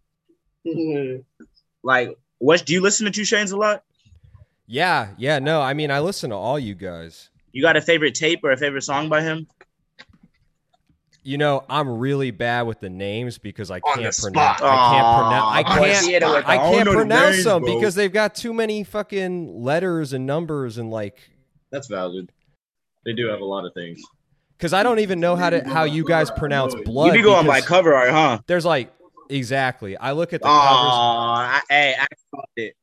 Like, 1.82 2.16
what 2.38 2.64
do 2.66 2.72
you 2.72 2.80
listen 2.80 3.06
to 3.06 3.12
Two 3.12 3.22
Shanes 3.22 3.52
a 3.52 3.56
lot? 3.56 3.82
Yeah, 4.66 5.08
yeah, 5.16 5.38
no. 5.38 5.62
I 5.62 5.74
mean, 5.74 5.90
I 5.90 6.00
listen 6.00 6.30
to 6.30 6.36
all 6.36 6.58
you 6.58 6.74
guys. 6.74 7.30
You 7.52 7.62
got 7.62 7.76
a 7.76 7.80
favorite 7.80 8.14
tape 8.14 8.40
or 8.44 8.50
a 8.52 8.56
favorite 8.56 8.82
song 8.82 9.08
by 9.08 9.22
him? 9.22 9.46
You 11.22 11.38
know, 11.38 11.64
I'm 11.68 11.88
really 11.98 12.30
bad 12.30 12.62
with 12.62 12.80
the 12.80 12.90
names 12.90 13.38
because 13.38 13.70
I 13.70 13.80
can't 13.80 14.16
pronounce. 14.16 14.24
I 14.24 14.30
can't 14.30 15.18
pronounce. 15.18 15.56
I 15.56 15.62
can't. 15.62 16.04
see 16.04 16.14
it 16.14 16.22
with 16.22 16.44
I 16.46 16.56
can't 16.56 16.84
know 16.84 16.92
the 16.92 16.98
pronounce 16.98 17.36
names, 17.36 17.44
them 17.44 17.62
bro. 17.62 17.74
because 17.74 17.94
they've 17.94 18.12
got 18.12 18.34
too 18.34 18.52
many 18.52 18.84
fucking 18.84 19.62
letters 19.62 20.12
and 20.12 20.26
numbers 20.26 20.78
and 20.78 20.90
like. 20.90 21.18
that's 21.70 21.88
valid 21.88 22.30
they 23.04 23.12
do 23.12 23.26
have 23.28 23.40
a 23.40 23.44
lot 23.44 23.64
of 23.64 23.72
things 23.74 24.00
Because 24.56 24.72
I 24.72 24.82
don't 24.82 24.98
even 24.98 25.20
know 25.20 25.36
how 25.36 25.50
to 25.50 25.66
how 25.68 25.84
you 25.84 26.04
guys 26.04 26.30
pronounce 26.30 26.74
blood. 26.84 27.06
you 27.06 27.12
be 27.12 27.22
going 27.22 27.46
by 27.46 27.58
because 27.58 27.68
cover 27.68 27.94
art, 27.94 28.10
huh? 28.10 28.40
There's 28.46 28.64
like 28.64 28.92
exactly. 29.30 29.96
I 29.96 30.12
look 30.12 30.32
at 30.32 30.40
the 30.42 30.48
Oh, 30.48 30.50
covers. 30.50 30.94
I, 30.94 31.60
hey, 31.70 31.94
I 31.98 32.06
fucked 32.34 32.52
it. 32.56 32.74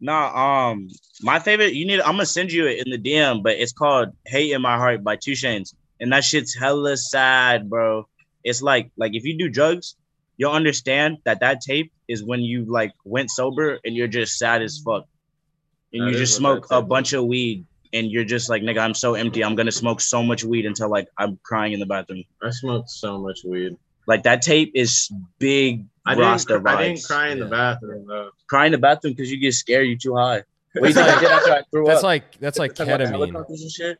Nah, 0.00 0.70
um, 0.70 0.88
my 1.20 1.38
favorite. 1.38 1.74
You 1.74 1.86
need. 1.86 2.00
I'm 2.00 2.12
gonna 2.12 2.26
send 2.26 2.50
you 2.50 2.66
it 2.66 2.84
in 2.86 2.90
the 2.90 2.98
DM, 2.98 3.42
but 3.42 3.52
it's 3.52 3.72
called 3.72 4.08
"Hate 4.26 4.52
in 4.52 4.62
My 4.62 4.76
Heart" 4.76 5.04
by 5.04 5.16
Two 5.16 5.32
Shanes. 5.32 5.74
and 6.00 6.10
that 6.12 6.24
shit's 6.24 6.54
hella 6.56 6.96
sad, 6.96 7.68
bro. 7.68 8.08
It's 8.42 8.62
like 8.62 8.90
like 8.96 9.14
if 9.14 9.24
you 9.24 9.36
do 9.36 9.50
drugs, 9.50 9.96
you'll 10.38 10.52
understand 10.52 11.18
that 11.24 11.40
that 11.40 11.60
tape 11.60 11.92
is 12.08 12.24
when 12.24 12.40
you 12.40 12.64
like 12.64 12.92
went 13.04 13.30
sober 13.30 13.78
and 13.84 13.94
you're 13.94 14.08
just 14.08 14.38
sad 14.38 14.62
as 14.62 14.78
fuck, 14.82 15.04
and 15.92 16.02
That 16.06 16.12
you 16.12 16.16
just 16.18 16.34
smoke 16.34 16.66
a 16.70 16.80
bunch 16.80 17.12
of 17.12 17.26
weed, 17.26 17.66
and 17.92 18.10
you're 18.10 18.24
just 18.24 18.48
like, 18.48 18.62
nigga, 18.62 18.78
I'm 18.78 18.94
so 18.94 19.14
empty. 19.14 19.42
I'm 19.44 19.54
gonna 19.54 19.72
smoke 19.72 20.00
so 20.00 20.22
much 20.22 20.44
weed 20.44 20.66
until 20.66 20.88
like 20.90 21.08
I'm 21.18 21.38
crying 21.42 21.72
in 21.72 21.80
the 21.80 21.86
bathroom. 21.86 22.24
I 22.42 22.50
smoked 22.50 22.90
so 22.90 23.18
much 23.18 23.40
weed. 23.44 23.76
Like 24.06 24.22
that 24.24 24.42
tape 24.42 24.72
is 24.74 25.10
big. 25.38 25.84
I 26.06 26.14
didn't. 26.14 26.26
Rasta 26.30 26.60
cr- 26.60 26.68
I 26.68 26.82
didn't 26.88 27.04
cry 27.04 27.28
in 27.28 27.38
the 27.38 27.46
bathroom 27.46 28.06
though. 28.08 28.30
Cry 28.48 28.66
in 28.66 28.72
the 28.72 28.78
bathroom 28.78 29.12
because 29.14 29.30
you 29.30 29.38
get 29.38 29.54
scared. 29.54 29.86
You 29.86 29.96
too 29.98 30.16
high. 30.16 30.42
What 30.72 30.82
do 30.82 30.88
you 30.88 30.94
think 30.94 31.08
I 31.08 31.20
did 31.20 31.30
after 31.30 31.52
I 31.52 31.62
threw 31.72 31.84
That's 31.84 31.98
up? 31.98 32.04
like 32.04 32.38
that's 32.38 32.58
like 32.58 32.74
Talking 32.74 32.92
about 32.92 32.98
the 33.04 33.10
ketamine. 33.10 33.10
helicopters 33.32 33.62
and 33.62 33.70
shit. 33.72 33.98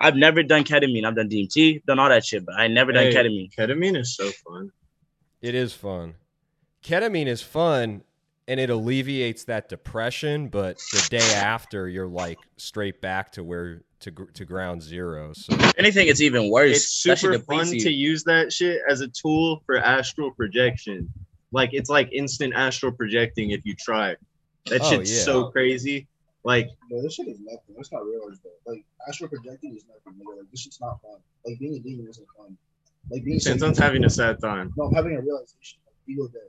I've 0.00 0.16
never 0.16 0.42
done 0.42 0.64
ketamine. 0.64 1.04
I've 1.06 1.14
done 1.16 1.28
DMT, 1.28 1.84
done 1.84 1.98
all 1.98 2.08
that 2.08 2.24
shit, 2.24 2.44
but 2.46 2.54
I 2.58 2.68
never 2.68 2.90
done 2.92 3.04
ketamine. 3.12 3.50
Ketamine 3.54 3.98
is 3.98 4.16
so 4.16 4.30
fun. 4.30 4.70
It 5.42 5.54
is 5.54 5.72
fun. 5.74 6.14
Ketamine 6.82 7.26
is 7.26 7.42
fun 7.42 8.02
and 8.48 8.60
it 8.60 8.70
alleviates 8.70 9.44
that 9.44 9.68
depression, 9.68 10.48
but 10.48 10.78
the 10.92 11.06
day 11.10 11.32
after 11.34 11.88
you're 11.88 12.06
like 12.06 12.38
straight 12.56 13.00
back 13.00 13.32
to 13.32 13.42
where 13.44 13.82
to 14.00 14.10
gr- 14.10 14.30
to 14.34 14.44
ground 14.44 14.82
zero. 14.82 15.32
So 15.32 15.56
anything, 15.78 16.08
it's 16.08 16.20
even 16.20 16.50
worse. 16.50 16.76
It's 16.76 16.88
super 16.88 17.38
fun 17.40 17.72
you. 17.72 17.80
to 17.80 17.90
use 17.90 18.24
that 18.24 18.52
shit 18.52 18.80
as 18.88 19.00
a 19.00 19.08
tool 19.08 19.62
for 19.66 19.76
astral 19.78 20.30
projection. 20.32 21.10
Like 21.52 21.70
it's 21.72 21.88
like 21.90 22.12
instant 22.12 22.54
astral 22.54 22.92
projecting 22.92 23.50
if 23.50 23.64
you 23.64 23.74
try. 23.74 24.16
That 24.66 24.80
Oh, 24.82 24.90
shit's 24.90 25.16
yeah. 25.16 25.22
so 25.24 25.50
crazy. 25.50 26.06
Like 26.44 26.68
No, 26.90 27.02
this 27.02 27.14
shit 27.14 27.28
is 27.28 27.38
nothing. 27.40 27.74
That's 27.76 27.90
not 27.90 28.04
realized 28.04 28.40
though. 28.44 28.70
Like 28.72 28.84
astral 29.08 29.28
projecting 29.30 29.74
is 29.76 29.84
nothing. 29.88 30.20
Nigga. 30.20 30.38
Like 30.38 30.50
this 30.50 30.60
shit's 30.60 30.80
not 30.80 31.00
fun. 31.02 31.18
Like 31.44 31.58
being 31.58 31.74
a 31.74 31.78
demon 31.80 32.06
isn't 32.08 32.26
fun. 32.36 32.56
Like 33.10 33.24
being 33.24 33.38
Santon's 33.40 33.78
having 33.78 34.04
a 34.04 34.10
sad 34.10 34.40
time. 34.40 34.72
no, 34.76 34.84
I'm 34.86 34.94
having 34.94 35.16
a 35.16 35.20
realization. 35.20 35.78
Like 35.86 35.94
ego 36.08 36.26
death, 36.28 36.42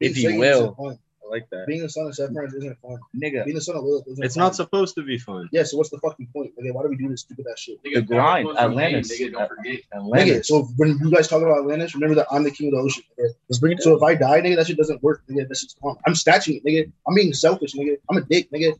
if 0.00 0.16
you 0.18 0.38
will. 0.38 0.38
If 0.38 0.38
Being 0.38 0.38
you 0.38 0.40
Satan 0.40 0.40
will. 0.40 0.58
isn't 0.62 0.76
fun. 0.76 0.98
I 1.24 1.30
like 1.30 1.50
that. 1.50 1.66
Being 1.66 1.82
the 1.82 1.88
son 1.90 2.06
of 2.06 2.12
Sephiroth 2.14 2.54
isn't 2.56 2.78
fun. 2.80 2.98
Nigga, 3.14 3.44
Being 3.44 3.54
the 3.56 3.60
son 3.60 3.76
of 3.76 3.84
Lilith 3.84 4.06
isn't 4.08 4.24
It's 4.24 4.34
fun. 4.36 4.44
not 4.44 4.56
supposed 4.56 4.94
to 4.94 5.02
be 5.02 5.18
fun. 5.18 5.46
Yeah, 5.52 5.62
so 5.64 5.76
what's 5.76 5.90
the 5.90 5.98
fucking 5.98 6.28
point? 6.34 6.52
Nigga, 6.58 6.72
why 6.72 6.82
do 6.84 6.88
we 6.88 6.96
do 6.96 7.08
this 7.08 7.20
stupid 7.20 7.44
ass 7.52 7.58
shit? 7.60 7.82
the 7.82 8.00
grind. 8.00 8.48
Atlantis. 8.56 9.20
Nigga, 9.20 9.32
don't 9.32 9.48
forget. 9.48 9.80
Nigga, 9.94 10.44
so 10.44 10.62
when 10.78 10.98
you 11.02 11.10
guys 11.10 11.28
talk 11.28 11.42
about 11.42 11.58
Atlantis, 11.58 11.94
remember 11.94 12.14
that 12.14 12.28
I'm 12.30 12.44
the 12.44 12.50
king 12.50 12.68
of 12.68 12.72
the 12.74 12.78
ocean. 12.80 13.02
Nigga. 13.20 13.28
Let's 13.50 13.58
bring 13.58 13.72
it. 13.76 13.82
So 13.82 13.94
if 13.94 14.02
I 14.02 14.14
die, 14.14 14.40
nigga, 14.40 14.56
that 14.56 14.66
shit 14.68 14.78
doesn't 14.78 15.02
work. 15.02 15.22
Nigga, 15.30 15.46
that 15.48 15.56
shit's 15.58 15.74
gone. 15.74 15.96
I'm 16.06 16.14
statching 16.14 16.56
it, 16.56 16.64
nigga. 16.64 16.90
I'm 17.06 17.14
being 17.14 17.34
selfish, 17.34 17.74
nigga. 17.74 17.96
I'm 18.10 18.16
a 18.16 18.22
dick, 18.22 18.50
nigga. 18.50 18.72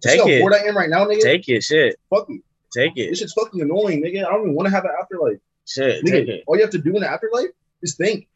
Take 0.00 0.12
See 0.12 0.18
how 0.18 0.26
it. 0.26 0.40
bored 0.40 0.54
I 0.54 0.64
am 0.66 0.76
right 0.76 0.88
now, 0.90 1.04
nigga. 1.06 1.20
Take 1.22 1.48
it. 1.48 1.62
Shit. 1.62 2.00
Fuck 2.10 2.28
you. 2.28 2.42
Take 2.74 2.96
it. 2.96 3.10
This 3.10 3.20
shit's 3.20 3.32
fucking 3.34 3.60
annoying, 3.60 4.02
nigga. 4.02 4.24
I 4.26 4.30
don't 4.32 4.42
even 4.42 4.54
want 4.54 4.66
to 4.66 4.70
have 4.74 4.84
an 4.84 4.90
afterlife. 5.00 5.38
Shit. 5.68 6.04
Take 6.04 6.26
Nigga, 6.26 6.28
it. 6.38 6.44
all 6.48 6.56
you 6.56 6.62
have 6.62 6.70
to 6.70 6.78
do 6.78 6.96
in 6.96 7.02
the 7.02 7.08
afterlife 7.08 7.50
is 7.82 7.94
think. 7.94 8.26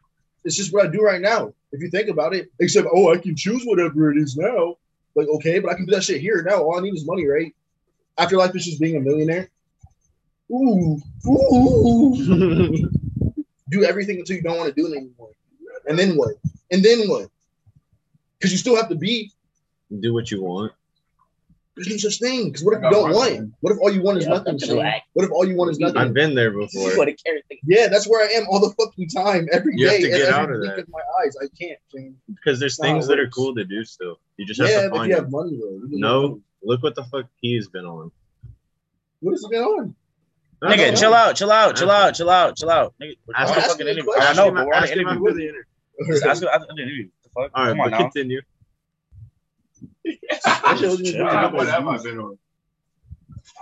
It's 0.46 0.56
just 0.56 0.72
what 0.72 0.86
I 0.86 0.88
do 0.88 1.02
right 1.02 1.20
now. 1.20 1.52
If 1.72 1.82
you 1.82 1.90
think 1.90 2.08
about 2.08 2.32
it, 2.32 2.52
except 2.60 2.86
oh, 2.94 3.12
I 3.12 3.18
can 3.18 3.34
choose 3.34 3.64
whatever 3.64 4.12
it 4.12 4.16
is 4.16 4.36
now. 4.36 4.76
Like 5.16 5.26
okay, 5.28 5.58
but 5.58 5.72
I 5.72 5.74
can 5.74 5.86
do 5.86 5.94
that 5.94 6.04
shit 6.04 6.20
here 6.20 6.42
now. 6.48 6.62
All 6.62 6.78
I 6.78 6.82
need 6.82 6.94
is 6.94 7.04
money, 7.04 7.26
right? 7.26 7.52
Afterlife 8.16 8.54
is 8.54 8.64
just 8.64 8.80
being 8.80 8.96
a 8.96 9.00
millionaire. 9.00 9.50
Ooh, 10.52 11.02
ooh. 11.26 12.14
do 13.70 13.82
everything 13.82 14.20
until 14.20 14.36
you 14.36 14.42
don't 14.42 14.56
want 14.56 14.72
to 14.72 14.80
do 14.80 14.86
it 14.86 14.96
anymore, 14.96 15.32
and 15.88 15.98
then 15.98 16.16
what? 16.16 16.36
And 16.70 16.80
then 16.80 17.08
what? 17.08 17.28
Because 18.38 18.52
you 18.52 18.58
still 18.58 18.76
have 18.76 18.88
to 18.90 18.94
be. 18.94 19.32
Do 20.00 20.14
what 20.14 20.30
you 20.30 20.42
want. 20.42 20.72
There's 21.76 21.88
no 21.90 21.96
such 21.98 22.18
thing. 22.20 22.46
Because 22.46 22.64
what 22.64 22.74
if 22.78 22.82
you 22.82 22.90
don't 22.90 23.12
want? 23.12 23.52
What 23.60 23.72
if 23.74 23.78
all 23.80 23.92
you 23.92 24.02
want 24.02 24.16
is 24.18 24.26
nothing? 24.26 24.54
What 25.12 25.24
if 25.26 25.30
all 25.30 25.46
you 25.46 25.56
want 25.56 25.70
is 25.72 25.78
nothing? 25.78 25.98
I've 25.98 26.14
been 26.14 26.34
there 26.34 26.50
before. 26.58 26.92
Yeah, 27.64 27.88
that's 27.88 28.08
where 28.08 28.26
I 28.26 28.32
am 28.32 28.46
all 28.48 28.60
the 28.60 28.74
fucking 28.82 29.08
time, 29.10 29.46
every 29.52 29.76
day. 29.76 29.82
You 29.82 29.88
have 29.90 30.00
to 30.00 30.08
get 30.08 30.28
out 30.30 30.50
of 30.50 30.56
blink 30.60 30.74
that. 30.76 30.82
of 30.84 30.88
my 30.88 31.00
eyes, 31.22 31.36
I 31.36 31.46
can't. 31.60 31.78
Shane. 31.94 32.16
Because 32.34 32.58
there's 32.60 32.78
Nah, 32.78 32.86
things 32.86 33.06
that 33.08 33.18
are 33.18 33.28
cool 33.28 33.54
to 33.56 33.64
do 33.64 33.84
still. 33.84 34.18
You 34.38 34.46
just 34.46 34.60
have 34.60 34.70
Yeah, 34.70 34.82
to 34.84 34.90
but 34.90 34.96
find 34.96 35.10
you 35.10 35.16
have 35.16 35.30
money 35.30 35.58
though. 35.60 35.80
No, 35.90 36.22
money. 36.28 36.40
look 36.62 36.82
what 36.82 36.94
the 36.94 37.04
fuck 37.04 37.26
he's 37.42 37.68
been 37.68 37.84
on. 37.84 38.10
What 39.20 39.34
is 39.34 39.42
going 39.42 39.62
on? 39.62 39.94
I 40.62 40.68
don't 40.70 40.78
Nigga, 40.78 40.90
know. 40.92 40.96
chill 40.96 41.14
out, 41.14 41.36
chill 41.36 41.52
out, 41.52 41.76
chill 41.76 41.90
out, 41.90 42.14
chill 42.14 42.30
out, 42.30 42.56
chill 42.56 42.70
out. 42.70 42.94
Nigga, 43.02 43.16
we're 43.26 43.34
Ask 43.34 43.52
on 43.52 43.58
a 43.58 43.60
fucking 43.62 43.86
interview. 43.86 44.10
a 44.10 44.14
I 44.14 44.16
question. 44.16 44.36
know, 44.36 44.50
but 44.52 44.66
we're 44.66 44.72
on 44.74 44.82
ask 44.82 44.92
an 44.92 45.00
interview. 45.00 45.34
the 45.34 45.42
interview. 45.42 46.26
Ask 46.30 46.42
him 46.42 46.48
after 46.52 46.66
the 46.74 46.82
interview. 46.82 47.08
The 47.24 47.28
fuck? 47.28 47.50
All 47.54 47.64
right, 47.64 47.68
Come 47.72 47.80
on 47.80 47.90
but 47.90 47.98
continue. 47.98 48.40
That 50.44 50.78
shit 50.78 50.90
was 50.90 50.98
just 50.98 51.12
Chill. 51.12 51.24
What 51.24 51.68
have 51.68 51.86
I 51.86 51.98
been 52.02 52.18
on? 52.18 52.38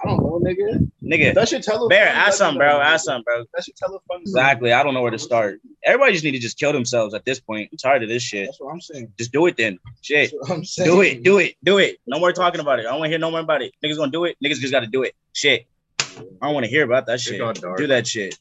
I 0.02 0.06
don't 0.08 0.22
know, 0.22 0.40
nigga. 0.42 0.90
Nigga, 1.02 1.34
That 1.34 1.48
should 1.48 1.62
tell 1.62 1.88
Bear, 1.88 2.08
ask 2.08 2.38
something, 2.38 2.58
bro. 2.58 2.80
Ask 2.80 3.04
something, 3.04 3.22
bro. 3.24 3.44
That 3.54 3.64
should 3.64 3.76
tell 3.76 3.94
a 3.94 4.00
fun. 4.08 4.22
Exactly. 4.22 4.72
I 4.72 4.82
don't 4.82 4.94
know 4.94 5.02
where 5.02 5.10
to 5.10 5.18
start. 5.18 5.60
Everybody 5.84 6.12
just 6.12 6.24
need 6.24 6.32
to 6.32 6.38
just 6.38 6.58
kill 6.58 6.72
themselves 6.72 7.14
at 7.14 7.24
this 7.24 7.40
point. 7.40 7.68
I'm 7.70 7.78
tired 7.78 8.02
of 8.02 8.08
this 8.08 8.22
shit. 8.22 8.46
That's 8.46 8.60
what 8.60 8.72
I'm 8.72 8.80
saying. 8.80 9.12
Just 9.18 9.32
do 9.32 9.46
it 9.46 9.56
then. 9.56 9.78
Shit. 10.00 10.32
That's 10.32 10.50
what 10.50 10.58
I'm 10.58 10.64
saying. 10.64 10.90
Do 10.90 11.00
it. 11.02 11.22
Do 11.22 11.38
it. 11.38 11.56
Do 11.62 11.78
it. 11.78 11.98
No 12.06 12.18
more 12.18 12.32
talking 12.32 12.60
about 12.60 12.78
it. 12.78 12.86
I 12.86 12.90
don't 12.90 13.00
want 13.00 13.04
to 13.04 13.10
hear 13.10 13.18
no 13.18 13.30
more 13.30 13.40
about 13.40 13.62
it. 13.62 13.72
Niggas 13.84 13.96
gonna 13.96 14.10
do 14.10 14.24
it. 14.24 14.36
Niggas 14.44 14.56
just 14.56 14.72
gotta 14.72 14.86
do 14.86 15.02
it. 15.02 15.14
Shit. 15.32 15.66
I 16.00 16.46
don't 16.46 16.54
want 16.54 16.64
to 16.64 16.70
hear 16.70 16.84
about 16.84 17.06
that 17.06 17.20
shit. 17.20 17.38
Do 17.76 17.86
that 17.86 18.06
shit. 18.06 18.38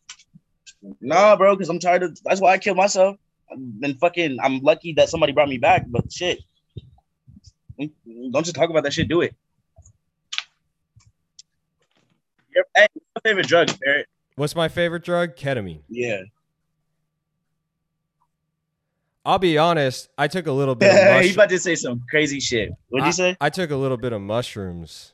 Nah, 1.02 1.36
bro, 1.36 1.56
because 1.56 1.70
I'm 1.70 1.80
tired 1.80 2.04
of. 2.04 2.18
That's 2.24 2.42
why 2.42 2.54
I 2.54 2.58
killed 2.58 2.78
myself. 2.78 3.18
I've 3.52 3.80
been 3.80 3.96
fucking. 3.96 4.38
I'm 4.42 4.60
lucky 4.60 4.94
that 4.94 5.10
somebody 5.10 5.34
brought 5.34 5.50
me 5.50 5.58
back, 5.58 5.86
but 5.88 6.12
shit. 6.12 6.40
Don't 8.32 8.44
just 8.44 8.56
talk 8.56 8.70
about 8.70 8.84
that 8.84 8.94
shit. 8.94 9.08
Do 9.08 9.22
it. 9.22 9.36
Your, 12.56 12.66
hey, 12.76 12.88
what's 12.94 13.26
your 13.26 13.32
favorite 13.32 13.48
drug, 13.48 13.80
Barrett? 13.80 14.08
what's 14.36 14.56
my 14.56 14.68
favorite 14.68 15.04
drug? 15.04 15.36
Ketamine. 15.36 15.82
Yeah. 15.90 16.22
I'll 19.26 19.40
be 19.40 19.58
honest, 19.58 20.10
I 20.18 20.28
took 20.28 20.48
a 20.48 20.52
little 20.52 20.76
bit 20.76 20.94
of 20.94 21.22
He's 21.22 21.36
about 21.36 21.50
to 21.50 21.60
say 21.60 21.76
some 21.76 22.04
crazy 22.10 22.40
shit. 22.40 22.72
What'd 22.90 23.04
I, 23.04 23.08
you 23.08 23.14
say? 23.14 23.38
I 23.40 23.50
took 23.50 23.72
a 23.72 23.76
little 23.76 23.98
bit 23.98 24.14
of 24.14 24.22
mushrooms. 24.22 25.14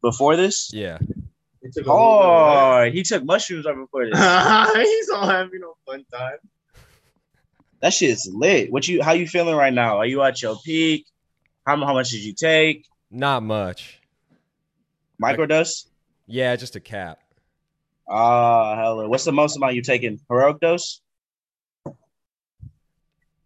Before 0.00 0.36
this? 0.36 0.72
Yeah. 0.72 0.98
Oh, 1.86 2.90
he 2.92 3.02
took 3.02 3.24
mushrooms 3.24 3.66
right 3.66 3.76
before 3.76 4.06
this. 4.06 4.18
He's 4.74 5.10
all 5.10 5.26
having 5.26 5.60
a 5.62 5.90
fun 5.90 6.04
time. 6.12 6.38
That 7.80 7.92
shit's 7.92 8.28
lit. 8.32 8.72
What 8.72 8.86
you? 8.86 9.02
How 9.02 9.12
you 9.12 9.26
feeling 9.26 9.54
right 9.54 9.72
now? 9.72 9.98
Are 9.98 10.06
you 10.06 10.22
at 10.22 10.42
your 10.42 10.56
peak? 10.64 11.06
How, 11.66 11.76
how 11.76 11.94
much 11.94 12.10
did 12.10 12.22
you 12.22 12.32
take? 12.32 12.86
Not 13.10 13.42
much. 13.42 14.00
Microdose? 15.22 15.86
Yeah, 16.26 16.56
just 16.56 16.76
a 16.76 16.80
cap. 16.80 17.20
Ah, 18.08 18.76
hell. 18.76 19.08
What's 19.08 19.24
the 19.24 19.32
most 19.32 19.56
amount 19.56 19.74
you 19.74 19.82
taking? 19.82 20.20
Heroic 20.28 20.60
dose? 20.60 21.00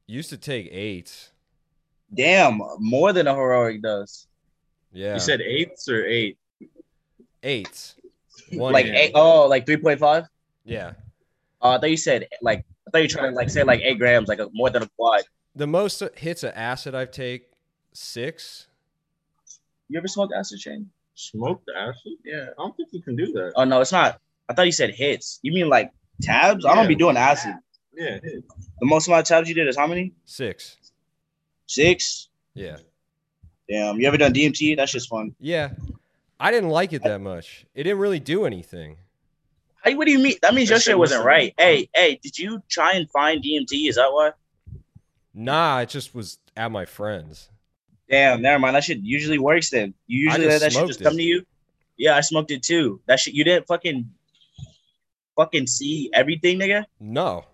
Used 0.07 0.31
to 0.31 0.37
take 0.37 0.69
eight. 0.71 1.31
Damn, 2.15 2.61
more 2.79 3.13
than 3.13 3.27
a 3.27 3.35
heroic 3.35 3.83
dose. 3.83 4.27
Yeah. 4.93 5.15
You 5.15 5.21
said 5.21 5.41
eights 5.41 5.89
or 5.89 6.05
eight? 6.07 6.39
eight. 7.47 7.95
One 8.53 8.73
like 8.73 8.87
eight. 8.87 8.97
eight, 8.97 9.13
oh, 9.15 9.47
like 9.47 9.65
three 9.65 9.77
point 9.79 9.99
five. 9.99 10.27
Yeah. 10.65 10.93
Uh, 11.63 11.71
I 11.71 11.79
thought 11.79 11.91
you 11.91 11.97
said 11.97 12.29
like 12.43 12.65
I 12.87 12.91
thought 12.91 12.99
you 12.99 13.05
were 13.05 13.09
trying 13.09 13.31
to 13.31 13.37
like 13.37 13.49
say 13.51 13.63
like 13.63 13.81
eight 13.81 13.99
grams, 13.99 14.29
like 14.29 14.41
a, 14.41 14.49
more 14.53 14.71
than 14.71 14.83
a 14.83 14.89
quad. 14.97 15.23
The 15.55 15.67
most 15.67 16.03
hits 16.17 16.43
of 16.43 16.53
acid 16.55 16.95
I've 16.95 17.11
take 17.11 17.49
six. 17.97 18.67
You 19.89 19.99
ever 19.99 20.09
smoked 20.09 20.33
acid 20.37 20.61
chain? 20.61 20.91
Smoked 21.15 21.69
acid? 21.77 22.13
Yeah. 22.25 22.47
I 22.59 22.63
don't 22.63 22.77
think 22.77 22.89
you 22.93 23.03
can 23.03 23.17
do 23.17 23.33
that. 23.33 23.53
Oh 23.57 23.65
no, 23.65 23.81
it's 23.81 23.93
not. 23.93 24.21
I 24.49 24.55
thought 24.55 24.67
you 24.67 24.73
said 24.73 24.91
hits. 24.91 25.39
You 25.43 25.53
mean 25.53 25.69
like 25.69 25.93
tabs? 26.23 26.65
I 26.65 26.75
don't 26.75 26.85
Yeah. 26.85 26.89
be 26.89 26.95
doing 26.95 27.17
acid. 27.17 27.55
Yeah. 27.97 28.19
The 28.23 28.87
most 28.87 29.07
amount 29.09 29.21
of 29.23 29.27
tabs 29.29 29.49
you 29.49 29.55
did 29.55 29.69
is 29.69 29.77
how 29.77 29.87
many? 29.87 30.13
Six. 30.25 30.77
Six. 31.67 32.29
Yeah. 32.55 32.77
Damn. 33.69 33.99
You 34.01 34.07
ever 34.09 34.17
done 34.19 34.33
DMT? 34.35 34.77
That 34.77 34.89
shit's 34.89 35.07
fun. 35.07 35.35
Yeah. 35.41 35.71
I 36.39 36.51
didn't 36.51 36.69
like 36.71 36.93
it 36.93 37.03
that 37.05 37.21
much. 37.21 37.65
It 37.75 37.85
didn't 37.85 37.99
really 37.99 38.21
do 38.21 38.45
anything. 38.45 38.99
Hey, 39.83 39.95
what 39.95 40.05
do 40.07 40.13
you 40.13 40.19
mean? 40.19 40.35
That 40.43 40.53
means 40.55 40.69
your 40.69 40.79
shit 40.79 40.87
shit 40.87 40.99
wasn't 40.99 41.25
right. 41.25 41.55
Hey, 41.57 41.89
hey, 41.95 42.19
did 42.23 42.39
you 42.39 42.63
try 42.69 42.93
and 42.93 43.09
find 43.11 43.43
DMT? 43.43 43.89
Is 43.89 43.95
that 43.97 44.13
why? 44.13 44.33
Nah, 45.33 45.81
it 45.81 45.89
just 45.89 46.15
was 46.15 46.39
at 46.57 46.71
my 46.71 46.85
friends. 46.85 47.49
Damn, 48.09 48.43
never 48.43 48.59
mind. 48.59 48.77
That 48.77 48.85
shit 48.85 48.99
usually 48.99 49.39
works 49.39 49.71
then. 49.71 49.95
You 50.07 50.27
usually 50.27 50.47
let 50.47 50.61
that 50.61 50.73
shit 50.73 50.87
just 50.87 51.01
it. 51.01 51.05
come 51.05 51.17
to 51.17 51.23
you. 51.23 51.45
Yeah, 51.97 52.17
I 52.17 52.21
smoked 52.21 52.51
it 52.51 52.63
too. 52.63 53.01
That 53.07 53.19
shit 53.19 53.35
you 53.35 53.45
didn't 53.45 53.67
fucking 53.67 54.09
fucking 55.37 55.67
see 55.67 56.11
everything, 56.13 56.59
nigga. 56.59 56.85
No. 57.01 57.45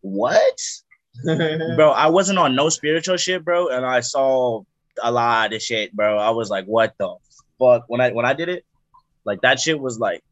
What? 0.00 0.60
bro, 1.24 1.90
I 1.90 2.08
wasn't 2.08 2.38
on 2.38 2.54
no 2.54 2.68
spiritual 2.68 3.16
shit, 3.16 3.44
bro, 3.44 3.68
and 3.68 3.84
I 3.84 4.00
saw 4.00 4.62
a 5.02 5.10
lot 5.10 5.52
of 5.52 5.62
shit, 5.62 5.92
bro. 5.92 6.18
I 6.18 6.30
was 6.30 6.50
like, 6.50 6.66
what 6.66 6.94
the 6.98 7.14
fuck? 7.58 7.84
When 7.88 8.00
I 8.00 8.10
when 8.10 8.24
I 8.24 8.34
did 8.34 8.48
it, 8.48 8.64
like 9.24 9.40
that 9.42 9.60
shit 9.60 9.78
was 9.78 9.98
like 9.98 10.22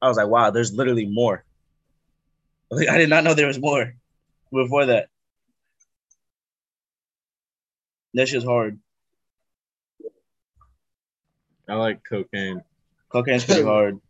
I 0.00 0.08
was 0.08 0.16
like, 0.16 0.28
wow, 0.28 0.50
there's 0.50 0.72
literally 0.72 1.06
more. 1.06 1.44
Like, 2.68 2.88
I 2.88 2.98
did 2.98 3.08
not 3.08 3.22
know 3.22 3.32
there 3.32 3.46
was 3.46 3.60
more 3.60 3.94
before 4.52 4.86
that. 4.86 5.06
That 8.16 8.28
shit's 8.28 8.44
hard. 8.44 8.78
I 11.68 11.74
like 11.74 12.00
cocaine. 12.08 12.62
Cocaine's 13.10 13.44
pretty 13.44 13.62
hard. 13.74 14.00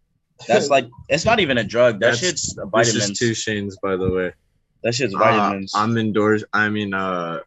That's 0.46 0.68
like 0.68 0.88
it's 1.08 1.24
not 1.24 1.40
even 1.40 1.58
a 1.58 1.64
drug. 1.64 1.94
That 2.00 2.12
That's- 2.12 2.20
shit's 2.20 2.54
This 2.54 2.64
vitamins. 2.70 3.10
is 3.10 3.18
two 3.18 3.32
Shanes, 3.32 3.74
by 3.82 3.96
the 3.96 4.10
way. 4.10 4.32
that 4.82 4.94
shit's 4.94 5.14
Uh, 5.14 5.18
vitamins. 5.18 5.72
I'm 5.74 5.96
indoors. 5.96 6.44
I 6.52 6.68
mean, 6.68 6.92
uh, 6.94 7.40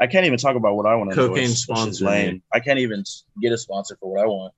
I 0.00 0.06
can't 0.06 0.26
even 0.26 0.38
talk 0.38 0.56
about 0.56 0.74
what 0.76 0.86
I 0.86 0.94
want 0.94 1.10
to 1.10 1.16
Cocaine 1.16 1.32
Which 1.34 1.42
is 1.44 1.62
sponsor 1.62 2.04
me. 2.04 2.10
lame. 2.10 2.42
I 2.52 2.60
can't 2.60 2.78
even 2.80 3.04
get 3.40 3.52
a 3.52 3.58
sponsor 3.58 3.96
for 4.00 4.10
what 4.12 4.20
I 4.22 4.26
want. 4.26 4.52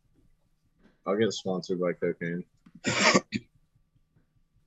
I'll 1.06 1.16
get 1.16 1.32
sponsored 1.32 1.80
by 1.80 1.92
cocaine. 1.94 2.44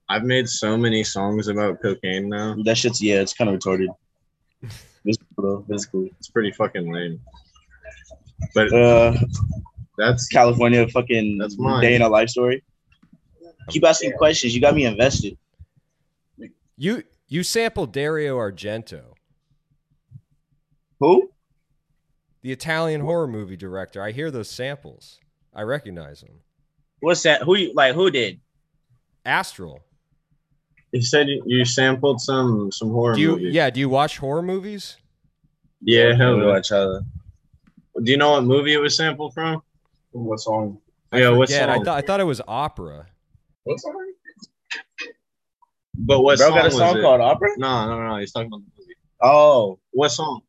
I've 0.09 0.24
made 0.24 0.49
so 0.49 0.78
many 0.78 1.03
songs 1.03 1.47
about 1.47 1.82
cocaine 1.82 2.28
now. 2.30 2.55
That 2.66 2.78
shit's 2.78 3.01
yeah, 3.01 3.22
it's 3.22 3.34
kind 3.34 3.49
of 3.49 3.57
retarded. 3.59 3.88
It's 5.42 5.50
cool. 5.54 5.66
though. 5.68 5.76
It's 5.76 5.86
cool. 5.86 6.10
It's 6.20 6.30
pretty 6.30 6.52
fucking 6.52 6.92
lame. 6.92 7.20
But 8.56 8.74
Uh, 8.74 9.14
that's 9.98 10.28
California 10.28 10.88
fucking 10.88 11.38
That's 11.38 11.58
mine. 11.58 11.82
day 11.82 11.96
in 11.96 12.02
a 12.02 12.10
life 12.10 12.30
story. 12.30 12.64
Keep 13.70 13.86
asking 13.86 14.14
questions. 14.14 14.56
You 14.56 14.62
got 14.62 14.74
me 14.76 14.86
invested. 14.86 15.38
You 16.78 17.04
you 17.28 17.44
sampled 17.44 17.92
Dario 17.94 18.38
Argento, 18.38 19.02
Who? 21.00 21.32
the 22.42 22.52
Italian 22.52 23.02
horror 23.02 23.28
movie 23.28 23.56
director. 23.56 24.02
I 24.02 24.12
hear 24.12 24.32
those 24.32 24.50
samples. 24.50 25.20
I 25.54 25.62
recognize 25.62 26.22
them. 26.22 26.39
What's 27.00 27.24
that? 27.24 27.44
Who? 27.44 27.56
You, 27.56 27.74
like 27.74 27.94
who 27.94 28.10
did? 28.10 28.39
Astral. 29.26 29.82
you 30.92 31.02
said 31.04 31.28
you- 31.30 31.44
you 31.46 31.64
sampled 31.64 32.20
some 32.20 32.72
some 32.72 32.89
horror 32.89 33.14
Do 33.16 33.22
you 33.22 33.32
movie. 33.34 33.44
yeah, 33.52 33.70
do 33.70 33.80
you 33.80 33.88
watch 33.89 34.18
horror 34.18 34.42
movies? 34.42 34.98
Yeah, 35.84 36.16
hell 36.16 36.36
We 36.38 36.42
yeah. 36.44 36.48
watch, 36.48 36.72
uh, 36.72 37.00
Do 38.04 38.12
you 38.12 38.18
know 38.18 38.32
what 38.32 38.44
movie 38.44 38.74
it 38.74 38.78
was 38.78 38.96
sampled 38.96 39.34
from? 39.34 39.62
What 40.12 40.40
song? 40.40 40.80
yeah, 41.14 41.30
what 41.30 41.50
Yeah, 41.50 41.72
I 41.72 41.76
song? 41.76 41.86
thought 41.86 41.98
I 41.98 42.02
thought 42.02 42.20
it 42.20 42.26
was 42.26 42.42
opera. 42.48 43.08
What 43.64 43.80
song? 43.80 44.14
but 45.96 46.22
what 46.22 46.38
bro 46.38 46.48
song 46.48 46.56
got 46.58 46.66
a 46.66 46.70
was 46.70 46.78
song 46.78 46.98
it? 46.98 47.02
called 47.02 47.22
Opera. 47.22 47.50
No, 47.58 47.86
no, 47.88 48.08
no. 48.10 48.16
He's 48.18 48.32
talking 48.32 48.48
about 48.48 48.62
the 48.62 48.82
movie. 48.82 48.96
Oh, 49.22 49.80
What 49.92 50.10
song? 50.10 50.42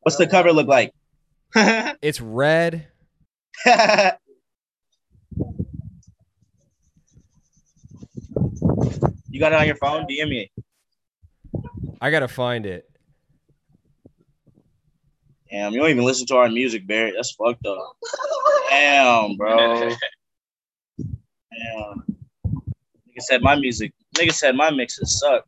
what's 0.00 0.16
the 0.16 0.26
cover 0.26 0.52
look 0.52 0.66
like? 0.66 0.92
It's 2.02 2.20
red. 2.20 2.88
you 3.66 3.72
got 9.40 9.52
it 9.52 9.58
on 9.58 9.66
your 9.66 9.76
phone? 9.76 10.06
DM 10.06 10.28
me. 10.28 10.50
I 12.00 12.10
gotta 12.10 12.28
find 12.28 12.66
it. 12.66 12.86
Damn, 15.50 15.72
you 15.72 15.80
don't 15.80 15.90
even 15.90 16.04
listen 16.04 16.26
to 16.28 16.36
our 16.36 16.48
music, 16.48 16.86
Barrett. 16.86 17.14
That's 17.16 17.32
fucked 17.32 17.66
up. 17.66 17.96
Damn, 18.70 19.36
bro. 19.36 19.90
Damn. 20.98 22.04
Nigga 22.46 23.20
said 23.20 23.42
my 23.42 23.56
music. 23.56 23.92
Nigga 24.16 24.32
said 24.32 24.54
my 24.54 24.70
mixes 24.70 25.18
suck. 25.18 25.44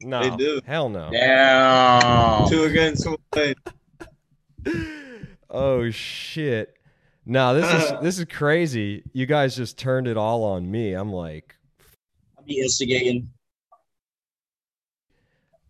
No, 0.00 0.22
They 0.22 0.36
do. 0.36 0.60
hell 0.64 0.88
no. 0.88 1.10
Damn. 1.12 2.48
Two 2.48 2.64
against 2.64 3.06
one. 3.08 3.54
Oh 5.54 5.90
shit. 5.90 6.74
No, 7.26 7.52
this 7.54 7.70
is 7.84 7.92
this 8.02 8.18
is 8.18 8.24
crazy. 8.24 9.02
You 9.12 9.26
guys 9.26 9.54
just 9.54 9.76
turned 9.78 10.08
it 10.08 10.16
all 10.16 10.44
on 10.44 10.70
me. 10.70 10.94
I'm 10.94 11.12
like, 11.12 11.54
I'll 12.38 12.44
be 12.44 12.60
instigating. 12.60 13.28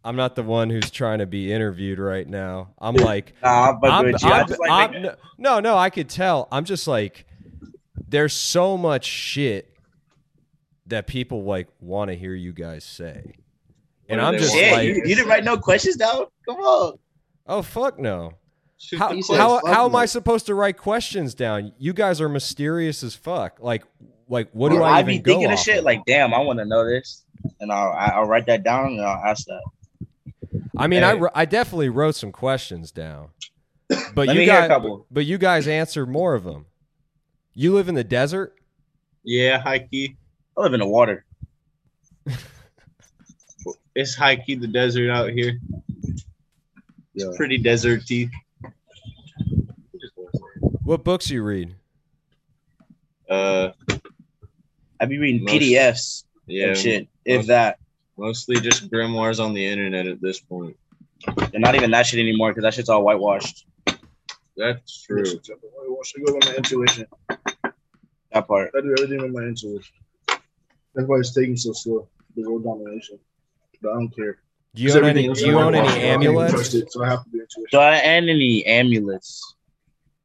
I'm 0.04 0.16
not 0.16 0.34
the 0.34 0.42
one 0.42 0.68
who's 0.70 0.90
trying 0.90 1.20
to 1.20 1.26
be 1.26 1.52
interviewed 1.52 1.98
right 1.98 2.28
now. 2.28 2.70
I'm 2.78 2.94
like, 2.96 3.34
Nah, 3.42 3.78
I'm, 3.82 4.04
good. 4.10 4.20
You. 4.22 4.28
I 4.28 4.38
I'm- 4.38 4.46
like 4.58 4.70
I'm- 4.70 4.90
making- 4.92 5.10
no, 5.38 5.60
no, 5.60 5.76
I 5.78 5.90
could 5.90 6.08
tell. 6.08 6.48
I'm 6.50 6.64
just 6.64 6.86
like, 6.88 7.26
there's 8.08 8.32
so 8.32 8.76
much 8.76 9.04
shit 9.04 9.74
that 10.86 11.06
people 11.06 11.44
like 11.44 11.68
want 11.80 12.10
to 12.10 12.16
hear 12.16 12.34
you 12.34 12.52
guys 12.52 12.84
say, 12.84 13.36
and 14.08 14.20
I'm 14.20 14.36
just? 14.36 14.52
Shit, 14.52 14.72
like, 14.72 14.86
you, 14.86 14.94
you 15.04 15.14
didn't 15.14 15.28
write 15.28 15.44
no 15.44 15.56
questions 15.56 15.96
down? 15.96 16.26
Come 16.48 16.56
on. 16.56 16.98
oh 17.46 17.62
fuck 17.62 17.98
no. 17.98 18.32
How, 18.98 19.16
how, 19.30 19.60
how 19.64 19.86
am. 19.86 19.94
I 19.94 20.06
supposed 20.06 20.46
to 20.46 20.56
write 20.56 20.76
questions 20.76 21.34
down? 21.34 21.72
You 21.78 21.92
guys 21.92 22.20
are 22.20 22.28
mysterious 22.28 23.04
as 23.04 23.14
fuck. 23.14 23.58
Like, 23.60 23.84
like 24.28 24.48
what 24.52 24.70
do 24.72 24.82
I 24.82 24.96
I 24.98 25.00
even 25.00 25.18
be 25.18 25.22
thinking 25.22 25.52
of 25.52 25.58
shit 25.60 25.78
of? 25.78 25.84
like, 25.84 26.04
damn, 26.04 26.34
I 26.34 26.40
want 26.40 26.58
to 26.58 26.64
know 26.64 26.84
this, 26.84 27.24
and 27.60 27.70
I'll 27.70 27.92
I'll 27.92 28.24
write 28.26 28.46
that 28.46 28.64
down 28.64 28.86
and 28.88 29.00
I'll 29.00 29.24
ask 29.24 29.46
that. 29.46 29.62
I 30.76 30.86
mean, 30.86 31.02
I, 31.04 31.12
Hey. 31.14 31.18
wr- 31.20 31.28
I 31.34 31.44
definitely 31.44 31.88
wrote 31.90 32.14
some 32.14 32.32
questions 32.32 32.90
down, 32.92 33.28
but 33.88 34.26
Let 34.26 34.28
you 34.28 34.34
me 34.40 34.44
hear 34.46 34.54
a 34.54 34.58
guys, 34.60 34.68
couple. 34.68 35.06
but 35.10 35.26
you 35.26 35.38
guys 35.38 35.68
answer 35.68 36.06
more 36.06 36.34
of 36.34 36.44
them. 36.44 36.66
You 37.54 37.74
live 37.74 37.88
in 37.88 37.94
the 37.94 38.04
desert. 38.04 38.54
Yeah, 39.24 39.58
high 39.58 39.80
key. 39.80 40.16
I 40.56 40.62
live 40.62 40.72
in 40.74 40.80
the 40.80 40.86
water. 40.88 41.24
It's 43.94 44.14
high 44.14 44.36
key 44.36 44.54
the 44.54 44.66
desert 44.66 45.10
out 45.10 45.28
here. 45.30 45.58
Yeah. 47.12 47.26
It's 47.26 47.36
pretty 47.36 47.62
deserty. 47.62 48.30
What 50.82 51.04
books 51.04 51.28
you 51.30 51.42
read? 51.42 51.74
Uh, 53.28 53.72
I 54.98 55.04
be 55.04 55.18
reading 55.18 55.44
Most- 55.44 55.54
PDFs 55.54 56.24
yeah, 56.46 56.68
and 56.68 56.76
shit. 56.78 57.08
If 57.26 57.46
that, 57.48 57.78
mostly 58.22 58.60
just 58.60 58.88
grimoires 58.88 59.44
on 59.44 59.52
the 59.52 59.64
internet 59.66 60.06
at 60.06 60.20
this 60.20 60.38
point. 60.40 60.76
and 61.52 61.60
not 61.60 61.74
even 61.74 61.90
that 61.90 62.06
shit 62.06 62.20
anymore 62.20 62.50
because 62.50 62.62
that 62.62 62.72
shit's 62.74 62.88
all 62.88 63.02
whitewashed. 63.02 63.66
That's 64.56 65.02
true. 65.04 65.24
I 65.24 66.04
should 66.04 66.24
go 66.24 66.34
with 66.34 66.44
my 66.46 66.54
intuition. 66.54 67.06
That 68.32 68.46
part. 68.46 68.70
I 68.76 68.80
do 68.80 68.94
everything 68.96 69.22
with 69.22 69.32
my 69.32 69.42
intuition. 69.42 69.94
That's 70.94 71.08
why 71.08 71.16
it's 71.18 71.34
taking 71.34 71.56
so 71.56 71.72
slow. 71.72 72.08
The 72.36 72.42
world 72.48 72.62
domination. 72.64 73.18
But 73.82 73.90
I 73.90 73.94
don't 73.94 74.14
care. 74.14 74.38
Do 74.74 74.82
you 74.82 74.88
'Cause 74.88 74.96
own 74.98 75.04
any? 75.04 75.28
else 75.28 75.40
Do 75.40 75.44
I 75.46 75.48
you 75.50 75.58
own 75.58 75.72
watch, 75.74 75.74
any 75.74 75.88
I 75.88 76.12
don't 76.14 76.22
even 76.22 76.34
trust 76.50 76.74
amulets? 76.74 76.74
it, 76.74 76.92
so 76.92 77.02
I 77.04 77.08
have 77.08 77.24
to 77.24 77.30
be 77.30 77.38
intuition. 77.40 77.68
Do 77.72 77.78
I 77.78 77.94
own 78.16 78.28
any 78.28 78.64
amulets? 78.66 79.54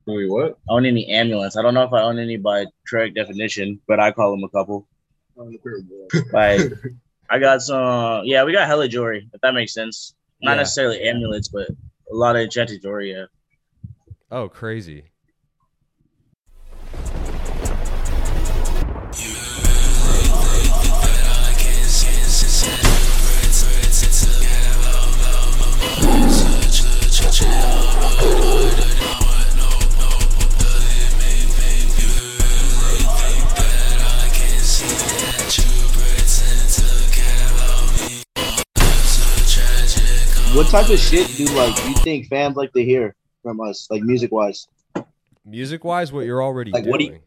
Wait, 0.06 0.30
what? 0.30 0.58
Own 0.70 0.86
any 0.86 1.08
amulets? 1.08 1.58
I 1.58 1.62
don't 1.64 1.74
know 1.74 1.84
if 1.84 1.92
I 1.94 2.02
own 2.02 2.18
any 2.20 2.38
by 2.38 2.66
correct 2.90 3.16
definition, 3.16 3.82
but 3.88 4.00
I 4.00 4.12
call 4.12 4.32
them 4.32 4.44
a 4.44 4.50
couple. 4.50 4.88
I'm 5.40 5.52
the 5.52 5.58
pair, 5.60 5.82
bro. 5.82 6.32
Like, 6.32 6.62
I 7.30 7.40
got 7.40 7.62
some. 7.62 8.24
Yeah, 8.26 8.44
we 8.44 8.54
got 8.54 8.68
hella 8.68 8.88
jewelry. 8.88 9.30
If 9.34 9.42
that 9.42 9.54
makes 9.54 9.74
sense. 9.74 10.14
Not 10.42 10.52
Yeah. 10.52 10.58
necessarily 10.58 11.02
amulets, 11.02 11.48
but 11.48 11.70
a 11.70 12.14
lot 12.16 12.36
of 12.36 12.44
enchanted 12.44 12.82
jewelry. 12.82 13.12
Yeah. 13.12 13.26
Oh, 14.32 14.48
crazy. 14.50 15.06
What 40.58 40.70
type 40.70 40.90
of 40.90 40.98
shit 40.98 41.28
do 41.38 41.46
like 41.56 41.78
you 41.86 41.94
think 41.98 42.30
fans 42.30 42.56
like 42.56 42.74
to 42.74 42.84
hear 42.84 43.16
from 43.44 43.62
us, 43.62 43.88
like 43.92 44.02
music 44.02 44.32
wise? 44.32 44.68
Music 45.46 45.84
wise, 45.84 46.12
what 46.12 46.26
you're 46.26 46.42
already 46.42 46.72
Like, 46.72 46.84
doing. 46.84 46.92
what 46.92 47.00
do 47.00 47.06
you- 47.06 47.20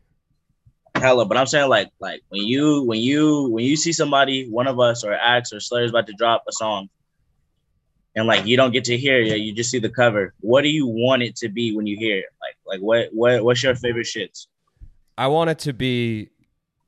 Hella, 0.97 1.25
but 1.27 1.37
I'm 1.37 1.47
saying 1.47 1.69
like 1.69 1.91
like 2.01 2.23
when 2.31 2.43
you 2.43 2.83
when 2.83 2.99
you 2.99 3.49
when 3.51 3.65
you 3.65 3.77
see 3.77 3.93
somebody, 3.93 4.49
one 4.51 4.67
of 4.67 4.81
us 4.81 5.05
or 5.05 5.13
Axe 5.15 5.53
or 5.53 5.61
Slayer's 5.61 5.91
about 5.91 6.09
to 6.09 6.13
drop 6.15 6.43
a 6.49 6.53
song, 6.53 6.89
and 8.17 8.27
like 8.27 8.47
you 8.47 8.57
don't 8.57 8.73
get 8.73 8.83
to 8.87 8.99
hear 8.99 9.21
it, 9.21 9.39
you 9.39 9.55
just 9.55 9.71
see 9.71 9.79
the 9.79 9.91
cover. 9.91 10.35
What 10.41 10.63
do 10.63 10.69
you 10.69 10.89
want 10.89 11.23
it 11.23 11.37
to 11.37 11.49
be 11.49 11.73
when 11.73 11.87
you 11.87 11.97
hear 11.97 12.19
it? 12.19 12.27
Like 12.41 12.57
like 12.67 12.81
what 12.81 13.11
what 13.13 13.45
what's 13.45 13.63
your 13.63 13.77
favorite 13.77 14.09
shits? 14.09 14.49
I 15.17 15.29
want 15.29 15.51
it 15.51 15.61
to 15.61 15.73
be 15.73 16.31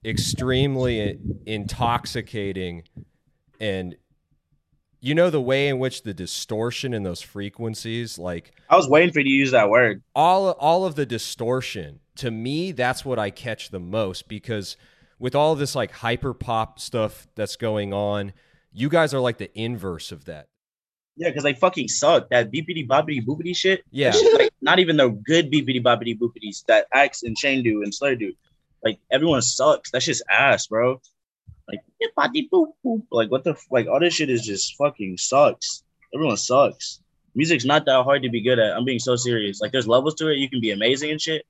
extremely 0.05 1.21
intoxicating 1.47 2.83
and 3.61 3.95
you 5.03 5.15
know 5.15 5.29
the 5.29 5.41
way 5.41 5.69
in 5.69 5.79
which 5.79 6.05
the 6.05 6.15
distortion 6.15 6.95
in 6.95 7.03
those 7.03 7.21
frequencies 7.21 8.19
like 8.19 8.53
I 8.71 8.77
was 8.77 8.89
waiting 8.89 9.13
for 9.13 9.19
you 9.21 9.25
to 9.25 9.31
use 9.31 9.51
that 9.51 9.69
word. 9.69 10.03
all 10.15 10.53
all 10.53 10.87
of 10.87 10.95
the 10.95 11.05
distortion 11.05 12.01
to 12.17 12.31
me 12.31 12.73
that's 12.73 13.05
what 13.05 13.19
I 13.19 13.31
catch 13.31 13.71
the 13.71 13.81
most 13.81 14.29
because 14.29 14.77
with 15.19 15.35
all 15.35 15.55
this 15.55 15.75
like 15.75 15.91
hyper 15.91 16.33
pop 16.33 16.79
stuff 16.79 17.27
that's 17.35 17.57
going 17.57 17.93
on 17.93 18.33
you 18.73 18.89
guys 18.89 19.13
are 19.13 19.21
like 19.21 19.37
the 19.39 19.51
inverse 19.59 20.13
of 20.13 20.25
that 20.27 20.47
Yeah, 21.17 21.29
because 21.29 21.43
they 21.43 21.53
fucking 21.53 21.89
suck. 21.89 22.31
That 22.31 22.51
beepity 22.51 22.87
boppity 22.89 23.23
boopity 23.25 23.55
shit. 23.55 23.85
Yeah. 23.91 24.13
Shit, 24.13 24.33
like, 24.41 24.53
not 24.63 24.79
even 24.79 24.97
the 24.97 25.11
good 25.11 25.51
beepity 25.53 25.83
boppity 25.83 26.19
boopities 26.19 26.65
that 26.69 26.87
Axe 26.95 27.23
and 27.23 27.37
Shane 27.37 27.63
do 27.63 27.83
and 27.83 27.95
Slayer 27.95 28.17
do. 28.17 28.33
Like 28.83 28.99
everyone 29.11 29.43
sucks. 29.43 29.91
That's 29.91 30.07
just 30.07 30.23
ass, 30.31 30.67
bro. 30.69 31.01
Like 31.69 31.81
boop 32.53 32.73
boop. 32.85 33.03
Like 33.11 33.31
what 33.31 33.45
the 33.45 33.57
like 33.71 33.87
all 33.87 34.01
this 34.01 34.15
shit 34.15 34.31
is 34.31 34.45
just 34.45 34.77
fucking 34.77 35.17
sucks. 35.19 35.85
Everyone 36.15 36.37
sucks. 36.37 37.01
Music's 37.35 37.65
not 37.65 37.87
that 37.87 38.03
hard 38.03 38.23
to 38.23 38.29
be 38.29 38.43
good 38.43 38.59
at. 38.59 38.77
I'm 38.77 38.85
being 38.85 38.99
so 38.99 39.17
serious. 39.17 39.61
Like 39.61 39.73
there's 39.73 39.89
levels 39.89 40.15
to 40.17 40.29
it. 40.29 40.37
You 40.37 40.51
can 40.51 40.61
be 40.61 40.73
amazing 40.73 41.11
and 41.11 41.21
shit. 41.21 41.47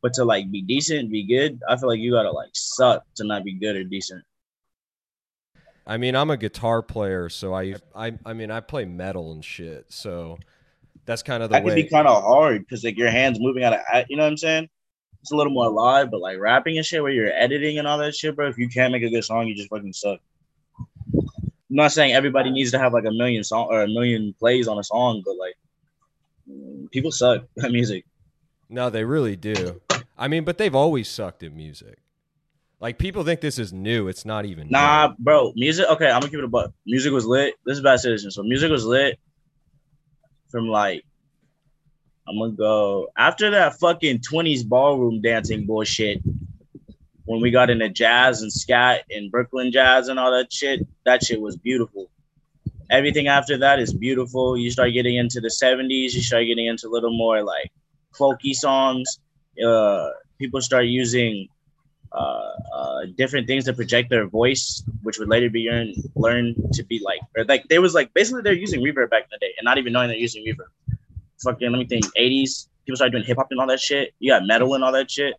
But 0.00 0.12
to 0.14 0.24
like 0.24 0.50
be 0.50 0.62
decent, 0.62 1.10
be 1.10 1.26
good, 1.26 1.60
I 1.68 1.76
feel 1.76 1.88
like 1.88 1.98
you 1.98 2.12
gotta 2.12 2.30
like 2.30 2.50
suck 2.52 3.04
to 3.16 3.24
not 3.24 3.42
be 3.42 3.54
good 3.54 3.74
or 3.74 3.84
decent. 3.84 4.22
I 5.86 5.96
mean, 5.96 6.14
I'm 6.16 6.30
a 6.30 6.36
guitar 6.36 6.82
player, 6.82 7.28
so 7.28 7.54
I, 7.54 7.74
I, 7.94 8.12
I 8.24 8.32
mean, 8.32 8.50
I 8.50 8.60
play 8.60 8.84
metal 8.86 9.32
and 9.32 9.44
shit. 9.44 9.86
So 9.90 10.38
that's 11.04 11.22
kind 11.22 11.42
of 11.42 11.50
the 11.50 11.54
That 11.54 11.64
way. 11.64 11.74
can 11.74 11.84
be 11.84 11.88
kind 11.90 12.08
of 12.08 12.22
hard 12.22 12.60
because 12.60 12.84
like 12.84 12.96
your 12.96 13.10
hands 13.10 13.38
moving 13.40 13.64
out 13.64 13.74
of, 13.74 14.04
you 14.08 14.16
know 14.16 14.22
what 14.22 14.30
I'm 14.30 14.36
saying? 14.36 14.68
It's 15.24 15.32
a 15.32 15.36
little 15.36 15.54
more 15.54 15.70
live, 15.70 16.10
but 16.10 16.20
like 16.20 16.38
rapping 16.38 16.76
and 16.76 16.84
shit, 16.84 17.02
where 17.02 17.10
you're 17.10 17.32
editing 17.32 17.78
and 17.78 17.88
all 17.88 17.96
that 17.96 18.14
shit, 18.14 18.36
bro. 18.36 18.46
If 18.46 18.58
you 18.58 18.68
can't 18.68 18.92
make 18.92 19.02
a 19.02 19.08
good 19.08 19.24
song, 19.24 19.46
you 19.46 19.54
just 19.54 19.70
fucking 19.70 19.94
suck. 19.94 20.20
I'm 21.16 21.24
not 21.70 21.92
saying 21.92 22.12
everybody 22.12 22.50
needs 22.50 22.70
to 22.72 22.78
have 22.78 22.92
like 22.92 23.06
a 23.06 23.10
million 23.10 23.42
song 23.42 23.68
or 23.70 23.80
a 23.80 23.88
million 23.88 24.34
plays 24.38 24.68
on 24.68 24.78
a 24.78 24.84
song, 24.84 25.22
but 25.24 25.36
like 25.38 25.54
people 26.90 27.10
suck 27.10 27.44
at 27.64 27.72
music. 27.72 28.04
no, 28.68 28.90
they 28.90 29.02
really 29.02 29.34
do. 29.34 29.80
I 30.18 30.28
mean, 30.28 30.44
but 30.44 30.58
they've 30.58 30.74
always 30.74 31.08
sucked 31.08 31.42
at 31.42 31.54
music. 31.54 32.00
Like 32.78 32.98
people 32.98 33.24
think 33.24 33.40
this 33.40 33.58
is 33.58 33.72
new. 33.72 34.08
It's 34.08 34.26
not 34.26 34.44
even. 34.44 34.68
Nah, 34.68 35.06
new. 35.06 35.14
bro. 35.20 35.52
Music. 35.56 35.88
Okay, 35.88 36.10
I'm 36.10 36.20
gonna 36.20 36.28
keep 36.28 36.40
it 36.40 36.44
a 36.44 36.48
buck. 36.48 36.70
Music 36.84 37.14
was 37.14 37.24
lit. 37.24 37.54
This 37.64 37.78
is 37.78 37.82
bad 37.82 38.00
citizen. 38.00 38.30
So 38.30 38.42
music 38.42 38.70
was 38.70 38.84
lit 38.84 39.18
from 40.50 40.68
like 40.68 41.02
I'm 42.26 42.38
gonna 42.38 42.52
go 42.52 43.08
after 43.16 43.50
that 43.50 43.78
fucking 43.78 44.20
20s 44.20 44.66
ballroom 44.66 45.20
dancing 45.20 45.66
bullshit. 45.66 46.22
When 47.26 47.40
we 47.40 47.50
got 47.50 47.70
into 47.70 47.88
jazz 47.88 48.42
and 48.42 48.52
scat 48.52 49.04
and 49.10 49.30
Brooklyn 49.30 49.72
jazz 49.72 50.08
and 50.08 50.18
all 50.18 50.30
that 50.30 50.52
shit, 50.52 50.86
that 51.04 51.24
shit 51.24 51.40
was 51.40 51.56
beautiful. 51.56 52.10
Everything 52.90 53.28
after 53.28 53.56
that 53.58 53.78
is 53.78 53.94
beautiful. 53.94 54.58
You 54.58 54.70
start 54.70 54.92
getting 54.92 55.16
into 55.16 55.40
the 55.40 55.48
70s. 55.48 56.12
You 56.12 56.20
start 56.20 56.44
getting 56.46 56.66
into 56.66 56.86
a 56.86 56.90
little 56.90 57.16
more 57.16 57.42
like 57.42 57.72
folky 58.18 58.54
songs. 58.54 59.18
Uh, 59.64 60.10
people 60.38 60.60
start 60.60 60.84
using 60.86 61.48
uh, 62.12 62.52
uh, 62.74 63.06
different 63.16 63.46
things 63.46 63.64
to 63.64 63.72
project 63.72 64.10
their 64.10 64.26
voice, 64.28 64.82
which 65.02 65.18
would 65.18 65.28
later 65.28 65.50
be 65.50 65.68
learned 65.68 65.96
learn 66.14 66.54
to 66.72 66.82
be 66.84 67.00
like, 67.04 67.20
or 67.36 67.44
like 67.44 67.66
there 67.68 67.80
was 67.80 67.94
like 67.94 68.12
basically 68.14 68.42
they're 68.42 68.52
using 68.52 68.80
reverb 68.80 69.10
back 69.10 69.22
in 69.22 69.28
the 69.32 69.38
day 69.38 69.52
and 69.58 69.64
not 69.64 69.78
even 69.78 69.92
knowing 69.92 70.08
they're 70.08 70.16
using 70.16 70.44
reverb. 70.44 70.68
Fucking 71.42 71.70
let 71.70 71.78
me 71.78 71.86
think, 71.86 72.04
eighties 72.16 72.68
people 72.84 72.96
started 72.96 73.12
doing 73.12 73.24
hip 73.24 73.36
hop 73.38 73.48
and 73.50 73.60
all 73.60 73.66
that 73.66 73.80
shit. 73.80 74.12
You 74.18 74.32
got 74.32 74.46
metal 74.46 74.74
and 74.74 74.84
all 74.84 74.92
that 74.92 75.10
shit. 75.10 75.34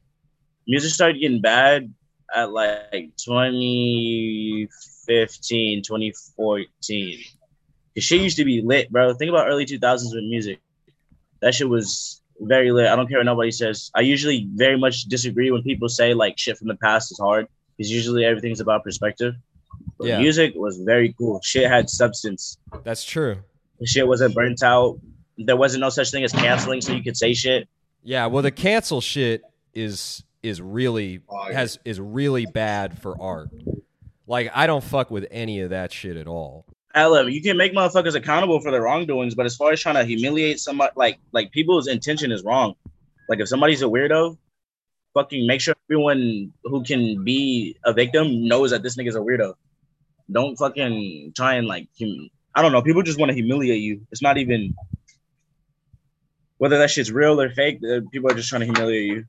Music 0.67 0.91
started 0.91 1.19
getting 1.19 1.41
bad 1.41 1.93
at 2.35 2.51
like 2.51 3.11
2015, 3.17 5.83
2014. 5.83 7.19
The 7.93 8.01
shit 8.01 8.21
used 8.21 8.37
to 8.37 8.45
be 8.45 8.61
lit, 8.61 8.91
bro. 8.91 9.13
Think 9.13 9.29
about 9.29 9.47
early 9.47 9.65
2000s 9.65 10.13
with 10.13 10.23
music. 10.23 10.59
That 11.41 11.53
shit 11.53 11.69
was 11.69 12.21
very 12.39 12.71
lit. 12.71 12.87
I 12.87 12.95
don't 12.95 13.07
care 13.07 13.19
what 13.19 13.25
nobody 13.25 13.51
says. 13.51 13.91
I 13.95 14.01
usually 14.01 14.47
very 14.53 14.77
much 14.77 15.03
disagree 15.03 15.51
when 15.51 15.63
people 15.63 15.87
say 15.87 16.13
like 16.13 16.37
shit 16.37 16.57
from 16.57 16.67
the 16.67 16.75
past 16.75 17.11
is 17.11 17.19
hard 17.19 17.47
because 17.77 17.91
usually 17.91 18.25
everything's 18.25 18.59
about 18.59 18.83
perspective. 18.83 19.35
But 19.97 20.07
Yeah. 20.07 20.19
music 20.19 20.53
was 20.55 20.77
very 20.79 21.13
cool. 21.17 21.39
Shit 21.43 21.69
had 21.69 21.89
substance. 21.89 22.57
That's 22.83 23.03
true. 23.03 23.37
The 23.79 23.85
shit 23.85 24.07
wasn't 24.07 24.33
burnt 24.33 24.63
out. 24.63 24.99
There 25.37 25.57
wasn't 25.57 25.81
no 25.81 25.89
such 25.89 26.11
thing 26.11 26.23
as 26.23 26.31
canceling, 26.31 26.81
so 26.81 26.93
you 26.93 27.03
could 27.03 27.17
say 27.17 27.33
shit. 27.33 27.67
Yeah. 28.03 28.27
Well, 28.27 28.43
the 28.43 28.51
cancel 28.51 29.01
shit 29.01 29.41
is 29.73 30.23
is 30.43 30.61
really 30.61 31.21
has 31.51 31.79
is 31.85 31.99
really 31.99 32.45
bad 32.45 32.99
for 32.99 33.19
art. 33.19 33.49
Like 34.27 34.51
I 34.53 34.67
don't 34.67 34.83
fuck 34.83 35.11
with 35.11 35.27
any 35.31 35.61
of 35.61 35.71
that 35.71 35.91
shit 35.91 36.17
at 36.17 36.27
all. 36.27 36.65
Hell, 36.93 37.27
you 37.27 37.41
can 37.41 37.57
make 37.57 37.73
motherfuckers 37.73 38.15
accountable 38.15 38.61
for 38.61 38.71
their 38.71 38.83
wrongdoings, 38.83 39.35
but 39.35 39.45
as 39.45 39.55
far 39.55 39.73
as 39.73 39.81
trying 39.81 39.95
to 39.95 40.05
humiliate 40.05 40.59
somebody, 40.59 40.93
like 40.95 41.19
like 41.33 41.51
people's 41.51 41.87
intention 41.87 42.31
is 42.31 42.43
wrong. 42.43 42.75
Like 43.27 43.39
if 43.39 43.49
somebody's 43.49 43.81
a 43.81 43.85
weirdo, 43.85 44.37
fucking 45.13 45.45
make 45.47 45.61
sure 45.61 45.75
everyone 45.89 46.53
who 46.63 46.83
can 46.83 47.23
be 47.23 47.75
a 47.83 47.91
victim 47.91 48.47
knows 48.47 48.71
that 48.71 48.83
this 48.83 48.95
nigga's 48.97 49.15
a 49.15 49.19
weirdo. 49.19 49.55
Don't 50.31 50.55
fucking 50.55 51.33
try 51.35 51.55
and 51.55 51.67
like 51.67 51.87
hum- 51.99 52.29
I 52.53 52.61
don't 52.61 52.71
know. 52.71 52.81
People 52.81 53.01
just 53.01 53.19
want 53.19 53.29
to 53.29 53.35
humiliate 53.35 53.81
you. 53.81 54.01
It's 54.11 54.21
not 54.21 54.37
even 54.37 54.73
whether 56.57 56.77
that 56.77 56.89
shit's 56.89 57.11
real 57.11 57.39
or 57.39 57.49
fake. 57.49 57.79
uh, 57.83 58.01
People 58.11 58.31
are 58.31 58.35
just 58.35 58.49
trying 58.49 58.61
to 58.61 58.65
humiliate 58.65 59.05
you. 59.05 59.25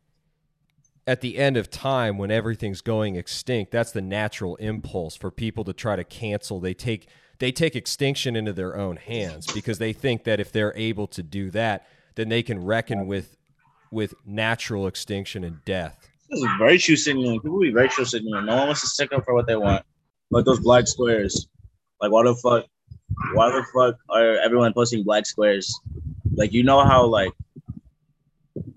At 1.06 1.20
the 1.20 1.38
end 1.38 1.56
of 1.56 1.70
time, 1.70 2.18
when 2.18 2.30
everything's 2.30 2.80
going 2.80 3.14
extinct, 3.14 3.70
that's 3.70 3.92
the 3.92 4.02
natural 4.02 4.56
impulse 4.56 5.14
for 5.14 5.30
people 5.30 5.62
to 5.64 5.72
try 5.72 5.94
to 5.94 6.04
cancel. 6.04 6.58
They 6.58 6.74
take 6.74 7.08
they 7.38 7.52
take 7.52 7.76
extinction 7.76 8.34
into 8.34 8.52
their 8.52 8.76
own 8.76 8.96
hands 8.96 9.46
because 9.52 9.78
they 9.78 9.92
think 9.92 10.24
that 10.24 10.40
if 10.40 10.50
they're 10.50 10.74
able 10.74 11.06
to 11.08 11.22
do 11.22 11.50
that, 11.50 11.86
then 12.16 12.28
they 12.28 12.42
can 12.42 12.64
reckon 12.64 13.06
with 13.06 13.36
with 13.92 14.14
natural 14.24 14.86
extinction 14.88 15.44
and 15.44 15.64
death. 15.64 16.08
This 16.28 16.40
is 16.40 16.48
virtue 16.58 16.96
signaling. 16.96 17.40
People 17.40 17.60
be 17.60 17.70
virtue 17.70 18.04
signaling. 18.04 18.46
No 18.46 18.56
one 18.56 18.66
wants 18.66 18.80
to 18.80 18.88
stick 18.88 19.12
up 19.12 19.24
for 19.24 19.32
what 19.32 19.46
they 19.46 19.54
want. 19.54 19.84
Like 20.30 20.44
those 20.44 20.58
black 20.58 20.88
squares. 20.88 21.46
Like 22.00 22.10
why 22.10 22.24
the 22.24 22.34
fuck? 22.34 22.64
Why 23.34 23.50
the 23.50 23.64
fuck 23.72 23.96
are 24.08 24.38
everyone 24.38 24.72
posting 24.72 25.04
black 25.04 25.24
squares? 25.26 25.78
Like 26.36 26.52
you 26.52 26.62
know 26.62 26.84
how 26.84 27.06
like 27.06 27.32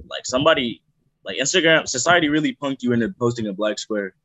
like 0.10 0.26
somebody 0.26 0.82
like 1.24 1.38
Instagram 1.38 1.88
society 1.88 2.30
really 2.30 2.55
punked 2.55 2.82
you 2.82 2.93
into 2.93 3.10
posting 3.10 3.47
a 3.47 3.53
black 3.53 3.78
square. 3.80 4.16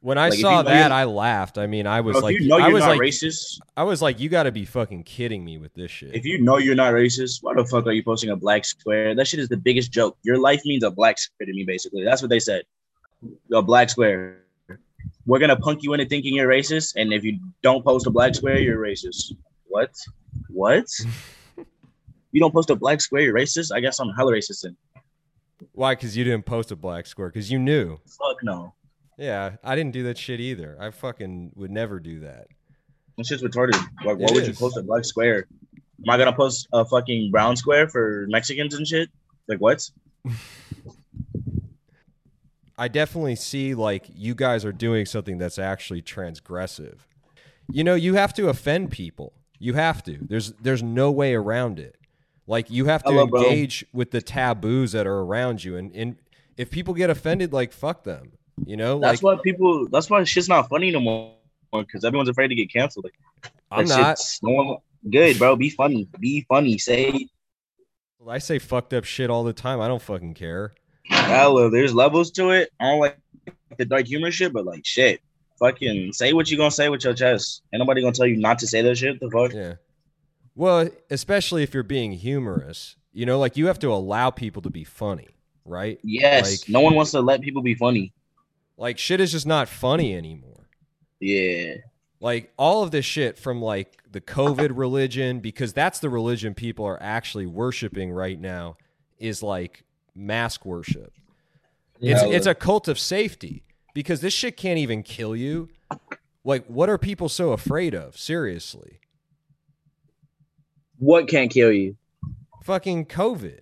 When 0.00 0.18
I 0.18 0.28
Like, 0.28 0.38
saw 0.38 0.58
you 0.58 0.64
know 0.64 0.70
that, 0.70 0.92
I 0.92 1.04
laughed. 1.04 1.56
I 1.56 1.66
mean, 1.66 1.86
I 1.86 2.02
was 2.02 2.12
Bro, 2.12 2.20
like, 2.24 2.38
you 2.38 2.46
know 2.46 2.58
I 2.58 2.68
was 2.68 2.82
not 2.82 2.90
like, 2.90 3.00
racist, 3.00 3.58
I 3.74 3.84
was 3.84 4.02
like, 4.02 4.20
you 4.20 4.28
got 4.28 4.42
to 4.42 4.52
be 4.52 4.66
fucking 4.66 5.04
kidding 5.04 5.42
me 5.42 5.56
with 5.56 5.72
this 5.72 5.90
shit. 5.90 6.14
if 6.14 6.26
you 6.26 6.42
know 6.42 6.58
you're 6.58 6.74
not 6.74 6.92
racist, 6.92 7.38
why 7.42 7.54
the 7.54 7.64
fuck 7.64 7.86
are 7.86 7.92
you 7.92 8.02
posting 8.02 8.28
a 8.28 8.36
black 8.36 8.66
square? 8.66 9.14
That 9.14 9.26
shit 9.26 9.40
is 9.40 9.48
the 9.48 9.56
biggest 9.56 9.90
joke. 9.90 10.18
Your 10.22 10.36
life 10.36 10.60
means 10.66 10.84
a 10.84 10.90
black 10.90 11.18
square 11.18 11.46
to 11.46 11.52
me, 11.54 11.64
basically. 11.64 12.04
That's 12.04 12.20
what 12.20 12.28
they 12.28 12.38
said. 12.38 12.64
A 13.54 13.62
black 13.62 13.88
square. 13.88 14.42
We're 15.24 15.38
gonna 15.38 15.56
punk 15.56 15.82
you 15.82 15.94
into 15.94 16.04
thinking 16.04 16.34
you're 16.34 16.50
racist, 16.50 16.96
and 16.96 17.14
if 17.14 17.24
you 17.24 17.38
don't 17.62 17.82
post 17.82 18.06
a 18.06 18.10
black 18.10 18.34
square, 18.34 18.60
you're 18.60 18.78
racist. 18.78 19.32
What? 19.68 19.94
What? 20.50 20.84
you 22.34 22.40
don't 22.40 22.52
post 22.52 22.68
a 22.70 22.76
black 22.76 23.00
square, 23.00 23.22
you're 23.22 23.34
racist? 23.34 23.72
I 23.74 23.80
guess 23.80 23.98
I'm 23.98 24.10
hella 24.10 24.32
racist 24.32 24.62
then. 24.62 24.76
Why? 25.72 25.94
Because 25.94 26.16
you 26.16 26.24
didn't 26.24 26.44
post 26.44 26.70
a 26.72 26.76
black 26.76 27.06
square. 27.06 27.28
Because 27.28 27.50
you 27.50 27.58
knew. 27.58 27.96
Fuck 28.06 28.42
no. 28.42 28.74
Yeah, 29.16 29.56
I 29.62 29.76
didn't 29.76 29.92
do 29.92 30.02
that 30.04 30.18
shit 30.18 30.40
either. 30.40 30.76
I 30.80 30.90
fucking 30.90 31.52
would 31.54 31.70
never 31.70 32.00
do 32.00 32.20
that. 32.20 32.48
That 33.16 33.26
shit's 33.26 33.42
retarded. 33.42 33.74
Like, 34.04 34.18
why 34.18 34.26
It 34.26 34.32
would 34.34 34.46
you 34.46 34.52
post 34.54 34.76
a 34.76 34.82
black 34.82 35.04
square? 35.04 35.46
Am 36.04 36.10
I 36.10 36.18
gonna 36.18 36.34
post 36.34 36.66
a 36.72 36.84
fucking 36.84 37.30
brown 37.30 37.56
square 37.56 37.88
for 37.88 38.26
Mexicans 38.28 38.74
and 38.74 38.86
shit? 38.86 39.08
Like 39.48 39.60
what? 39.60 39.88
I 42.76 42.88
definitely 42.88 43.36
see 43.36 43.74
like 43.74 44.06
you 44.12 44.34
guys 44.34 44.64
are 44.64 44.72
doing 44.72 45.06
something 45.06 45.38
that's 45.38 45.58
actually 45.58 46.02
transgressive. 46.02 46.98
You 47.70 47.84
know, 47.84 47.94
you 47.94 48.14
have 48.14 48.34
to 48.34 48.48
offend 48.48 48.90
people. 48.90 49.32
You 49.60 49.74
have 49.74 50.02
to. 50.04 50.18
There's 50.20 50.52
there's 50.54 50.82
no 50.82 51.12
way 51.12 51.34
around 51.34 51.78
it. 51.78 51.96
Like 52.46 52.70
you 52.70 52.84
have 52.86 53.02
to 53.04 53.10
Hello, 53.10 53.26
bro. 53.26 53.42
engage 53.42 53.84
with 53.92 54.10
the 54.10 54.20
taboos 54.20 54.92
that 54.92 55.06
are 55.06 55.20
around 55.20 55.64
you 55.64 55.76
and, 55.76 55.94
and 55.94 56.16
if 56.56 56.70
people 56.70 56.94
get 56.94 57.10
offended 57.10 57.52
like 57.52 57.72
fuck 57.72 58.04
them. 58.04 58.32
You 58.66 58.76
know, 58.76 59.00
That's 59.00 59.22
like 59.22 59.38
why 59.38 59.42
people. 59.42 59.88
That's 59.88 60.08
why 60.08 60.22
shit's 60.24 60.48
not 60.48 60.68
funny 60.68 60.90
no 60.90 61.00
more. 61.00 61.34
Because 61.72 62.04
everyone's 62.04 62.28
afraid 62.28 62.48
to 62.48 62.54
get 62.54 62.72
canceled. 62.72 63.04
Like, 63.06 63.52
I'm 63.72 63.86
not 63.86 64.20
No 64.44 64.50
one, 64.52 64.76
good, 65.10 65.38
bro. 65.38 65.56
Be 65.56 65.70
funny. 65.70 66.08
Be 66.20 66.46
funny. 66.48 66.78
Say, 66.78 67.28
I 68.28 68.38
say 68.38 68.60
fucked 68.60 68.94
up 68.94 69.04
shit 69.04 69.28
all 69.28 69.42
the 69.42 69.52
time. 69.52 69.80
I 69.80 69.88
don't 69.88 70.00
fucking 70.00 70.34
care. 70.34 70.74
hella. 71.08 71.68
There's 71.70 71.92
levels 71.92 72.30
to 72.32 72.50
it. 72.50 72.70
I 72.78 72.84
don't 72.84 73.00
like 73.00 73.18
the 73.76 73.84
dark 73.84 74.06
humor 74.06 74.30
shit, 74.30 74.52
but 74.52 74.64
like 74.64 74.86
shit. 74.86 75.20
Fucking 75.58 76.12
say 76.12 76.32
what 76.32 76.48
you 76.48 76.56
gonna 76.56 76.70
say 76.70 76.88
with 76.88 77.02
your 77.02 77.14
chest. 77.14 77.62
Ain't 77.72 77.80
nobody 77.80 78.02
gonna 78.02 78.12
tell 78.12 78.26
you 78.26 78.36
not 78.36 78.60
to 78.60 78.68
say 78.68 78.80
that 78.82 78.96
shit. 78.96 79.18
The 79.18 79.30
fuck. 79.30 79.52
Yeah. 79.52 79.74
Well, 80.54 80.88
especially 81.10 81.62
if 81.62 81.74
you're 81.74 81.82
being 81.82 82.12
humorous. 82.12 82.96
You 83.12 83.26
know, 83.26 83.38
like 83.38 83.56
you 83.56 83.66
have 83.66 83.78
to 83.80 83.92
allow 83.92 84.30
people 84.30 84.62
to 84.62 84.70
be 84.70 84.82
funny, 84.84 85.28
right? 85.64 85.98
Yes. 86.02 86.50
Like- 86.62 86.68
no 86.68 86.80
one 86.80 86.94
wants 86.94 87.12
to 87.12 87.20
let 87.20 87.40
people 87.40 87.62
be 87.62 87.74
funny. 87.74 88.12
Like 88.76 88.98
shit 88.98 89.20
is 89.20 89.30
just 89.32 89.46
not 89.46 89.68
funny 89.68 90.16
anymore. 90.16 90.68
Yeah. 91.20 91.74
Like 92.20 92.52
all 92.56 92.82
of 92.82 92.90
this 92.90 93.04
shit 93.04 93.38
from 93.38 93.62
like 93.62 93.98
the 94.10 94.20
COVID 94.20 94.72
religion, 94.76 95.40
because 95.40 95.72
that's 95.72 96.00
the 96.00 96.08
religion 96.10 96.54
people 96.54 96.84
are 96.84 97.00
actually 97.00 97.46
worshiping 97.46 98.10
right 98.10 98.40
now, 98.40 98.76
is 99.18 99.42
like 99.42 99.84
mask 100.14 100.64
worship. 100.64 101.12
It's 102.00 102.22
Yeah. 102.22 102.28
it's 102.28 102.46
a 102.46 102.54
cult 102.54 102.88
of 102.88 102.98
safety 102.98 103.62
because 103.94 104.20
this 104.20 104.32
shit 104.34 104.56
can't 104.56 104.78
even 104.78 105.02
kill 105.04 105.36
you. 105.36 105.68
Like, 106.44 106.66
what 106.66 106.88
are 106.90 106.98
people 106.98 107.28
so 107.28 107.52
afraid 107.52 107.94
of? 107.94 108.18
Seriously, 108.18 108.98
What 111.04 111.28
can't 111.28 111.50
kill 111.50 111.70
you? 111.70 111.96
fucking 112.62 113.04
COVID. 113.04 113.60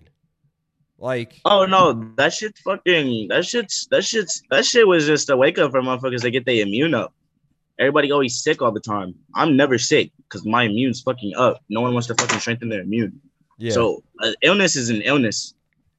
Like, 0.97 1.41
Oh 1.43 1.65
no, 1.65 1.91
that 2.15 2.31
shit 2.31 2.57
fucking 2.59 3.27
that 3.27 3.45
shit's 3.45 3.85
that 3.91 4.05
shit's 4.05 4.41
that 4.49 4.65
shit 4.65 4.87
was 4.87 5.05
just 5.05 5.29
a 5.29 5.35
wake 5.35 5.57
up 5.57 5.71
for 5.71 5.81
motherfuckers 5.81 6.21
to 6.21 6.31
get 6.31 6.45
their 6.45 6.61
immune 6.65 6.93
up. 6.93 7.13
Everybody 7.77 8.13
always 8.13 8.41
sick 8.41 8.61
all 8.61 8.71
the 8.71 8.79
time. 8.79 9.13
I'm 9.35 9.57
never 9.57 9.77
sick 9.77 10.11
because 10.23 10.45
my 10.45 10.63
immune's 10.67 11.01
fucking 11.01 11.33
up. 11.35 11.61
No 11.67 11.81
one 11.81 11.91
wants 11.91 12.07
to 12.07 12.15
fucking 12.15 12.39
strengthen 12.39 12.69
their 12.69 12.79
immune. 12.81 13.19
yeah, 13.57 13.73
So 13.73 14.03
uh, 14.21 14.31
illness 14.41 14.77
is 14.77 14.89
an 14.89 15.01
illness. 15.01 15.53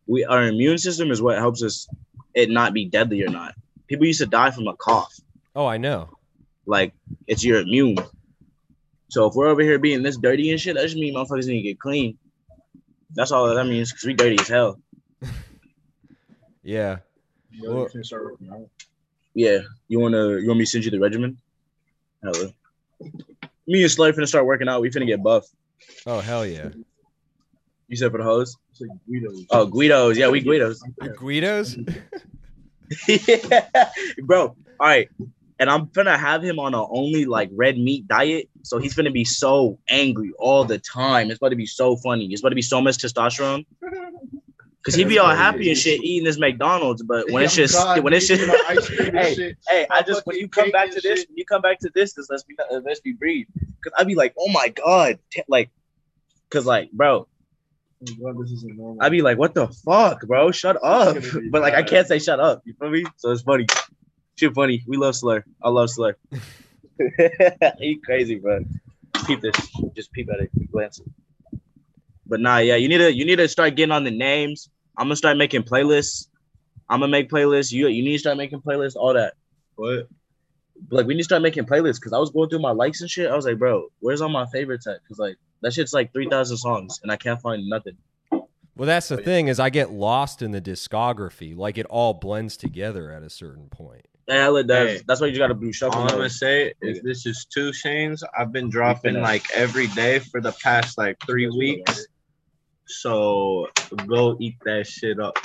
We 0.07 0.25
our 0.25 0.45
immune 0.45 0.79
system 0.79 1.11
is 1.11 1.21
what 1.21 1.37
helps 1.37 1.63
us 1.63 1.87
it 2.33 2.49
not 2.49 2.73
be 2.73 2.87
deadly 2.87 3.23
or 3.23 3.29
not. 3.29 3.55
People 3.87 4.07
used 4.07 4.21
to 4.21 4.27
die 4.27 4.51
from 4.51 4.67
a 4.67 4.77
cough. 4.77 5.13
Oh, 5.55 5.67
I 5.67 5.77
know. 5.77 6.09
Like 6.65 6.95
it's 7.27 7.45
your 7.45 7.61
immune. 7.61 7.99
So 9.15 9.27
if 9.27 9.37
we're 9.37 9.47
over 9.47 9.63
here 9.63 9.79
being 9.79 10.03
this 10.03 10.17
dirty 10.17 10.51
and 10.51 10.61
shit, 10.61 10.75
that 10.75 10.83
just 10.83 10.97
means 10.97 11.15
motherfuckers 11.15 11.47
need 11.47 11.63
to 11.63 11.69
get 11.69 11.79
clean. 11.79 12.19
That's 13.15 13.31
all 13.31 13.47
that 13.47 13.65
means 13.65 13.93
because 13.93 14.07
we 14.07 14.15
dirty 14.15 14.41
as 14.41 14.49
hell. 14.49 14.81
Yeah. 16.65 17.01
You 17.51 17.69
know, 17.69 17.83
you 17.83 17.89
can 17.91 18.05
start 18.05 18.25
working 18.25 18.49
out. 18.51 18.71
Yeah. 19.35 19.59
You 19.87 20.01
wanna 20.01 20.39
you 20.39 20.49
want 20.49 20.59
me 20.59 20.65
to 20.65 20.71
send 20.71 20.87
you 20.87 20.91
the 20.91 20.99
regimen? 20.99 21.37
Hella. 22.23 22.55
Me 23.69 23.83
and 23.83 23.91
Slay 23.91 24.13
finna 24.13 24.27
start 24.27 24.47
working 24.47 24.67
out. 24.67 24.81
We 24.81 24.91
finna 24.91 25.07
get 25.07 25.23
buff. 25.23 25.47
Oh 26.07 26.21
hell 26.21 26.47
yeah. 26.47 26.71
You 27.87 27.97
said 27.97 28.11
for 28.11 28.19
the 28.19 28.25
hose? 28.25 28.57
Like 28.81 28.99
Guido's. 29.07 29.45
Oh, 29.51 29.67
Guidos. 29.67 30.17
Yeah, 30.17 30.31
we 30.31 30.41
Guidos. 30.41 30.83
Guidos? 31.21 31.77
yeah, 33.29 33.91
bro. 34.23 34.47
All 34.47 34.57
right, 34.81 35.11
and 35.59 35.71
I'm 35.71 35.87
gonna 35.87 36.19
have 36.19 36.43
him 36.43 36.59
on 36.59 36.75
a 36.75 36.87
only 36.89 37.25
like 37.25 37.51
red 37.53 37.79
meat 37.79 38.07
diet, 38.09 38.49
so 38.63 38.79
he's 38.79 38.95
gonna 38.95 39.11
be 39.11 39.25
so 39.25 39.79
angry 39.89 40.33
all 40.39 40.65
the 40.65 40.79
time. 40.79 41.31
It's 41.31 41.39
about 41.39 41.51
to 41.51 41.57
be 41.57 41.67
so 41.67 41.97
funny. 41.97 42.27
It's 42.27 42.41
about 42.43 42.51
to 42.51 42.55
be 42.57 42.63
so 42.63 42.81
much 42.81 42.99
testosterone. 42.99 43.67
Cause 44.85 44.95
he'd 44.95 45.09
be 45.09 45.19
all 45.19 45.35
happy 45.35 45.71
and 45.71 45.79
shit 45.79 46.05
eating 46.05 46.25
this 46.25 46.39
McDonald's, 46.39 47.03
but 47.03 47.31
when 47.31 47.43
it's 47.43 47.55
oh 47.59 47.63
just 47.63 47.75
God, 47.75 48.01
when 48.01 48.13
it's 48.13 48.27
just 48.29 48.47
ice 48.69 48.87
cream 48.87 49.09
and 49.09 49.19
hey 49.19 49.35
shit. 49.35 49.57
hey, 49.67 49.87
I 49.91 50.03
just 50.03 50.27
when 50.27 50.37
you 50.37 50.47
come 50.47 50.71
back 50.71 50.91
to 50.91 51.01
this, 51.01 51.25
when 51.27 51.39
you 51.39 51.47
come 51.47 51.63
back 51.63 51.79
to 51.81 51.91
this, 51.95 52.13
this 52.13 52.29
let's 52.29 52.43
be 52.43 52.55
let's 52.85 53.01
be 53.01 53.13
breathe. 53.13 53.47
Cause 53.83 53.95
I'd 53.99 54.07
be 54.07 54.15
like, 54.15 54.35
oh 54.39 54.51
my 54.51 54.69
god, 54.69 55.19
like, 55.49 55.71
cause 56.51 56.67
like, 56.67 56.91
bro, 56.93 57.27
Oh, 58.03 58.33
God, 58.33 58.43
this 58.43 58.53
isn't. 58.53 58.99
I'd 59.01 59.13
be 59.13 59.23
like, 59.23 59.39
what 59.39 59.55
the 59.55 59.69
fuck, 59.69 60.27
bro? 60.27 60.51
Shut 60.51 60.79
up. 60.83 61.17
It's 61.17 61.31
gonna 61.31 61.45
be 61.45 61.51
But 61.51 61.63
like, 61.63 61.75
I 61.75 61.83
can't 61.83 62.07
say 62.07 62.19
shut 62.19 62.41
up. 62.41 62.63
You 62.65 62.75
feel 62.79 62.91
me? 62.91 63.05
So 63.17 63.31
it's 63.31 63.43
funny. 63.43 63.67
Shit 64.37 64.55
funny. 64.55 64.83
We 64.87 64.97
love 64.97 65.15
Slur. 65.15 65.45
I 65.63 65.69
love 65.69 65.91
Slur. 65.91 66.17
you 67.79 68.01
crazy, 68.05 68.37
bro. 68.37 68.65
Peep 69.27 69.41
this. 69.41 69.55
Just 69.95 70.13
peep 70.13 70.29
at 70.31 70.41
it. 70.41 70.73
Glance. 70.73 71.01
it. 71.01 71.61
But 72.27 72.41
nah, 72.41 72.59
yeah, 72.59 72.77
you 72.77 72.89
need 72.89 72.99
to 72.99 73.15
you 73.15 73.25
need 73.25 73.37
to 73.37 73.49
start 73.49 73.77
getting 73.77 73.93
on 73.93 74.05
the 74.05 74.11
names. 74.11 74.69
I'm 74.99 75.07
gonna 75.07 75.17
start 75.17 75.37
making 75.37 75.63
playlists. 75.63 76.29
I'm 76.89 77.01
gonna 77.01 77.11
make 77.11 77.31
playlists. 77.31 77.71
You 77.73 77.89
you 77.89 78.03
need 78.03 78.15
to 78.15 78.19
start 78.19 78.37
making 78.37 78.61
playlists. 78.61 78.97
All 78.97 79.15
that. 79.15 79.35
What? 79.77 80.09
Like 80.91 81.07
we 81.07 81.15
need 81.15 81.21
to 81.21 81.25
start 81.25 81.43
making 81.43 81.65
playlists 81.67 81.97
because 81.97 82.13
I 82.13 82.19
was 82.19 82.31
going 82.31 82.49
through 82.49 82.61
my 82.61 82.73
likes 82.73 83.01
and 83.01 83.11
shit. 83.11 83.31
I 83.31 83.37
was 83.37 83.45
like, 83.45 83.59
bro, 83.59 83.89
where's 84.01 84.21
all 84.21 84.29
my 84.29 84.47
favorites 84.47 84.87
at? 84.87 85.01
Because 85.03 85.19
like 85.19 85.37
that 85.61 85.73
shit's 85.73 85.93
like 85.93 86.13
three 86.13 86.29
thousand 86.29 86.57
songs 86.57 87.01
and 87.03 87.13
I 87.13 87.17
can't 87.17 87.41
find 87.41 87.69
nothing. 87.69 87.97
Well, 88.77 88.87
that's 88.87 89.09
the 89.09 89.19
thing 89.19 89.47
is 89.47 89.61
I 89.61 89.71
get 89.71 89.93
lost 89.93 90.43
in 90.43 90.51
the 90.51 90.61
discography. 90.61 91.57
Like 91.57 91.79
it 91.79 91.87
all 91.87 92.15
blends 92.15 92.57
together 92.57 93.13
at 93.13 93.23
a 93.23 93.31
certain 93.31 93.69
point. 93.69 94.07
Yeah, 94.27 94.57
it 94.57 94.67
does. 94.67 94.89
Hey. 94.99 95.03
That's 95.07 95.21
why 95.21 95.27
you 95.29 95.39
gotta 95.39 95.55
do 95.55 95.73
shuffle. 95.73 96.01
All 96.01 96.09
I'm 96.11 96.17
gonna 96.17 96.31
say 96.31 96.73
is 96.81 97.01
this 97.03 97.27
is 97.27 97.45
two 97.53 97.71
Shanes. 97.71 98.23
I've 98.39 98.53
been 98.53 98.71
dropping 98.71 99.21
like 99.21 99.45
every 99.55 99.87
day 99.89 100.19
for 100.19 100.41
the 100.41 100.53
past 100.63 100.97
like 100.97 101.17
three 101.27 101.49
weeks. 101.49 102.07
So 102.87 103.69
go 104.07 104.37
eat 104.41 104.57
that 104.65 104.87
shit 104.87 105.21
up. 105.21 105.37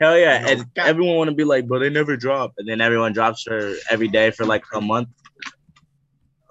Hell 0.00 0.16
yeah, 0.16 0.46
and 0.48 0.64
everyone 0.76 1.16
want 1.16 1.30
to 1.30 1.34
be 1.34 1.42
like, 1.44 1.66
but 1.66 1.80
they 1.80 1.90
never 1.90 2.16
drop, 2.16 2.52
and 2.58 2.68
then 2.68 2.80
everyone 2.80 3.12
drops 3.12 3.44
her 3.48 3.74
every 3.90 4.06
day 4.08 4.30
for 4.30 4.44
like 4.46 4.62
a 4.72 4.80
month. 4.80 5.08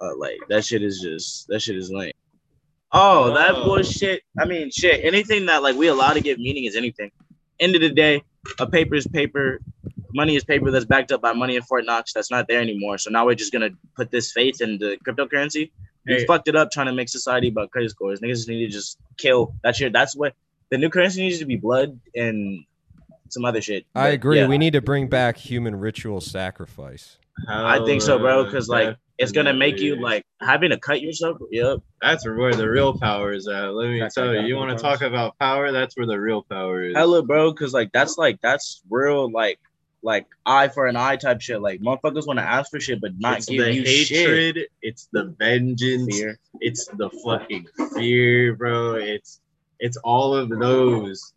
Uh, 0.00 0.14
like 0.16 0.38
that 0.48 0.64
shit 0.64 0.82
is 0.82 1.00
just 1.00 1.48
that 1.48 1.60
shit 1.60 1.76
is 1.76 1.90
lame. 1.90 2.12
Oh, 2.92 3.34
that 3.34 3.54
Oh. 3.54 3.64
bullshit. 3.64 4.22
I 4.38 4.44
mean, 4.44 4.70
shit. 4.70 5.02
Anything 5.04 5.46
that 5.46 5.62
like 5.62 5.76
we 5.76 5.88
allow 5.88 6.12
to 6.12 6.20
give 6.20 6.38
meaning 6.38 6.64
is 6.64 6.76
anything. 6.76 7.10
End 7.60 7.74
of 7.74 7.80
the 7.80 7.90
day, 7.90 8.22
a 8.60 8.66
paper 8.66 8.94
is 8.94 9.06
paper. 9.06 9.60
Money 10.14 10.36
is 10.36 10.44
paper 10.44 10.70
that's 10.70 10.84
backed 10.84 11.12
up 11.12 11.20
by 11.20 11.32
money 11.32 11.56
in 11.56 11.62
Fort 11.62 11.84
Knox. 11.84 12.12
That's 12.12 12.30
not 12.30 12.48
there 12.48 12.60
anymore. 12.60 12.98
So 12.98 13.10
now 13.10 13.26
we're 13.26 13.34
just 13.34 13.52
gonna 13.52 13.70
put 13.96 14.10
this 14.10 14.32
faith 14.32 14.60
in 14.60 14.78
the 14.78 14.96
cryptocurrency. 15.06 15.70
We 16.06 16.14
Hey. 16.14 16.24
fucked 16.26 16.48
it 16.48 16.56
up 16.56 16.70
trying 16.70 16.86
to 16.86 16.92
make 16.92 17.08
society 17.08 17.48
about 17.48 17.70
credit 17.70 17.90
scores. 17.90 18.20
Niggas 18.20 18.28
just 18.36 18.48
need 18.48 18.64
to 18.66 18.72
just 18.72 18.98
kill. 19.18 19.54
That's 19.62 19.78
your. 19.80 19.90
That's 19.90 20.16
what 20.16 20.32
the 20.70 20.78
new 20.78 20.88
currency 20.88 21.22
needs 21.22 21.38
to 21.40 21.44
be. 21.46 21.56
Blood 21.56 21.98
and 22.14 22.64
some 23.28 23.44
other 23.44 23.60
shit. 23.60 23.84
I 23.94 24.08
agree. 24.08 24.38
yeah, 24.38 24.46
We 24.48 24.56
need 24.56 24.72
to 24.72 24.80
bring 24.80 25.08
back 25.08 25.36
human 25.36 25.76
ritual 25.76 26.20
sacrifice. 26.22 27.18
I 27.46 27.84
think 27.84 28.02
so, 28.02 28.18
bro. 28.18 28.44
Because 28.44 28.68
like 28.68 28.96
it's 29.18 29.32
gonna 29.32 29.52
make 29.52 29.78
you 29.80 29.96
like 29.96 30.24
having 30.40 30.70
to 30.70 30.78
cut 30.78 31.02
yourself. 31.02 31.36
Yep. 31.50 31.80
That's 32.00 32.26
where 32.26 32.54
the 32.54 32.68
real 32.70 32.98
power 32.98 33.32
is 33.32 33.46
at. 33.46 33.74
Let 33.74 33.90
me 33.90 34.00
That's 34.00 34.14
tell 34.14 34.32
you. 34.34 34.40
You 34.40 34.56
want 34.56 34.76
to 34.76 34.82
talk 34.82 35.02
about 35.02 35.38
power? 35.38 35.72
That's 35.72 35.96
where 35.96 36.06
the 36.06 36.18
real 36.18 36.42
power 36.42 36.82
is. 36.84 36.96
Hella, 36.96 37.22
bro. 37.22 37.52
Because 37.52 37.74
like 37.74 37.92
that's 37.92 38.16
like 38.16 38.40
that's 38.40 38.82
real 38.88 39.30
like 39.30 39.58
like 40.02 40.26
eye 40.46 40.68
for 40.68 40.86
an 40.86 40.96
eye 40.96 41.16
type 41.16 41.40
shit. 41.40 41.60
Like 41.60 41.80
motherfuckers 41.80 42.26
want 42.26 42.38
to 42.38 42.44
ask 42.44 42.70
for 42.70 42.78
shit, 42.80 43.00
but 43.00 43.12
not 43.18 43.38
it's 43.38 43.46
give 43.46 43.64
the 43.64 43.72
you 43.74 43.84
shit. 43.84 44.08
hatred. 44.20 44.58
It's 44.82 45.08
the 45.12 45.34
vengeance. 45.38 46.14
Fear. 46.16 46.38
It's 46.60 46.86
the 46.86 47.10
fucking 47.24 47.66
fear, 47.94 48.54
bro. 48.54 48.94
It's 48.94 49.40
it's 49.80 49.96
all 49.98 50.34
of 50.34 50.48
those 50.50 51.32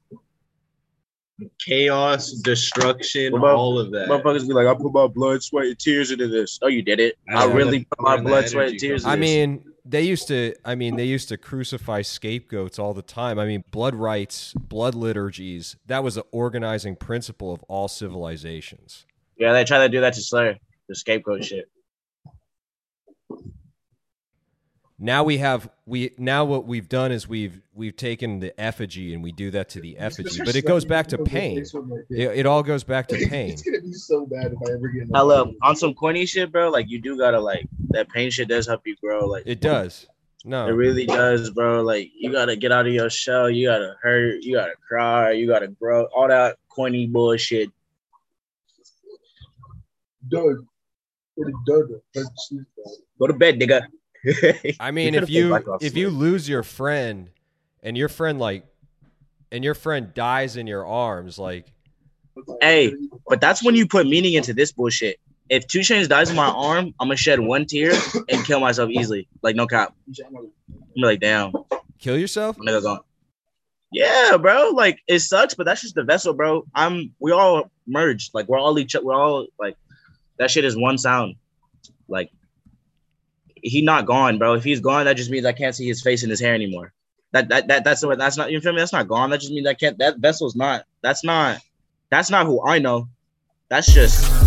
chaos, 1.60 2.32
destruction, 2.34 3.34
about- 3.34 3.56
all 3.56 3.80
of 3.80 3.92
that. 3.92 4.08
Motherfuckers 4.08 4.48
be 4.48 4.54
like, 4.54 4.68
I 4.68 4.76
put 4.76 4.94
my 4.94 5.08
blood, 5.08 5.42
sweat, 5.42 5.66
and 5.68 5.80
tears 5.80 6.12
into 6.12 6.28
this. 6.28 6.60
Oh, 6.62 6.68
you 6.68 6.82
did 6.84 7.00
it. 7.00 7.18
I 7.30 7.48
Yeah. 7.48 7.54
really 7.54 7.86
put 7.86 8.00
my 8.02 8.18
blood, 8.22 8.48
sweat, 8.50 8.70
and 8.70 8.80
tears. 8.80 9.04
comes 9.04 9.14
I 9.14 9.16
this. 9.16 9.22
mean, 9.22 9.64
they 9.86 10.02
used 10.04 10.28
to. 10.28 10.54
I 10.64 10.76
mean, 10.76 10.96
they 10.96 11.06
used 11.06 11.30
to 11.30 11.38
crucify 11.38 12.02
scapegoats 12.02 12.80
all 12.80 12.94
the 12.94 13.02
time. 13.02 13.40
I 13.40 13.46
mean, 13.46 13.64
blood 13.72 13.96
rites, 13.96 14.54
blood 14.54 14.96
liturgies. 14.96 15.76
That 15.88 16.04
was 16.04 16.16
the 16.16 16.26
organizing 16.32 16.96
principle 16.96 17.54
of 17.54 17.64
all 17.64 17.88
civilizations. 17.88 19.06
yeah, 19.38 19.54
they 19.54 19.64
try 19.64 19.80
to 19.80 19.90
do 19.90 20.02
that 20.02 20.14
to 20.14 20.22
Slayer, 20.22 20.58
the 20.88 20.96
scapegoat 20.96 21.44
shit. 21.44 21.70
Now 25.04 25.24
we 25.24 25.40
have 25.40 25.68
we 25.88 26.12
now 26.20 26.46
what 26.46 26.68
we've 26.68 26.88
done 26.88 27.12
is 27.12 27.28
we've 27.28 27.60
we've 27.74 27.96
taken 27.96 28.40
the 28.40 28.58
effigy 28.62 29.16
and 29.16 29.24
we 29.24 29.32
do 29.32 29.50
that 29.50 29.70
to 29.70 29.82
the 29.82 29.98
effigy, 29.98 30.44
but 30.46 30.56
it 30.56 30.64
goes 30.64 30.86
back 30.86 31.08
to 31.08 31.18
pain. 31.18 31.66
It, 32.12 32.38
it 32.38 32.46
all 32.46 32.62
goes 32.62 32.84
back 32.84 33.08
to 33.08 33.18
pain. 33.28 33.50
It's 33.54 33.64
gonna 33.64 33.82
be 33.82 33.94
so 33.94 34.28
bad 34.28 34.54
if 34.54 34.60
I 34.62 34.74
ever 34.74 34.90
get. 34.90 35.10
in 35.10 35.16
a 35.16 35.66
on 35.66 35.76
some 35.76 35.96
corny 35.96 36.28
shit, 36.28 36.52
bro. 36.52 36.70
Like 36.70 36.88
you 36.88 37.02
do 37.02 37.18
gotta 37.18 37.40
like 37.40 37.68
that 37.90 38.10
pain 38.10 38.30
shit 38.30 38.48
does 38.48 38.68
help 38.68 38.86
you 38.86 38.96
grow. 39.02 39.26
Like 39.26 39.48
It 39.48 39.60
does. 39.60 40.06
No, 40.46 40.68
it 40.68 40.74
really 40.74 41.08
does, 41.08 41.50
bro. 41.50 41.82
Like 41.82 42.12
you 42.16 42.32
gotta 42.32 42.56
get 42.56 42.72
out 42.72 42.86
of 42.86 42.94
your 42.94 43.10
shell. 43.10 43.50
You 43.50 43.70
gotta 43.70 43.96
hurt. 44.04 44.44
You 44.44 44.56
gotta 44.56 44.76
cry. 44.88 45.32
You 45.32 45.48
gotta 45.48 45.70
grow. 45.70 46.06
All 46.14 46.28
that 46.28 46.58
corny 46.70 47.08
bullshit. 47.08 47.72
Doug. 50.28 50.68
What 51.34 51.48
a 51.48 51.54
Doug. 51.66 51.90
Doug 52.14 52.26
sleep, 52.36 52.68
bro. 52.76 52.86
Go 53.18 53.28
to 53.28 53.34
bed, 53.34 53.60
nigga. 53.60 53.88
I 54.80 54.92
mean, 54.92 55.16
if 55.16 55.30
you 55.30 55.56
if 55.82 55.96
you 55.96 56.10
lose 56.10 56.48
your 56.48 56.64
friend 56.64 57.30
and 57.82 57.98
your 57.98 58.10
friend 58.10 58.40
like 58.40 58.66
and 59.52 59.64
your 59.64 59.74
friend 59.74 60.14
dies 60.14 60.58
in 60.58 60.68
your 60.68 60.86
arms, 60.86 61.40
like 61.40 61.72
Hey, 62.62 62.94
but 63.28 63.42
that's 63.42 63.64
when 63.64 63.76
you 63.76 63.88
put 63.88 64.08
meaning 64.08 64.34
into 64.34 64.54
this 64.54 64.72
bullshit. 64.72 65.20
If 65.50 65.68
Two 65.68 65.80
Shanes 65.80 66.08
dies 66.08 66.30
in 66.30 66.36
my 66.36 66.48
arm, 66.48 66.94
I'm 67.00 67.08
gonna 67.08 67.18
shed 67.18 67.40
one 67.40 67.66
tear 67.66 67.92
and 68.30 68.46
kill 68.46 68.60
myself 68.60 68.90
easily. 68.90 69.28
Like 69.42 69.56
no 69.56 69.68
cap. 69.68 69.94
I'm 70.26 70.52
like, 70.96 71.20
damn, 71.20 71.52
kill 72.00 72.18
yourself. 72.18 72.58
Yeah, 73.92 74.38
bro. 74.38 74.70
Like 74.70 75.00
it 75.08 75.20
sucks, 75.20 75.54
but 75.54 75.66
that's 75.66 75.82
just 75.82 75.96
the 75.96 76.04
vessel, 76.04 76.34
bro. 76.34 76.66
I'm. 76.74 77.14
We 77.20 77.34
all 77.34 77.70
merged. 77.86 78.34
Like 78.34 78.48
we're 78.48 78.60
all 78.60 78.80
each. 78.80 78.96
We're 79.02 79.14
all 79.14 79.48
like 79.60 79.76
that. 80.38 80.50
Shit 80.52 80.64
is 80.64 80.78
one 80.78 80.98
sound. 80.98 81.36
Like 82.08 82.32
he 83.62 83.82
not 83.82 84.06
gone, 84.06 84.38
bro. 84.38 84.54
If 84.54 84.64
he's 84.64 84.80
gone, 84.80 85.06
that 85.06 85.18
just 85.18 85.32
means 85.32 85.46
I 85.46 85.54
can't 85.54 85.76
see 85.76 85.88
his 85.88 86.02
face 86.02 86.24
and 86.24 86.30
his 86.30 86.40
hair 86.40 86.54
anymore. 86.54 86.94
That 87.32 87.50
that 87.50 87.68
that 87.68 87.84
that's 87.84 88.06
what 88.06 88.18
that's 88.18 88.38
not. 88.38 88.52
You 88.52 88.60
feel 88.60 88.74
me? 88.74 88.80
That's 88.80 88.94
not 88.94 89.08
gone. 89.08 89.30
That 89.30 89.40
just 89.40 89.54
means 89.54 89.68
I 89.68 89.74
can't. 89.74 89.98
That 90.00 90.18
vessel's 90.18 90.56
not. 90.56 90.86
That's 91.02 91.24
not. 91.24 91.60
That's 92.10 92.30
not 92.30 92.46
who 92.46 92.66
I 92.66 92.80
know. 92.80 93.08
That's 93.70 93.94
just. 93.94 94.41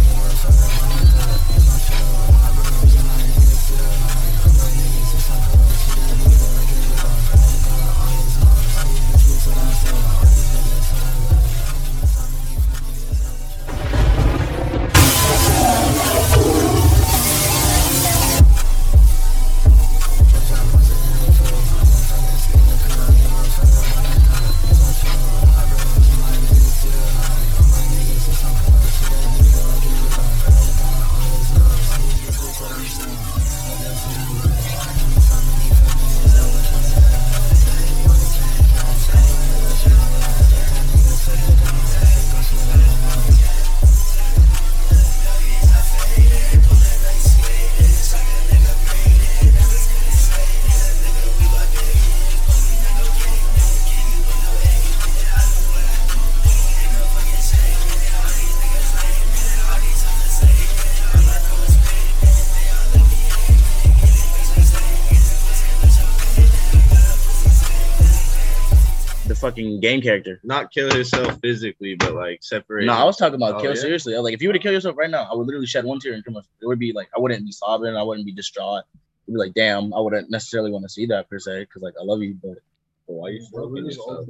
Game 69.84 70.00
character. 70.00 70.40
Not 70.42 70.72
kill 70.72 70.94
yourself 70.96 71.38
physically, 71.40 71.94
but 71.94 72.14
like 72.14 72.42
separate. 72.42 72.86
No, 72.86 72.94
I 72.94 73.04
was 73.04 73.16
talking 73.16 73.36
about 73.36 73.56
Oh, 73.56 73.60
kill 73.60 73.74
yeah? 73.74 73.80
seriously. 73.80 74.14
I 74.14 74.18
was 74.18 74.24
like, 74.24 74.34
if 74.34 74.42
you 74.42 74.48
were 74.48 74.54
to 74.54 74.58
kill 74.58 74.72
yourself 74.72 74.96
right 74.96 75.10
now, 75.10 75.28
I 75.30 75.34
would 75.34 75.46
literally 75.46 75.66
shed 75.66 75.84
one 75.84 76.00
tear 76.00 76.14
and 76.14 76.24
come. 76.24 76.36
It 76.36 76.66
would 76.66 76.78
be 76.78 76.92
like 76.92 77.08
I 77.16 77.20
wouldn't 77.20 77.44
be 77.44 77.52
sobbing. 77.52 77.94
I 77.96 78.02
wouldn't 78.02 78.26
be 78.26 78.32
distraught. 78.32 78.84
It'd 79.26 79.34
be 79.34 79.38
like, 79.38 79.54
damn, 79.54 79.92
I 79.94 80.00
wouldn't 80.00 80.30
necessarily 80.30 80.70
want 80.70 80.84
to 80.84 80.88
see 80.88 81.06
that 81.06 81.28
per 81.28 81.38
se 81.38 81.60
because 81.60 81.82
like 81.82 81.94
I 82.00 82.04
love 82.04 82.22
you, 82.22 82.36
but 82.42 82.58
But 83.06 83.14
why 83.14 83.28
you 83.30 83.46
Bro, 83.52 83.74
stroking 83.74 83.86
yourself? 83.86 84.26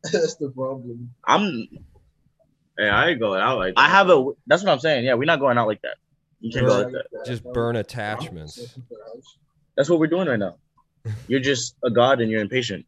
That's 0.12 0.36
the 0.36 0.50
problem. 0.50 1.14
I'm. 1.26 1.68
Hey, 2.78 2.88
I 2.88 3.08
ain't 3.10 3.20
going 3.20 3.40
out 3.40 3.58
like 3.58 3.74
that. 3.74 3.80
I 3.80 3.88
have 3.88 4.08
a. 4.08 4.32
That's 4.46 4.62
what 4.62 4.72
I'm 4.72 4.78
saying. 4.78 5.04
Yeah, 5.04 5.14
we're 5.14 5.24
not 5.24 5.40
going 5.40 5.58
out 5.58 5.66
like 5.66 5.82
that. 5.82 5.96
You 6.40 6.52
can't 6.52 6.66
go 6.66 6.82
like 6.82 6.92
that. 6.92 7.26
Just 7.26 7.44
burn 7.44 7.76
attachments. 7.76 8.78
That's 9.76 9.90
what 9.90 9.98
we're 9.98 10.06
doing 10.06 10.28
right 10.28 10.38
now. 10.38 10.56
You're 11.26 11.40
just 11.40 11.74
a 11.84 11.90
god 11.90 12.20
and 12.20 12.30
you're 12.30 12.40
impatient. 12.40 12.86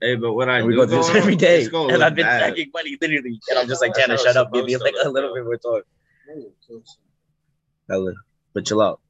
Hey, 0.00 0.14
but 0.16 0.32
what 0.32 0.48
I 0.48 0.58
And 0.58 0.66
we 0.66 0.72
do 0.74 0.80
go 0.80 0.86
through 0.86 0.96
this 0.98 1.10
every 1.14 1.36
day, 1.36 1.60
it's 1.60 1.68
gonna 1.68 1.92
and 1.94 2.02
I've 2.02 2.14
been 2.14 2.24
bad. 2.26 2.40
stacking 2.54 2.70
money 2.72 2.96
literally, 3.00 3.38
and 3.50 3.58
I'm 3.58 3.68
just 3.68 3.82
like, 3.82 3.92
That's 3.94 4.06
Tanner, 4.06 4.16
how 4.18 4.24
shut 4.24 4.36
up, 4.36 4.52
give 4.52 4.64
me 4.64 4.76
like 4.78 4.94
a 5.04 5.08
little 5.10 5.34
bit 5.34 5.44
more 5.44 5.56
talk. 5.58 5.84
look. 6.68 6.84
Hella. 7.88 8.12
But 8.54 8.64
chill 8.66 8.80
out. 8.80 9.00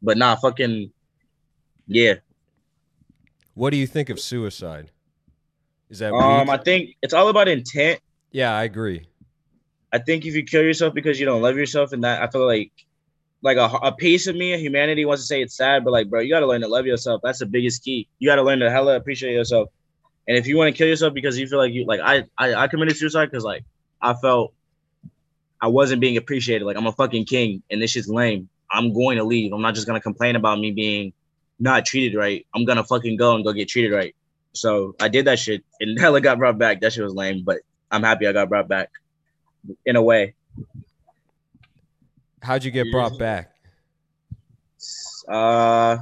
But 0.00 0.16
nah, 0.16 0.36
fucking 0.36 0.90
yeah. 1.86 2.14
What 3.54 3.70
do 3.70 3.76
you 3.76 3.86
think 3.86 4.08
of 4.10 4.18
suicide? 4.18 4.90
Is 5.90 5.98
that 6.00 6.12
Um, 6.12 6.46
weak? 6.48 6.60
I 6.60 6.62
think 6.62 6.96
it's 7.02 7.14
all 7.14 7.28
about 7.28 7.46
intent. 7.48 8.00
yeah, 8.32 8.56
I 8.56 8.64
agree. 8.64 9.06
I 9.92 9.98
think 9.98 10.24
if 10.26 10.34
you 10.34 10.42
kill 10.42 10.62
yourself 10.62 10.92
because 10.94 11.20
you 11.20 11.26
don't 11.26 11.42
love 11.42 11.56
yourself, 11.56 11.92
and 11.92 12.02
that 12.04 12.20
I 12.22 12.26
feel 12.28 12.46
like, 12.46 12.72
like 13.44 13.58
a, 13.58 13.66
a 13.82 13.92
piece 13.92 14.26
of 14.26 14.34
me, 14.34 14.58
humanity 14.58 15.04
wants 15.04 15.22
to 15.22 15.26
say 15.26 15.42
it's 15.42 15.54
sad, 15.54 15.84
but 15.84 15.92
like, 15.92 16.08
bro, 16.08 16.20
you 16.20 16.30
gotta 16.30 16.46
learn 16.46 16.62
to 16.62 16.68
love 16.68 16.86
yourself. 16.86 17.20
That's 17.22 17.38
the 17.38 17.46
biggest 17.46 17.84
key. 17.84 18.08
You 18.18 18.28
gotta 18.28 18.42
learn 18.42 18.58
to 18.60 18.70
hella 18.70 18.96
appreciate 18.96 19.34
yourself. 19.34 19.68
And 20.26 20.38
if 20.38 20.46
you 20.46 20.56
want 20.56 20.74
to 20.74 20.76
kill 20.76 20.88
yourself 20.88 21.12
because 21.12 21.38
you 21.38 21.46
feel 21.46 21.58
like 21.58 21.72
you 21.72 21.84
like, 21.84 22.00
I 22.00 22.24
I, 22.38 22.54
I 22.54 22.68
committed 22.68 22.96
suicide 22.96 23.26
because 23.26 23.44
like 23.44 23.64
I 24.00 24.14
felt 24.14 24.54
I 25.60 25.68
wasn't 25.68 26.00
being 26.00 26.16
appreciated. 26.16 26.64
Like 26.64 26.78
I'm 26.78 26.86
a 26.86 26.92
fucking 26.92 27.26
king, 27.26 27.62
and 27.70 27.82
this 27.82 27.90
shit's 27.90 28.08
lame. 28.08 28.48
I'm 28.70 28.94
going 28.94 29.18
to 29.18 29.24
leave. 29.24 29.52
I'm 29.52 29.62
not 29.62 29.74
just 29.74 29.86
gonna 29.86 30.00
complain 30.00 30.36
about 30.36 30.58
me 30.58 30.70
being 30.70 31.12
not 31.60 31.84
treated 31.84 32.16
right. 32.16 32.46
I'm 32.54 32.64
gonna 32.64 32.84
fucking 32.84 33.18
go 33.18 33.34
and 33.34 33.44
go 33.44 33.52
get 33.52 33.68
treated 33.68 33.92
right. 33.92 34.16
So 34.54 34.96
I 34.98 35.08
did 35.08 35.26
that 35.26 35.38
shit, 35.38 35.62
and 35.80 36.00
hella 36.00 36.22
got 36.22 36.38
brought 36.38 36.56
back. 36.56 36.80
That 36.80 36.94
shit 36.94 37.04
was 37.04 37.14
lame, 37.14 37.42
but 37.44 37.58
I'm 37.90 38.02
happy 38.02 38.26
I 38.26 38.32
got 38.32 38.48
brought 38.48 38.68
back 38.68 38.90
in 39.84 39.96
a 39.96 40.02
way. 40.02 40.34
How'd 42.44 42.62
you 42.64 42.70
get 42.70 42.90
brought 42.92 43.18
back? 43.18 43.50
Uh, 45.26 45.98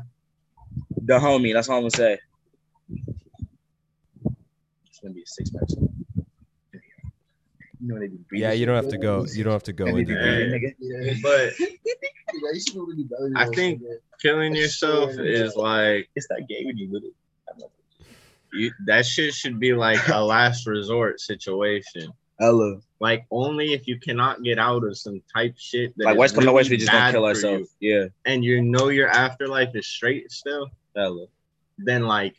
the 1.04 1.18
homie. 1.18 1.52
That's 1.54 1.68
all 1.68 1.76
I'm 1.76 1.82
gonna 1.82 1.90
say. 1.90 2.18
It's 4.86 4.98
gonna 5.00 5.14
be 5.14 5.22
a 5.22 5.26
six 5.26 5.50
pack. 5.50 5.62
You 7.80 7.88
know 7.88 7.98
they 7.98 8.08
be 8.08 8.16
breathing 8.28 8.48
Yeah, 8.48 8.52
you 8.52 8.66
don't 8.66 8.76
have 8.76 8.88
to 8.92 8.98
go. 8.98 9.24
You 9.32 9.44
don't 9.44 9.52
have 9.52 9.62
to 9.64 9.72
go 9.72 9.84
They 9.86 9.92
be 9.92 10.00
into 10.00 10.14
breathing, 10.14 10.50
that. 10.50 10.60
nigga. 10.60 10.74
Yeah. 10.78 11.14
But 11.22 12.48
I 12.48 12.52
used 12.54 12.68
to 12.68 12.74
be 12.74 12.78
able 12.78 12.86
to 12.88 12.96
do 12.96 13.04
belly 13.04 13.32
I 13.36 13.44
rolls, 13.44 13.56
think- 13.56 13.82
killing 14.20 14.54
yourself 14.54 15.10
is 15.18 15.54
like 15.56 16.08
It's 16.16 16.26
that 16.28 16.46
gay 16.48 16.64
when 16.64 16.76
you 16.78 16.90
with 16.90 17.04
it. 17.04 17.12
you, 18.52 18.72
that 18.86 19.04
shit 19.06 19.34
should 19.34 19.58
be 19.60 19.74
like 19.74 20.08
a 20.08 20.20
last 20.20 20.66
resort 20.66 21.20
situation. 21.20 22.12
Hello. 22.38 22.80
Like 23.02 23.26
only 23.32 23.72
if 23.72 23.88
you 23.88 23.98
cannot 23.98 24.44
get 24.44 24.60
out 24.60 24.84
of 24.84 24.96
some 24.96 25.20
type 25.34 25.56
shit 25.58 25.92
that 25.96 26.04
Like 26.04 26.16
West 26.16 26.34
worst 26.34 26.34
come 26.36 26.44
to 26.44 26.52
worst, 26.52 26.70
we 26.70 26.76
just 26.76 26.92
gonna 26.92 27.10
kill 27.10 27.22
for 27.22 27.26
ourselves. 27.30 27.74
Yeah. 27.80 28.04
and 28.24 28.44
you 28.44 28.62
know 28.62 28.90
your 28.90 29.08
afterlife 29.08 29.74
is 29.74 29.88
straight 29.88 30.30
still. 30.30 30.70
Hello. 30.94 31.26
Then 31.78 32.04
like, 32.04 32.36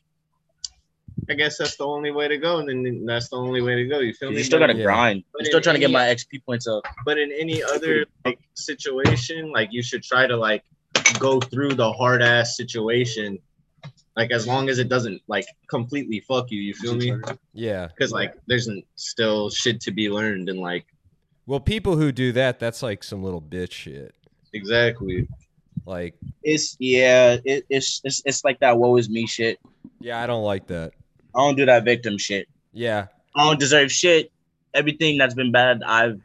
I 1.29 1.33
guess 1.33 1.57
that's 1.57 1.75
the 1.75 1.85
only 1.85 2.11
way 2.11 2.29
to 2.29 2.37
go. 2.37 2.59
And 2.59 2.69
then 2.69 3.05
that's 3.05 3.27
the 3.27 3.35
only 3.35 3.61
way 3.61 3.75
to 3.75 3.85
go. 3.87 3.99
You 3.99 4.13
feel 4.13 4.31
me? 4.31 4.37
You 4.37 4.43
still 4.45 4.57
gotta 4.59 4.73
Yeah. 4.73 4.85
grind. 4.85 5.25
But 5.33 5.41
I'm 5.41 5.45
still 5.47 5.57
in 5.57 5.63
trying 5.63 5.75
to 5.75 5.79
get 5.81 5.91
my 5.91 6.05
XP 6.05 6.45
points 6.45 6.65
up. 6.65 6.85
But 7.03 7.19
in 7.19 7.33
any 7.37 7.61
other 7.61 8.05
like 8.23 8.39
situation, 8.53 9.51
like 9.51 9.67
you 9.73 9.83
should 9.83 10.01
try 10.01 10.27
to 10.27 10.37
like 10.37 10.63
go 11.19 11.41
through 11.41 11.73
the 11.73 11.91
hard 11.91 12.21
ass 12.23 12.55
situation. 12.55 13.37
Like 14.15 14.31
as 14.31 14.45
long 14.45 14.69
as 14.69 14.77
it 14.79 14.89
doesn't 14.89 15.21
like 15.27 15.45
completely 15.67 16.19
fuck 16.19 16.51
you, 16.51 16.61
you 16.61 16.73
feel 16.73 16.95
me? 16.95 17.13
Yeah. 17.53 17.87
Because 17.87 18.11
like 18.11 18.35
there's 18.47 18.69
still 18.95 19.49
shit 19.49 19.81
to 19.81 19.91
be 19.91 20.09
learned 20.09 20.49
and 20.49 20.59
like 20.59 20.85
Well, 21.47 21.59
people 21.59 21.95
who 21.95 22.11
do 22.11 22.31
that, 22.33 22.59
that's 22.59 22.83
like 22.83 23.03
some 23.03 23.23
little 23.23 23.41
bitch 23.41 23.71
shit. 23.71 24.13
exactly. 24.53 25.27
Like, 25.85 26.15
It's 26.43 26.77
yeah. 26.79 27.37
It, 27.43 27.65
it's 27.69 28.01
it's 28.03 28.21
it's 28.25 28.43
like 28.45 28.59
that 28.59 28.77
woe 28.77 28.95
is 28.97 29.09
me 29.09 29.25
shit. 29.27 29.59
yeah, 29.99 30.21
I 30.21 30.27
don't 30.27 30.43
like 30.43 30.67
that. 30.67 30.93
I 31.35 31.39
don't 31.39 31.55
do 31.55 31.65
that 31.65 31.83
victim 31.83 32.17
shit. 32.17 32.47
Yeah. 32.71 33.07
I 33.35 33.45
don't 33.45 33.59
deserve 33.59 33.91
shit. 33.91 34.31
Everything 34.75 35.17
that's 35.17 35.33
been 35.33 35.51
bad, 35.51 35.81
I've 35.83 36.21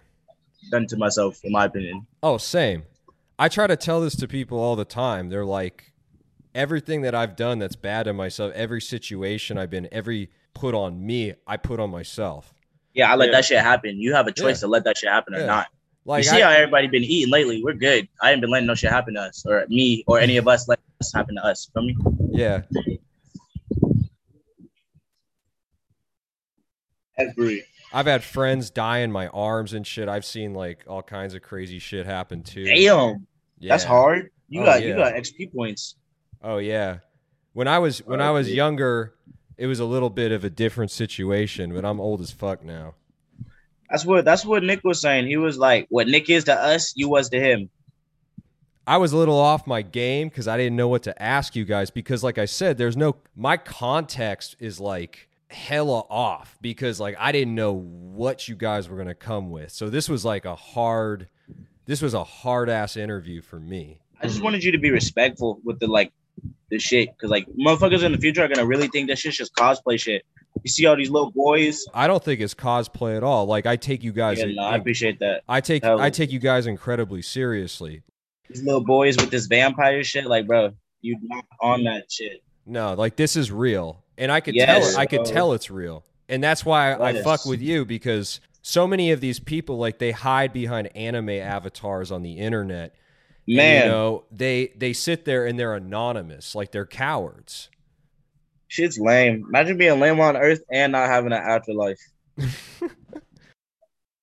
done 0.71 0.87
to 0.89 0.97
myself, 0.99 1.41
in 1.45 1.53
my 1.53 1.65
opinion. 1.65 2.07
Oh, 2.23 2.37
same. 2.37 2.83
I 3.39 3.49
try 3.49 3.67
to 3.67 3.77
tell 3.77 4.01
this 4.03 4.15
to 4.17 4.29
people 4.29 4.59
all 4.59 4.77
the 4.77 4.85
time. 4.85 5.29
They're 5.31 5.45
like, 5.47 5.93
everything 6.63 7.03
that 7.03 7.15
I've 7.15 7.37
done 7.37 7.61
that's 7.61 7.77
bad 7.77 8.03
to 8.05 8.13
myself, 8.13 8.53
every 8.55 8.81
situation 8.81 9.57
I've 9.57 9.71
been, 9.71 9.89
every 9.93 10.29
put 10.55 10.75
on 10.75 11.07
me, 11.07 11.35
I 11.47 11.57
put 11.57 11.79
on 11.79 11.89
myself. 11.91 12.53
Yeah, 12.95 13.13
I 13.13 13.15
let 13.15 13.27
Yeah. 13.27 13.33
that 13.37 13.45
shit 13.45 13.61
happen. 13.61 14.01
You 14.01 14.13
have 14.15 14.27
a 14.27 14.33
choice 14.33 14.57
Yeah. 14.59 14.67
to 14.67 14.67
let 14.67 14.83
that 14.85 14.99
shit 14.99 15.09
happen 15.09 15.35
or 15.37 15.39
Yeah. 15.41 15.47
not. 15.47 15.67
Like, 16.05 16.25
you 16.25 16.31
see 16.31 16.43
I- 16.43 16.51
how 16.51 16.51
everybody 16.51 16.89
been 16.89 17.05
eating 17.05 17.31
lately? 17.33 17.63
We're 17.63 17.75
good. 17.75 18.09
I 18.21 18.33
ain't 18.33 18.41
been 18.41 18.51
letting 18.51 18.67
no 18.67 18.75
shit 18.75 18.91
happen 18.91 19.15
to 19.15 19.21
us 19.21 19.45
or 19.47 19.65
me 19.69 20.03
or 20.09 20.19
any 20.19 20.37
of 20.37 20.49
us 20.49 20.67
let 20.69 20.81
this 20.99 21.13
happen 21.15 21.37
to 21.37 21.45
us. 21.45 21.71
Feel 21.73 21.85
me? 21.85 21.97
yeah. 22.33 22.63
Every. 27.17 27.65
I've 27.93 28.07
had 28.07 28.23
friends 28.25 28.71
die 28.71 28.99
in 28.99 29.13
my 29.13 29.29
arms 29.29 29.73
and 29.73 29.87
shit. 29.87 30.09
I've 30.09 30.25
seen 30.25 30.55
like 30.55 30.85
all 30.89 31.03
kinds 31.03 31.35
of 31.35 31.43
crazy 31.43 31.79
shit 31.79 32.05
happen 32.07 32.43
too. 32.43 32.65
Damn, 32.65 33.27
Yeah. 33.59 33.69
that's 33.75 33.85
hard. 33.85 34.31
You 34.49 34.63
Oh, 34.63 34.65
got 34.65 34.83
yeah. 34.83 34.89
you 34.89 34.95
got 34.97 35.15
XP 35.15 35.53
points. 35.55 35.95
Oh 36.43 36.59
yeah. 36.59 36.99
When 37.53 37.69
I 37.69 37.79
was 37.79 37.99
when 38.01 38.21
I 38.21 38.31
was 38.31 38.53
younger, 38.53 39.15
it 39.57 39.67
was 39.67 39.81
a 39.81 39.85
little 39.85 40.11
bit 40.11 40.33
of 40.33 40.45
a 40.45 40.51
different 40.51 40.91
situation, 40.91 41.75
but 41.75 41.85
I'm 41.85 42.01
old 42.01 42.21
as 42.21 42.31
fuck 42.31 42.65
now. 42.65 42.95
That's 43.91 44.05
what 44.05 44.25
that's 44.25 44.45
what 44.45 44.63
Nick 44.63 44.85
was 44.85 45.01
saying. 45.01 45.27
He 45.27 45.37
was 45.37 45.59
like, 45.59 45.87
"What 45.89 46.07
Nick 46.07 46.31
is 46.31 46.45
to 46.45 46.55
us, 46.55 46.93
you 46.95 47.09
was 47.09 47.31
to 47.31 47.41
him." 47.41 47.71
I 48.87 48.97
was 48.97 49.13
a 49.13 49.17
little 49.17 49.39
off 49.39 49.67
my 49.67 49.83
game 49.83 50.29
because 50.29 50.49
I 50.49 50.57
didn't 50.57 50.77
know 50.77 50.89
what 50.89 51.03
to 51.03 51.23
ask 51.23 51.55
you 51.55 51.65
guys 51.65 51.91
because, 51.91 52.25
like 52.25 52.39
I 52.39 52.45
said, 52.45 52.79
there's 52.79 52.97
no 52.97 53.17
my 53.35 53.57
context 53.57 54.57
is 54.61 54.79
like 54.81 55.29
hella 55.51 56.01
off 56.09 56.57
because 56.61 57.01
like 57.01 57.17
I 57.19 57.33
didn't 57.33 57.55
know 57.55 57.73
what 57.73 58.49
you 58.49 58.55
guys 58.55 58.89
were 58.89 58.97
gonna 58.97 59.15
come 59.15 59.51
with. 59.51 59.73
So 59.73 59.91
this 59.91 60.09
was 60.09 60.25
like 60.25 60.45
a 60.45 60.55
hard, 60.55 61.29
this 61.87 62.01
was 62.01 62.15
a 62.15 62.25
hard 62.25 62.71
ass 62.71 62.97
interview 62.97 63.43
for 63.43 63.59
me. 63.59 64.01
I 64.21 64.27
just 64.27 64.43
wanted 64.43 64.65
you 64.65 64.73
to 64.73 64.79
be 64.79 64.91
respectful 64.91 65.61
with 65.65 65.81
the 65.81 65.87
like 65.87 66.13
the 66.71 66.79
shit, 66.79 67.11
because 67.11 67.31
like 67.31 67.47
motherfuckers 67.59 68.03
in 68.03 68.13
the 68.13 68.19
future 68.19 68.45
are 68.45 68.49
gonna 68.49 68.67
really 68.67 68.89
think 68.89 69.09
that 69.09 69.19
shit's 69.19 69.37
just 69.37 69.55
cosplay 69.55 69.99
shit. 69.99 70.25
You 70.65 70.71
see 70.71 70.87
all 70.87 70.97
these 70.97 71.11
little 71.11 71.31
boys. 71.31 71.85
I 71.95 72.07
don't 72.07 72.23
think 72.23 72.41
it's 72.41 72.55
cosplay 72.55 73.17
at 73.17 73.23
all. 73.23 73.47
Like 73.47 73.67
I 73.67 73.77
take 73.77 74.03
you 74.03 74.13
guys, 74.13 74.39
Yeah, 74.39 74.47
no, 74.47 74.63
I 74.63 74.77
appreciate 74.77 75.21
that. 75.21 75.43
I 75.49 75.61
take 75.61 75.85
Hell. 75.85 76.01
I 76.01 76.11
take 76.11 76.33
you 76.33 76.39
guys 76.39 76.67
incredibly 76.67 77.23
seriously. 77.23 78.03
These 78.49 78.63
little 78.63 78.85
boys 78.85 79.17
with 79.17 79.31
this 79.31 79.47
vampire 79.47 80.03
shit, 80.03 80.27
like, 80.27 80.47
bro, 80.47 80.73
you 81.01 81.19
not 81.23 81.45
on 81.61 81.85
that 81.85 82.11
shit. 82.11 82.43
No, 82.67 82.95
like 82.95 83.17
this 83.17 83.37
is 83.37 83.53
real, 83.53 84.05
and 84.17 84.33
I 84.33 84.41
could 84.41 84.55
Yes, 84.55 84.93
tell. 84.93 85.01
I 85.01 85.07
could 85.07 85.25
tell 85.25 85.53
it's 85.53 85.71
real, 85.71 86.05
and 86.29 86.43
that's 86.43 86.65
why 86.65 86.93
I, 86.93 87.09
I 87.09 87.23
fuck 87.23 87.45
with 87.47 87.63
you 87.63 87.85
because 87.85 88.41
so 88.63 88.87
many 88.87 89.13
of 89.13 89.21
these 89.21 89.39
people, 89.41 89.79
like 89.79 89.99
they 89.99 90.11
hide 90.11 90.53
behind 90.53 90.95
anime 90.97 91.31
avatars 91.31 92.11
on 92.11 92.23
the 92.23 92.39
internet. 92.39 92.95
And, 93.49 93.57
Man, 93.57 93.85
you 93.85 93.91
know 93.91 94.25
they 94.31 94.73
they 94.77 94.93
sit 94.93 95.25
there 95.25 95.47
and 95.47 95.59
they're 95.59 95.75
anonymous, 95.75 96.55
like 96.55 96.71
they're 96.73 96.87
cowards. 96.87 97.71
shit's 98.69 98.99
lame. 98.99 99.45
Imagine 99.49 99.77
being 99.79 99.99
lame 99.99 100.21
on 100.21 100.37
Earth 100.37 100.61
and 100.71 100.93
not 100.93 101.09
having 101.09 101.33
an 101.33 101.43
afterlife. 101.43 101.99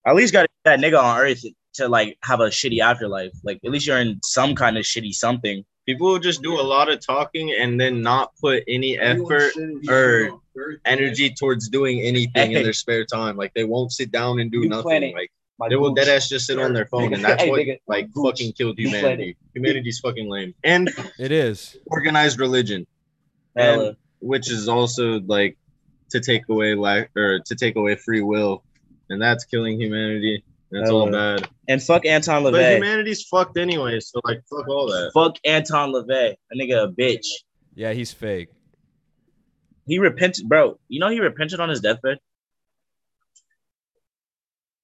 at 0.05 0.15
least 0.15 0.33
got 0.33 0.47
that 0.63 0.79
nigga 0.79 1.01
on 1.01 1.19
Earth 1.19 1.43
to 1.75 1.87
like 1.87 2.17
have 2.23 2.39
a 2.39 2.45
shitty 2.49 2.79
afterlife. 2.79 3.31
Like 3.43 3.59
at 3.65 3.71
least 3.71 3.87
you're 3.87 3.97
in 3.99 4.19
some 4.23 4.55
kind 4.55 4.77
of 4.77 4.83
shitty 4.83 5.13
something. 5.13 5.63
People 5.85 6.07
will 6.07 6.19
just 6.19 6.41
do 6.41 6.59
a 6.59 6.61
lot 6.63 6.89
of 6.89 7.05
talking 7.05 7.53
and 7.53 7.79
then 7.79 8.01
not 8.01 8.31
put 8.41 8.63
any 8.67 8.97
effort 8.97 9.51
or 9.87 10.39
energy 10.85 11.29
towards 11.31 11.69
doing 11.69 11.99
anything 12.01 12.53
in 12.53 12.63
their 12.63 12.73
spare 12.73 13.05
time. 13.05 13.37
Like 13.37 13.53
they 13.53 13.65
won't 13.65 13.91
sit 13.91 14.11
down 14.11 14.39
and 14.39 14.51
do 14.51 14.61
You 14.61 14.69
nothing. 14.69 14.83
planning. 14.83 15.13
Like 15.13 15.31
My 15.57 15.69
they 15.69 15.75
will 15.75 15.91
gooch. 15.91 16.05
dead 16.05 16.15
ass 16.17 16.27
just 16.29 16.47
sit 16.47 16.59
on 16.59 16.73
their 16.73 16.85
phone, 16.85 17.13
and 17.13 17.23
that's 17.23 17.43
Hey, 17.43 17.49
what 17.49 17.61
nigga, 17.61 17.79
like 17.87 18.09
fucking 18.13 18.53
killed 18.53 18.77
humanity. 18.77 19.37
Humanity's 19.53 19.99
fucking 19.99 20.29
lame. 20.29 20.53
And 20.63 20.89
It 21.17 21.31
is. 21.31 21.77
organized 21.87 22.39
religion, 22.39 22.85
Hella. 23.55 23.87
and 23.89 23.97
which 24.19 24.51
is 24.51 24.67
also 24.67 25.19
like 25.21 25.57
to 26.11 26.19
take 26.19 26.43
away 26.49 26.73
like 26.75 27.09
or 27.15 27.39
to 27.45 27.55
take 27.55 27.75
away 27.77 27.95
free 27.95 28.21
will, 28.21 28.63
and 29.09 29.21
that's 29.21 29.45
killing 29.45 29.79
humanity. 29.79 30.43
That's 30.71 30.89
all 30.89 31.09
bad. 31.09 31.47
And 31.69 31.81
fuck 31.81 32.05
Anton 32.05 32.43
But 32.43 32.53
humanity's 32.73 33.23
fucked 33.23 33.57
anyway, 33.57 33.99
so 34.01 34.19
like 34.25 34.41
fuck 34.49 34.67
all 34.67 34.87
that. 34.87 35.11
Fuck 35.13 35.37
Anton 35.45 35.93
LaVey. 35.93 36.35
A 36.51 36.55
nigga 36.57 36.83
a 36.83 36.91
bitch. 36.91 37.27
Yeah, 37.75 37.93
he's 37.93 38.11
fake. 38.11 38.49
He 39.87 39.99
repented, 39.99 40.49
bro. 40.49 40.79
You 40.89 40.99
know 40.99 41.09
he 41.09 41.19
repented 41.19 41.59
on 41.59 41.69
his 41.69 41.79
deathbed. 41.79 42.17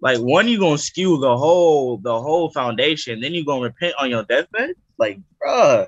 Like 0.01 0.17
one, 0.19 0.47
you're 0.47 0.59
gonna 0.59 0.77
skew 0.79 1.19
the 1.19 1.37
whole 1.37 1.97
the 1.97 2.19
whole 2.19 2.49
foundation, 2.51 3.19
then 3.19 3.33
you're 3.33 3.45
gonna 3.45 3.61
repent 3.61 3.93
on 3.99 4.09
your 4.09 4.23
deathbed. 4.23 4.71
Like, 4.97 5.19
bruh. 5.41 5.87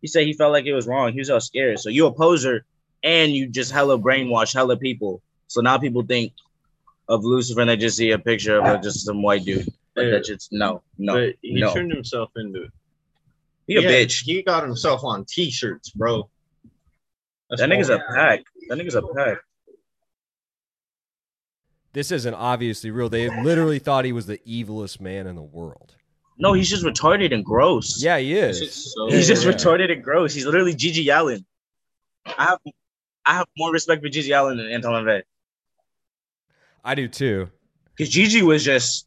He 0.00 0.08
said 0.08 0.26
he 0.26 0.32
felt 0.32 0.52
like 0.52 0.64
it 0.64 0.72
was 0.72 0.86
wrong. 0.86 1.12
He 1.12 1.18
was 1.18 1.28
all 1.28 1.40
scared. 1.40 1.78
So 1.78 1.90
you 1.90 2.06
a 2.06 2.12
poser, 2.12 2.64
and 3.02 3.32
you 3.32 3.46
just 3.48 3.70
hella 3.72 3.98
brainwash 3.98 4.54
hella 4.54 4.76
people. 4.78 5.22
So 5.48 5.60
now 5.60 5.76
people 5.78 6.02
think 6.02 6.32
of 7.08 7.24
Lucifer 7.24 7.60
and 7.60 7.68
they 7.68 7.76
just 7.76 7.96
see 7.98 8.12
a 8.12 8.18
picture 8.18 8.56
of 8.56 8.64
uh, 8.64 8.78
just 8.78 9.04
some 9.04 9.22
white 9.22 9.44
dude. 9.44 9.66
Like 9.96 10.06
Yeah. 10.06 10.10
that 10.12 10.24
just 10.24 10.52
no, 10.52 10.82
no, 10.96 11.14
but 11.14 11.34
he 11.42 11.60
no. 11.60 11.74
turned 11.74 11.92
himself 11.92 12.30
into 12.36 12.62
it. 12.62 12.70
He 13.66 13.76
a 13.76 13.82
Yeah, 13.82 13.90
bitch. 13.90 14.22
He 14.22 14.42
got 14.42 14.62
himself 14.62 15.04
on 15.04 15.24
t-shirts, 15.26 15.90
bro. 15.90 16.30
That's 17.50 17.60
That 17.60 17.68
nigga's 17.68 17.90
a 17.90 17.98
pack. 17.98 18.44
That 18.68 18.78
nigga's 18.78 18.94
a 18.94 19.02
pack. 19.02 19.38
This 21.92 22.12
isn't 22.12 22.34
obviously 22.34 22.90
real. 22.90 23.08
They 23.08 23.28
literally 23.42 23.78
thought 23.80 24.04
he 24.04 24.12
was 24.12 24.26
the 24.26 24.38
evilest 24.38 25.00
man 25.00 25.26
in 25.26 25.34
the 25.36 25.42
world. 25.42 25.96
No, 26.38 26.52
he's 26.52 26.70
just 26.70 26.84
retarded 26.84 27.34
and 27.34 27.44
gross. 27.44 28.02
Yeah, 28.02 28.18
he 28.18 28.32
This 28.34 28.60
is. 28.60 28.68
is 28.76 28.94
so 28.94 29.10
he's 29.10 29.26
just 29.28 29.44
yeah. 29.44 29.52
retarded 29.52 29.92
and 29.92 30.02
gross. 30.02 30.32
He's 30.32 30.46
literally 30.46 30.74
GG 30.74 31.06
Allin. 31.14 31.44
I 32.26 32.44
have, 32.44 32.58
I 33.26 33.34
have 33.34 33.46
more 33.58 33.72
respect 33.72 34.02
for 34.02 34.08
GG 34.08 34.34
Allin 34.38 34.56
than 34.58 34.68
Anton 34.68 34.92
LaVey 35.04 35.22
I 36.84 36.94
do 36.94 37.08
too. 37.08 37.48
because 37.96 38.12
GG 38.14 38.42
was 38.42 38.64
just, 38.64 39.06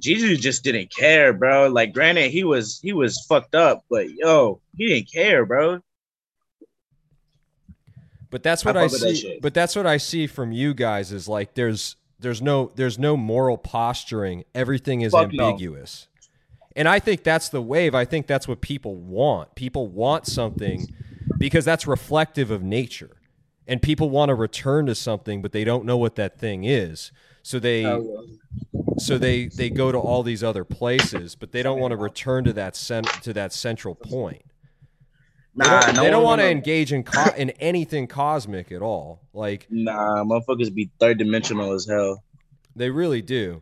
GG 0.00 0.40
just 0.40 0.64
didn't 0.64 0.92
care, 0.94 1.32
bro. 1.32 1.68
Like, 1.68 1.92
granted, 1.92 2.30
he 2.30 2.42
was 2.42 2.80
he 2.82 2.92
was 2.92 3.24
fucked 3.28 3.54
up, 3.54 3.84
but 3.90 4.10
yo, 4.10 4.60
he 4.76 4.88
didn't 4.88 5.12
care, 5.12 5.44
bro. 5.46 5.80
But 8.30 8.42
that's 8.42 8.64
what 8.64 8.76
I, 8.76 8.86
that 8.86 8.90
see. 8.90 9.38
But 9.42 9.54
that's 9.54 9.74
what 9.74 9.86
I 9.86 9.96
see 9.96 10.26
from 10.26 10.52
you 10.52 10.72
guys 10.72 11.12
is 11.12 11.28
like 11.28 11.54
there's 11.54 11.96
there's 12.20 12.40
no 12.40 12.70
there's 12.76 12.98
no 12.98 13.16
moral 13.16 13.58
posturing. 13.58 14.44
Everything 14.54 15.00
is 15.00 15.12
Fuck 15.12 15.32
no. 15.32 15.48
ambiguous. 15.48 16.08
And 16.76 16.88
I 16.88 17.00
think 17.00 17.24
that's 17.24 17.48
the 17.48 17.60
wave. 17.60 17.94
I 17.94 18.04
think 18.04 18.26
that's 18.26 18.46
what 18.46 18.60
people 18.60 18.94
want. 18.94 19.54
People 19.56 19.88
want 19.88 20.26
something 20.26 20.86
because 21.38 21.64
that's 21.64 21.86
reflective 21.86 22.50
of 22.50 22.62
nature. 22.62 23.10
And 23.66 23.82
people 23.82 24.10
want 24.10 24.28
to 24.28 24.34
return 24.34 24.86
to 24.86 24.94
something 24.94 25.42
but 25.42 25.52
they 25.52 25.64
don't 25.64 25.84
know 25.84 25.96
what 25.96 26.14
that 26.16 26.38
thing 26.38 26.64
is. 26.64 27.10
So 27.42 27.58
they 27.58 27.84
so 28.98 29.18
they 29.18 29.46
they 29.46 29.70
go 29.70 29.90
to 29.90 29.98
all 29.98 30.22
these 30.22 30.44
other 30.44 30.64
places, 30.64 31.34
but 31.34 31.52
they 31.52 31.62
don't 31.62 31.80
want 31.80 31.92
to 31.92 31.96
return 31.96 32.44
to 32.44 32.52
that 32.52 32.76
cent- 32.76 33.22
to 33.22 33.32
that 33.32 33.52
central 33.52 33.94
point. 33.94 34.42
They 35.56 35.64
don't, 35.64 35.96
no 35.96 36.10
don't 36.10 36.22
want 36.22 36.40
to 36.40 36.48
engage 36.48 36.92
in 36.92 37.02
co- 37.02 37.34
in 37.36 37.50
anything 37.50 38.06
cosmic 38.06 38.70
at 38.72 38.82
all. 38.82 39.20
Like 39.32 39.66
Nah, 39.70 40.22
motherfuckers 40.24 40.72
be 40.72 40.90
third 41.00 41.18
dimensional 41.18 41.72
as 41.72 41.86
hell. 41.86 42.22
they 42.76 42.88
really 42.90 43.20
do. 43.22 43.60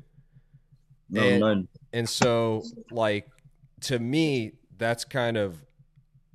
No, 1.11 1.23
And- 1.23 1.41
none. 1.41 1.69
And 1.93 2.09
so 2.09 2.63
like 2.91 3.27
to 3.83 3.99
me 3.99 4.53
that's 4.77 5.05
kind 5.05 5.37
of 5.39 5.65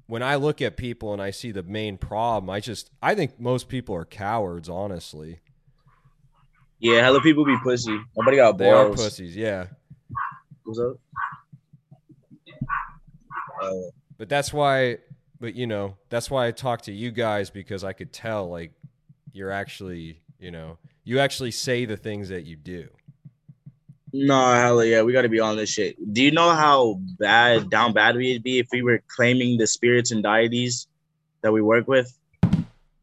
when 0.07 0.23
I 0.23 0.35
look 0.35 0.61
at 0.61 0.75
people 0.75 1.13
and 1.13 1.21
I 1.21 1.29
see 1.31 1.51
the 1.51 1.63
main 1.63 1.97
problem, 1.97 2.49
I 2.49 2.59
just 2.59 2.89
I 3.01 3.13
think 3.15 3.39
most 3.39 3.69
people 3.69 3.95
are 3.95 4.05
cowards, 4.05 4.67
honestly. 4.69 5.39
Yeah, 6.79 7.01
hella 7.01 7.21
people 7.21 7.45
be 7.45 7.55
pussy. 7.63 7.97
Nobody 8.17 8.37
got 8.37 8.57
They 8.57 8.69
are 8.71 8.85
balls. 8.87 9.01
pussies, 9.01 9.35
yeah. 9.37 9.67
What's 10.65 10.79
up? 10.79 10.97
Uh, 13.61 13.71
But 14.17 14.29
that's 14.29 14.51
why 14.51 14.97
but 15.43 15.55
you 15.55 15.67
know, 15.67 15.97
that's 16.07 16.31
why 16.31 16.47
I 16.47 16.51
talk 16.51 16.83
to 16.83 16.93
you 16.93 17.11
guys 17.11 17.49
because 17.49 17.83
I 17.83 17.91
could 17.91 18.13
tell 18.13 18.49
like 18.49 18.71
you're 19.33 19.51
actually, 19.51 20.21
you 20.39 20.51
know, 20.51 20.77
you 21.03 21.19
actually 21.19 21.51
say 21.51 21.83
the 21.83 21.97
things 21.97 22.29
that 22.29 22.45
you 22.45 22.55
do. 22.55 22.87
No, 24.13 24.53
hella 24.53 24.85
yeah, 24.85 25.01
we 25.01 25.11
got 25.11 25.23
to 25.23 25.29
be 25.29 25.41
on 25.41 25.57
this 25.57 25.69
shit. 25.69 25.97
Do 26.13 26.23
you 26.23 26.31
know 26.31 26.51
how 26.51 26.97
bad, 27.19 27.69
down 27.69 27.91
bad 27.91 28.15
we'd 28.15 28.41
be 28.41 28.59
if 28.59 28.67
we 28.71 28.83
were 28.83 29.03
claiming 29.13 29.57
the 29.57 29.67
spirits 29.67 30.11
and 30.11 30.23
deities 30.23 30.87
that 31.41 31.51
we 31.51 31.61
work 31.61 31.89
with, 31.89 32.17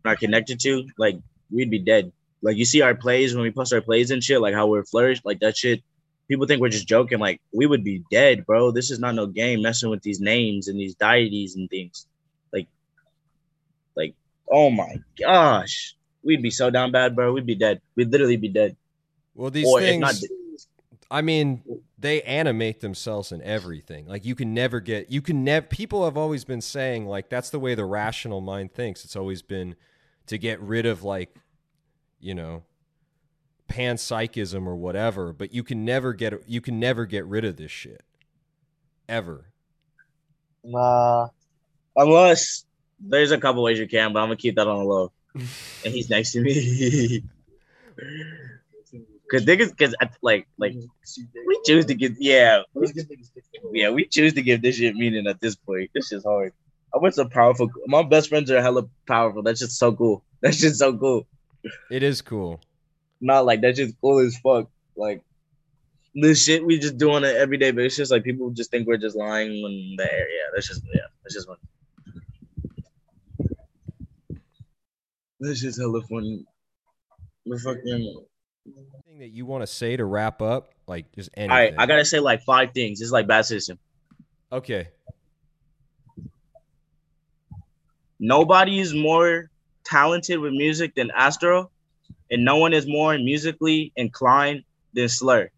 are 0.06 0.16
connected 0.16 0.60
to? 0.60 0.86
Like, 0.96 1.18
we'd 1.50 1.70
be 1.70 1.80
dead. 1.80 2.10
Like, 2.40 2.56
you 2.56 2.64
see 2.64 2.80
our 2.80 2.94
plays 2.94 3.34
when 3.34 3.42
we 3.42 3.50
post 3.50 3.74
our 3.74 3.82
plays 3.82 4.10
and 4.10 4.24
shit, 4.24 4.40
like 4.40 4.54
how 4.54 4.66
we're 4.66 4.84
flourished, 4.84 5.26
like 5.26 5.40
that 5.40 5.58
shit. 5.58 5.82
People 6.26 6.46
think 6.46 6.62
we're 6.62 6.70
just 6.70 6.88
joking. 6.88 7.18
Like, 7.18 7.42
we 7.52 7.66
would 7.66 7.84
be 7.84 8.02
dead, 8.10 8.46
bro. 8.46 8.70
This 8.70 8.90
is 8.90 8.98
not 8.98 9.14
no 9.14 9.26
game 9.26 9.60
messing 9.60 9.90
with 9.90 10.00
these 10.00 10.20
names 10.20 10.68
and 10.68 10.80
these 10.80 10.94
deities 10.94 11.54
and 11.56 11.68
things. 11.68 12.06
Like, 14.50 14.56
like, 14.56 14.58
oh 14.58 14.70
my 14.70 14.96
gosh, 15.18 15.94
we'd 16.22 16.42
be 16.42 16.50
so 16.50 16.70
down 16.70 16.92
bad, 16.92 17.14
bro. 17.14 17.32
We'd 17.32 17.46
be 17.46 17.54
dead. 17.54 17.80
We'd 17.96 18.10
literally 18.10 18.36
be 18.36 18.48
dead. 18.48 18.76
Well, 19.34 19.50
these 19.50 19.66
or 19.66 19.80
things 19.80 20.24
I 21.10 21.22
mean, 21.22 21.62
they 21.98 22.22
animate 22.22 22.80
themselves 22.80 23.32
in 23.32 23.42
everything. 23.42 24.06
Like 24.06 24.24
you 24.24 24.34
can 24.34 24.54
never 24.54 24.80
get 24.80 25.10
you 25.10 25.20
can 25.20 25.42
never 25.42 25.66
people 25.66 26.04
have 26.04 26.16
always 26.16 26.44
been 26.44 26.60
saying 26.60 27.06
like 27.06 27.28
that's 27.28 27.50
the 27.50 27.58
way 27.58 27.74
the 27.74 27.84
rational 27.84 28.40
mind 28.40 28.72
thinks. 28.72 29.04
It's 29.04 29.16
always 29.16 29.42
been 29.42 29.74
to 30.26 30.38
get 30.38 30.60
rid 30.60 30.86
of 30.86 31.02
like 31.02 31.34
you 32.20 32.34
know 32.34 32.62
panpsychism 33.68 34.66
or 34.66 34.76
whatever, 34.76 35.32
but 35.32 35.52
you 35.52 35.64
can 35.64 35.84
never 35.84 36.12
get 36.12 36.32
you 36.46 36.60
can 36.60 36.78
never 36.78 37.06
get 37.06 37.26
rid 37.26 37.44
of 37.44 37.56
this 37.56 37.72
shit. 37.72 38.04
Ever. 39.08 39.46
Nah. 40.62 41.28
Unless 41.96 42.66
there's 43.00 43.30
a 43.30 43.38
couple 43.38 43.62
ways 43.62 43.78
you 43.78 43.88
can, 43.88 44.12
but 44.12 44.20
I'm 44.20 44.26
gonna 44.26 44.36
keep 44.36 44.56
that 44.56 44.66
on 44.68 44.78
the 44.78 44.84
low. 44.84 45.12
and 45.34 45.94
he's 45.94 46.10
next 46.10 46.32
to 46.32 46.40
me. 46.40 47.22
Cause 49.30 49.44
niggas, 49.44 49.78
cause 49.78 49.94
I- 50.00 50.10
like, 50.22 50.48
like 50.58 50.74
we 51.46 51.60
choose 51.64 51.86
to 51.86 51.94
give, 51.94 52.16
yeah, 52.18 52.62
yeah, 53.72 53.90
we 53.90 54.04
choose 54.06 54.34
to 54.34 54.42
give 54.42 54.60
this 54.60 54.74
shit 54.74 54.96
meaning 54.96 55.28
at 55.28 55.40
this 55.40 55.54
point. 55.54 55.90
This 55.94 56.10
is 56.10 56.24
hard. 56.24 56.52
I 56.92 56.98
went 56.98 57.14
so 57.14 57.28
powerful. 57.28 57.70
My 57.86 58.02
best 58.02 58.28
friends 58.28 58.50
are 58.50 58.60
hella 58.60 58.88
powerful. 59.06 59.42
That's 59.44 59.60
just 59.60 59.78
so 59.78 59.92
cool. 59.92 60.24
That's 60.42 60.56
just 60.58 60.80
so 60.80 60.96
cool. 60.96 61.28
It 61.92 62.02
is 62.02 62.22
cool. 62.22 62.60
Not 63.20 63.44
like 63.44 63.60
that's 63.60 63.76
just 63.76 63.94
cool 64.00 64.18
as 64.18 64.36
fuck. 64.38 64.68
Like 64.96 65.22
this 66.14 66.42
shit 66.42 66.64
we 66.64 66.78
just 66.78 66.96
do 66.96 67.12
on 67.12 67.22
an 67.22 67.36
everyday 67.36 67.70
basis. 67.70 68.10
Like 68.10 68.24
people 68.24 68.50
just 68.50 68.70
think 68.70 68.88
we're 68.88 68.96
just 68.96 69.14
lying 69.14 69.62
when 69.62 69.94
the 69.96 70.10
air. 70.10 70.20
Yeah, 70.28 70.48
that's 70.54 70.66
just 70.66 70.82
yeah, 70.92 71.02
that's 71.22 71.34
just 71.34 71.46
funny. 71.46 71.60
That's 75.40 75.60
just 75.60 75.80
hella 75.80 76.02
funny. 76.02 76.44
The 77.46 77.58
fucking. 77.58 78.24
Thing 79.06 79.18
that 79.20 79.30
you 79.30 79.46
want 79.46 79.62
to 79.62 79.66
say 79.66 79.96
to 79.96 80.04
wrap 80.04 80.42
up, 80.42 80.74
like 80.86 81.10
just 81.12 81.30
anything. 81.34 81.50
All 81.50 81.56
right, 81.56 81.74
I 81.78 81.86
gotta 81.86 82.04
say 82.04 82.20
like 82.20 82.42
five 82.42 82.72
things. 82.72 83.00
It's 83.00 83.10
like 83.10 83.26
bad 83.26 83.46
citizen. 83.46 83.78
Okay. 84.52 84.88
Nobody 88.18 88.80
is 88.80 88.94
more 88.94 89.50
talented 89.82 90.40
with 90.40 90.52
music 90.52 90.94
than 90.94 91.10
Astro, 91.10 91.70
and 92.30 92.44
no 92.44 92.58
one 92.58 92.74
is 92.74 92.86
more 92.86 93.16
musically 93.16 93.92
inclined 93.96 94.64
than 94.92 95.08
Slur. 95.08 95.48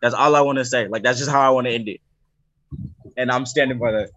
That's 0.00 0.14
all 0.14 0.34
I 0.34 0.40
want 0.40 0.56
to 0.56 0.64
say. 0.64 0.88
Like 0.88 1.02
that's 1.02 1.18
just 1.18 1.30
how 1.30 1.42
I 1.42 1.50
want 1.50 1.66
to 1.66 1.74
end 1.74 1.88
it, 1.88 2.00
and 3.18 3.30
I'm 3.30 3.44
standing 3.44 3.78
by 3.78 3.92
that. 3.92 4.10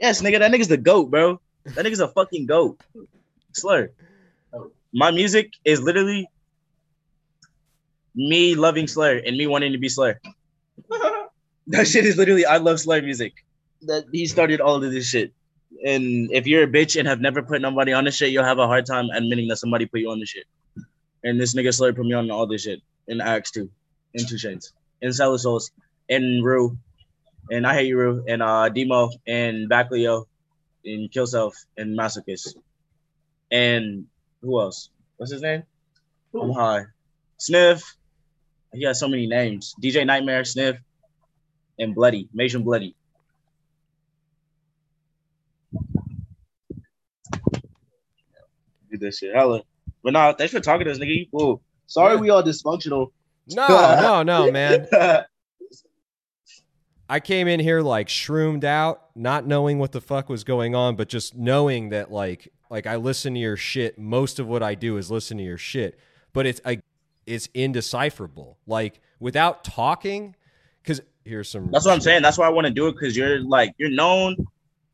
Yes, 0.00 0.22
nigga, 0.22 0.38
that 0.38 0.52
nigga's 0.52 0.68
the 0.68 0.76
goat, 0.76 1.10
bro. 1.10 1.40
That 1.64 1.84
nigga's 1.84 2.00
a 2.00 2.08
fucking 2.08 2.46
goat. 2.46 2.80
Slur. 3.52 3.90
My 4.92 5.10
music 5.10 5.52
is 5.64 5.80
literally 5.80 6.28
me 8.14 8.54
loving 8.54 8.86
Slur 8.86 9.20
and 9.24 9.36
me 9.36 9.46
wanting 9.46 9.72
to 9.72 9.78
be 9.78 9.88
Slur. 9.88 10.18
that 11.68 11.86
shit 11.86 12.04
is 12.04 12.16
literally 12.16 12.46
I 12.46 12.58
love 12.58 12.80
Slur 12.80 13.02
music. 13.02 13.32
That 13.82 14.04
he 14.12 14.26
started 14.26 14.60
all 14.60 14.82
of 14.82 14.90
this 14.90 15.06
shit. 15.06 15.32
And 15.84 16.30
if 16.32 16.46
you're 16.46 16.62
a 16.62 16.66
bitch 16.66 16.98
and 16.98 17.06
have 17.08 17.20
never 17.20 17.42
put 17.42 17.60
nobody 17.60 17.92
on 17.92 18.04
this 18.04 18.16
shit, 18.16 18.30
you'll 18.30 18.44
have 18.44 18.58
a 18.58 18.66
hard 18.66 18.86
time 18.86 19.08
admitting 19.12 19.48
that 19.48 19.56
somebody 19.56 19.86
put 19.86 20.00
you 20.00 20.10
on 20.10 20.20
this 20.20 20.30
shit. 20.30 20.44
And 21.24 21.40
this 21.40 21.54
nigga 21.54 21.74
Slur 21.74 21.92
put 21.92 22.06
me 22.06 22.12
on 22.14 22.30
all 22.30 22.46
this 22.46 22.62
shit 22.62 22.80
in 23.08 23.20
Acts 23.20 23.50
2, 23.50 23.68
in 24.14 24.26
Two 24.26 24.36
Shanes, 24.36 24.72
in 25.02 25.12
Cellar 25.12 25.38
Souls, 25.38 25.70
in 26.08 26.40
Rue, 26.42 26.78
and 27.50 27.66
I 27.66 27.74
Hate 27.74 27.86
You 27.88 28.24
and 28.28 28.42
uh 28.42 28.68
Demo, 28.68 29.10
and 29.26 29.68
Backleo, 29.70 30.24
and 30.84 31.10
Kill 31.10 31.26
Self, 31.26 31.54
and 31.76 31.98
Masochist. 31.98 32.54
And 33.50 34.06
who 34.42 34.60
else? 34.60 34.90
What's 35.16 35.32
his 35.32 35.42
name? 35.42 35.62
I'm 36.34 36.52
high. 36.52 36.84
Sniff. 37.38 37.82
He 38.72 38.84
has 38.84 39.00
so 39.00 39.08
many 39.08 39.26
names. 39.26 39.74
DJ 39.82 40.04
Nightmare, 40.04 40.44
Sniff, 40.44 40.76
and 41.78 41.94
Bloody. 41.94 42.28
Mason 42.34 42.62
Bloody. 42.62 42.94
Do 48.90 48.98
this 48.98 49.18
shit. 49.18 49.34
Hella. 49.34 49.62
But 50.02 50.12
nah, 50.12 50.32
thanks 50.32 50.52
for 50.52 50.60
talking 50.60 50.84
to 50.86 50.90
us, 50.92 50.98
nigga. 50.98 51.16
You 51.18 51.26
fool. 51.30 51.62
Sorry 51.86 52.14
Yeah. 52.14 52.20
we 52.20 52.30
all 52.30 52.42
dysfunctional. 52.42 53.12
No, 53.48 53.66
no, 54.00 54.22
no, 54.22 54.50
man. 54.50 54.86
I 57.08 57.20
came 57.20 57.46
in 57.46 57.60
here 57.60 57.80
like 57.80 58.08
shroomed 58.08 58.64
out, 58.64 59.02
not 59.14 59.46
knowing 59.46 59.78
what 59.78 59.92
the 59.92 60.00
fuck 60.00 60.28
was 60.28 60.44
going 60.44 60.74
on, 60.74 60.96
but 60.96 61.08
just 61.08 61.36
knowing 61.36 61.90
that 61.90 62.10
like 62.10 62.52
like 62.70 62.86
I 62.86 62.96
listen 62.96 63.34
to 63.34 63.40
your 63.40 63.56
shit. 63.56 63.98
Most 63.98 64.38
of 64.38 64.46
what 64.46 64.62
I 64.62 64.74
do 64.74 64.96
is 64.96 65.10
listen 65.10 65.36
to 65.38 65.44
your 65.44 65.58
shit, 65.58 65.98
but 66.32 66.46
it's 66.46 66.60
I, 66.64 66.80
it's 67.26 67.48
indecipherable. 67.54 68.58
Like 68.66 69.00
without 69.20 69.62
talking, 69.62 70.34
because 70.82 71.00
here's 71.24 71.48
some. 71.48 71.70
That's 71.70 71.84
what 71.84 71.92
I'm 71.92 72.00
saying. 72.00 72.22
That's 72.22 72.38
why 72.38 72.46
I 72.46 72.50
want 72.50 72.66
to 72.66 72.72
do 72.72 72.88
it 72.88 72.92
because 72.92 73.16
you're 73.16 73.40
like 73.40 73.72
you're 73.78 73.90
known, 73.90 74.36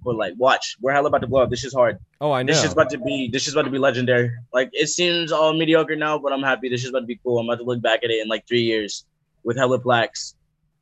but 0.04 0.16
like 0.16 0.34
watch, 0.36 0.76
we're 0.80 0.92
hella 0.92 1.08
about 1.08 1.22
to 1.22 1.26
blow 1.26 1.42
up. 1.42 1.50
This 1.50 1.64
is 1.64 1.72
hard. 1.72 1.98
Oh, 2.20 2.32
I 2.32 2.42
know. 2.42 2.52
This 2.52 2.64
is 2.64 2.72
about 2.72 2.90
to 2.90 2.98
be 2.98 3.30
this 3.32 3.48
is 3.48 3.54
about 3.54 3.64
to 3.64 3.70
be 3.70 3.78
legendary. 3.78 4.30
Like 4.52 4.68
it 4.72 4.88
seems 4.88 5.32
all 5.32 5.54
mediocre 5.54 5.96
now, 5.96 6.18
but 6.18 6.32
I'm 6.32 6.42
happy. 6.42 6.68
This 6.68 6.84
is 6.84 6.90
about 6.90 7.00
to 7.00 7.06
be 7.06 7.18
cool. 7.24 7.38
I'm 7.38 7.48
about 7.48 7.58
to 7.58 7.64
look 7.64 7.80
back 7.80 8.04
at 8.04 8.10
it 8.10 8.20
in 8.20 8.28
like 8.28 8.46
three 8.46 8.62
years 8.62 9.06
with 9.44 9.56
hella 9.56 9.78
plaques. 9.78 10.34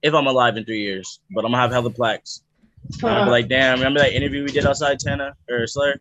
If 0.02 0.14
I'm 0.14 0.26
alive 0.26 0.56
in 0.56 0.64
three 0.64 0.80
years, 0.80 1.20
but 1.34 1.44
I'm 1.44 1.50
gonna 1.50 1.62
have 1.62 1.72
hella 1.72 1.90
plaques. 1.90 2.42
I'm 2.94 3.00
gonna 3.00 3.24
be 3.26 3.30
like, 3.30 3.48
damn, 3.48 3.78
remember 3.78 4.00
that 4.00 4.12
interview 4.12 4.44
we 4.44 4.50
did 4.52 4.66
outside 4.66 4.98
Tana 4.98 5.34
or 5.50 5.66
Slayer? 5.66 6.00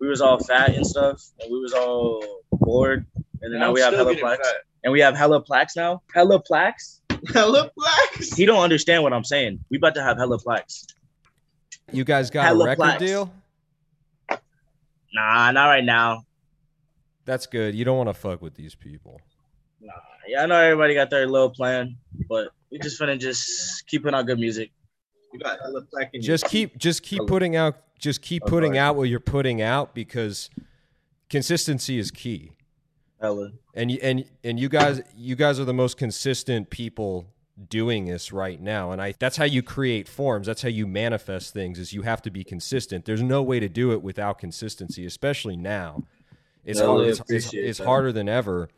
We 0.00 0.08
was 0.08 0.20
all 0.20 0.38
fat 0.38 0.74
and 0.74 0.86
stuff, 0.86 1.22
and 1.40 1.52
we 1.52 1.60
was 1.60 1.72
all 1.72 2.42
bored, 2.52 3.04
and 3.42 3.52
then 3.52 3.60
now 3.60 3.72
we 3.72 3.80
have 3.80 3.92
hella 3.92 4.14
plaques. 4.16 4.48
And 4.84 4.92
we 4.92 5.00
have 5.00 5.14
hella 5.16 5.40
plaques 5.40 5.76
now. 5.76 6.02
Hella 6.14 6.40
plaques. 6.40 7.02
Hella 7.34 7.70
plaques. 7.76 8.34
He 8.34 8.46
don't 8.46 8.62
understand 8.62 9.02
what 9.02 9.12
I'm 9.12 9.24
saying. 9.24 9.62
We 9.70 9.76
about 9.76 9.94
to 9.96 10.02
have 10.02 10.16
hella 10.16 10.38
plaques. 10.38 10.86
you 11.92 12.04
guys 12.04 12.30
got 12.30 12.46
Hella 12.46 12.64
a 12.64 12.68
record 12.68 12.82
plaques. 12.82 13.02
deal? 13.02 13.30
Nah, 15.12 15.50
not 15.50 15.66
right 15.66 15.84
now. 15.84 16.22
That's 17.24 17.46
good. 17.46 17.74
You 17.74 17.84
don't 17.84 17.96
want 17.96 18.08
to 18.08 18.14
fuck 18.14 18.40
with 18.40 18.54
these 18.54 18.74
people. 18.74 19.20
Nah, 19.80 19.92
yeah, 20.26 20.42
I 20.42 20.46
know 20.46 20.56
everybody 20.56 20.94
got 20.94 21.10
their 21.10 21.26
little 21.26 21.50
plan, 21.50 21.96
but 22.28 22.48
we 22.70 22.78
just 22.78 22.98
gonna 22.98 23.16
just 23.16 23.86
keep 23.86 24.02
putting 24.02 24.18
out 24.18 24.26
good 24.26 24.38
music. 24.38 24.70
You 25.32 25.40
got 25.40 25.58
hella 25.60 25.82
plaque 25.82 26.10
in 26.12 26.22
just 26.22 26.46
keep 26.46 26.76
just 26.78 27.02
keep 27.02 27.26
putting 27.26 27.56
out 27.56 27.76
just 27.98 28.22
keep 28.22 28.44
putting 28.44 28.78
out 28.78 28.96
what 28.96 29.08
you're 29.08 29.20
putting 29.20 29.60
out 29.62 29.94
because 29.94 30.50
consistency 31.28 31.98
is 31.98 32.10
key. 32.10 32.52
Hella. 33.20 33.50
and 33.74 33.90
you 33.90 33.98
and 34.02 34.24
and 34.42 34.58
you 34.58 34.68
guys 34.68 35.02
you 35.14 35.36
guys 35.36 35.60
are 35.60 35.66
the 35.66 35.74
most 35.74 35.98
consistent 35.98 36.70
people 36.70 37.26
doing 37.68 38.06
this 38.06 38.32
right 38.32 38.60
now. 38.60 38.92
And 38.92 39.02
i 39.02 39.14
that's 39.18 39.36
how 39.36 39.44
you 39.44 39.62
create 39.62 40.08
forms. 40.08 40.46
That's 40.46 40.62
how 40.62 40.70
you 40.70 40.86
manifest 40.86 41.52
things 41.52 41.78
is 41.78 41.92
you 41.92 42.02
have 42.02 42.22
to 42.22 42.30
be 42.30 42.44
consistent. 42.44 43.04
There's 43.04 43.22
no 43.22 43.42
way 43.42 43.60
to 43.60 43.68
do 43.68 43.92
it 43.92 44.02
without 44.02 44.38
consistency 44.38 45.04
especially 45.04 45.56
now. 45.56 46.04
It's 46.64 46.78
Yeah, 46.78 46.86
I 46.86 46.88
hard, 46.88 47.06
it's, 47.06 47.22
it's, 47.28 47.54
it's 47.54 47.78
harder 47.78 48.12
than 48.12 48.28
ever 48.28 48.68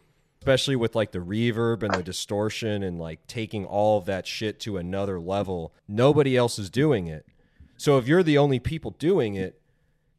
especially 0.43 0.75
with 0.75 0.97
like 0.97 1.13
the 1.13 1.21
reverb 1.21 1.85
and 1.85 1.95
the 1.95 2.03
distortion 2.03 2.83
and 2.83 2.99
like 2.99 3.25
taking 3.29 3.65
all 3.65 3.97
of 3.99 4.07
that 4.07 4.27
shit 4.27 4.59
to 4.59 4.77
another 4.77 5.21
level 5.21 5.73
nobody 5.87 6.37
else 6.37 6.59
is 6.59 6.69
doing 6.69 7.07
it. 7.07 7.25
So 7.77 7.97
if 7.97 8.09
you're 8.09 8.25
the 8.25 8.39
only 8.39 8.59
people 8.59 8.91
doing 8.99 9.37
it 9.37 9.61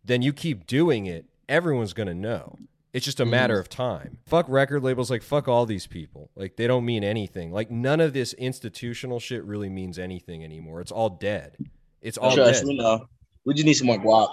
then 0.06 0.22
you 0.22 0.32
keep 0.32 0.66
doing 0.66 1.08
it 1.08 1.26
everyone's 1.50 1.92
going 1.92 2.08
to 2.08 2.14
know. 2.14 2.58
It's 2.94 3.04
just 3.04 3.20
a 3.20 3.24
mm-hmm. 3.24 3.32
matter 3.32 3.60
of 3.60 3.68
time. 3.68 4.20
Fuck 4.26 4.46
record 4.48 4.82
labels 4.82 5.12
like 5.12 5.24
fuck 5.24 5.50
all 5.50 5.66
these 5.66 5.88
people. 5.88 6.30
Like 6.38 6.56
they 6.56 6.68
don't 6.68 6.86
mean 6.86 7.04
anything. 7.04 7.52
Like 7.52 7.70
none 7.70 8.00
of 8.00 8.14
this 8.14 8.32
institutional 8.36 9.20
shit 9.20 9.44
really 9.44 9.70
means 9.70 10.00
anything 10.00 10.42
anymore. 10.42 10.80
It's 10.80 10.92
all 10.92 11.10
dead. 11.10 11.58
It's 12.02 12.18
all 12.18 12.34
Trust 12.34 12.62
dead. 12.62 12.68
me, 12.70 12.78
no. 12.78 13.08
We 13.44 13.56
just 13.56 13.66
need 13.66 13.74
some 13.74 13.88
more 13.88 13.98
guap. 13.98 14.30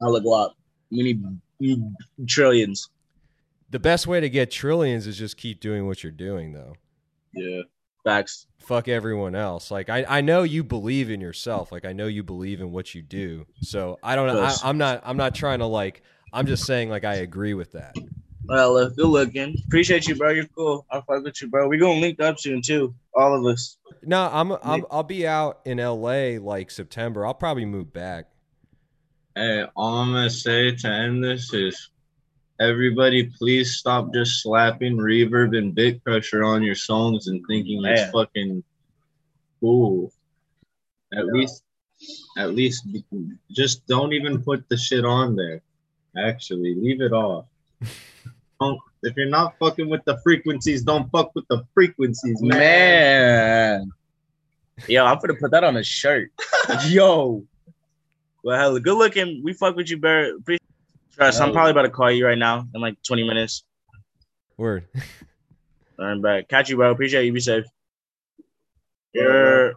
Hella 0.00 0.22
guap. 0.22 0.52
We 0.90 1.18
need 1.60 1.82
trillions. 2.26 2.88
The 3.74 3.80
best 3.80 4.06
way 4.06 4.20
to 4.20 4.30
get 4.30 4.52
trillions 4.52 5.04
is 5.04 5.18
just 5.18 5.36
keep 5.36 5.58
doing 5.58 5.84
what 5.84 6.04
you're 6.04 6.12
doing 6.12 6.52
though 6.52 6.74
Yeah. 7.34 7.62
Facts. 8.04 8.46
fuck 8.58 8.86
everyone 8.86 9.34
else. 9.34 9.72
Like 9.72 9.88
I, 9.88 10.04
I 10.06 10.20
know 10.20 10.44
you 10.44 10.62
believe 10.62 11.10
in 11.10 11.20
yourself. 11.20 11.72
Like 11.72 11.84
I 11.84 11.92
know 11.92 12.06
you 12.06 12.22
believe 12.22 12.60
in 12.60 12.70
what 12.70 12.94
you 12.94 13.02
do. 13.02 13.46
So 13.62 13.98
I 14.00 14.14
don't 14.14 14.28
know. 14.28 14.54
I'm 14.62 14.78
not. 14.78 15.00
I'm 15.04 15.16
not 15.16 15.34
trying 15.34 15.58
to 15.60 15.66
like. 15.66 16.02
I'm 16.32 16.46
just 16.46 16.66
saying 16.66 16.88
like 16.90 17.04
I 17.04 17.14
agree 17.14 17.54
with 17.54 17.72
that. 17.72 17.96
Well, 18.46 18.76
uh, 18.76 18.90
good 18.90 19.06
looking. 19.06 19.56
Appreciate 19.66 20.06
you, 20.06 20.16
bro. 20.16 20.30
You're 20.30 20.46
cool. 20.54 20.84
I 20.90 21.00
fuck 21.00 21.24
with 21.24 21.40
you, 21.40 21.48
bro. 21.48 21.66
We 21.66 21.78
gonna 21.78 21.98
link 21.98 22.20
up 22.20 22.38
soon 22.38 22.60
too. 22.60 22.94
All 23.14 23.34
of 23.34 23.44
us. 23.52 23.78
No, 24.02 24.28
I'm. 24.30 24.52
I'm 24.62 24.84
I'll 24.90 25.02
be 25.02 25.26
out 25.26 25.60
in 25.64 25.80
L.A. 25.80 26.38
like 26.38 26.70
September. 26.70 27.26
I'll 27.26 27.32
probably 27.32 27.64
move 27.64 27.90
back. 27.92 28.26
Hey, 29.34 29.64
all 29.74 29.94
I'm 29.96 30.12
gonna 30.12 30.28
say 30.28 30.76
to 30.76 30.88
end 30.88 31.24
this 31.24 31.54
is 31.54 31.88
everybody 32.60 33.24
please 33.38 33.76
stop 33.76 34.12
just 34.14 34.42
slapping 34.42 34.96
reverb 34.96 35.56
and 35.56 35.74
bitcrusher 35.74 36.46
on 36.46 36.62
your 36.62 36.74
songs 36.74 37.26
and 37.26 37.44
thinking 37.48 37.82
Man. 37.82 37.92
it's 37.92 38.10
fucking 38.12 38.62
cool. 39.60 40.12
At 41.12 41.26
least 41.26 41.64
at 42.36 42.54
least 42.54 42.86
just 43.50 43.86
don't 43.86 44.12
even 44.12 44.42
put 44.42 44.68
the 44.68 44.76
shit 44.76 45.04
on 45.04 45.36
there. 45.36 45.62
Actually, 46.16 46.74
leave 46.74 47.00
it 47.00 47.12
off. 47.12 47.46
don't 48.60 48.78
if 49.02 49.16
you're 49.16 49.26
not 49.26 49.58
fucking 49.58 49.88
with 49.88 50.04
the 50.04 50.18
frequencies, 50.18 50.82
don't 50.82 51.10
fuck 51.10 51.34
with 51.34 51.46
the 51.48 51.64
frequencies, 51.74 52.40
man. 52.40 52.58
Man. 52.58 53.92
Yo, 54.88 55.04
I'm 55.04 55.18
gonna 55.18 55.34
put 55.34 55.50
that 55.50 55.64
on 55.64 55.76
a 55.76 55.84
shirt. 55.84 56.30
Yo. 56.86 57.44
Well, 58.42 58.58
hella 58.58 58.80
good 58.80 58.98
looking. 58.98 59.42
We 59.42 59.54
fuck 59.54 59.76
with 59.76 59.90
you, 59.90 59.98
bro. 59.98 60.36
Appreciate 60.36 60.63
Trust, 61.16 61.40
I'm 61.40 61.52
probably 61.52 61.70
about 61.70 61.82
to 61.82 61.90
call 61.90 62.10
you 62.10 62.26
right 62.26 62.38
now 62.38 62.66
in 62.74 62.80
like 62.80 62.96
20 63.06 63.26
minutes. 63.26 63.64
Word. 64.56 64.84
All 65.98 66.06
right, 66.06 66.20
back. 66.20 66.48
Catch 66.48 66.70
you, 66.70 66.76
bro. 66.76 66.90
Appreciate 66.90 67.24
you. 67.24 67.32
Be 67.32 67.40
safe. 67.40 67.64
Yeah. 69.12 69.70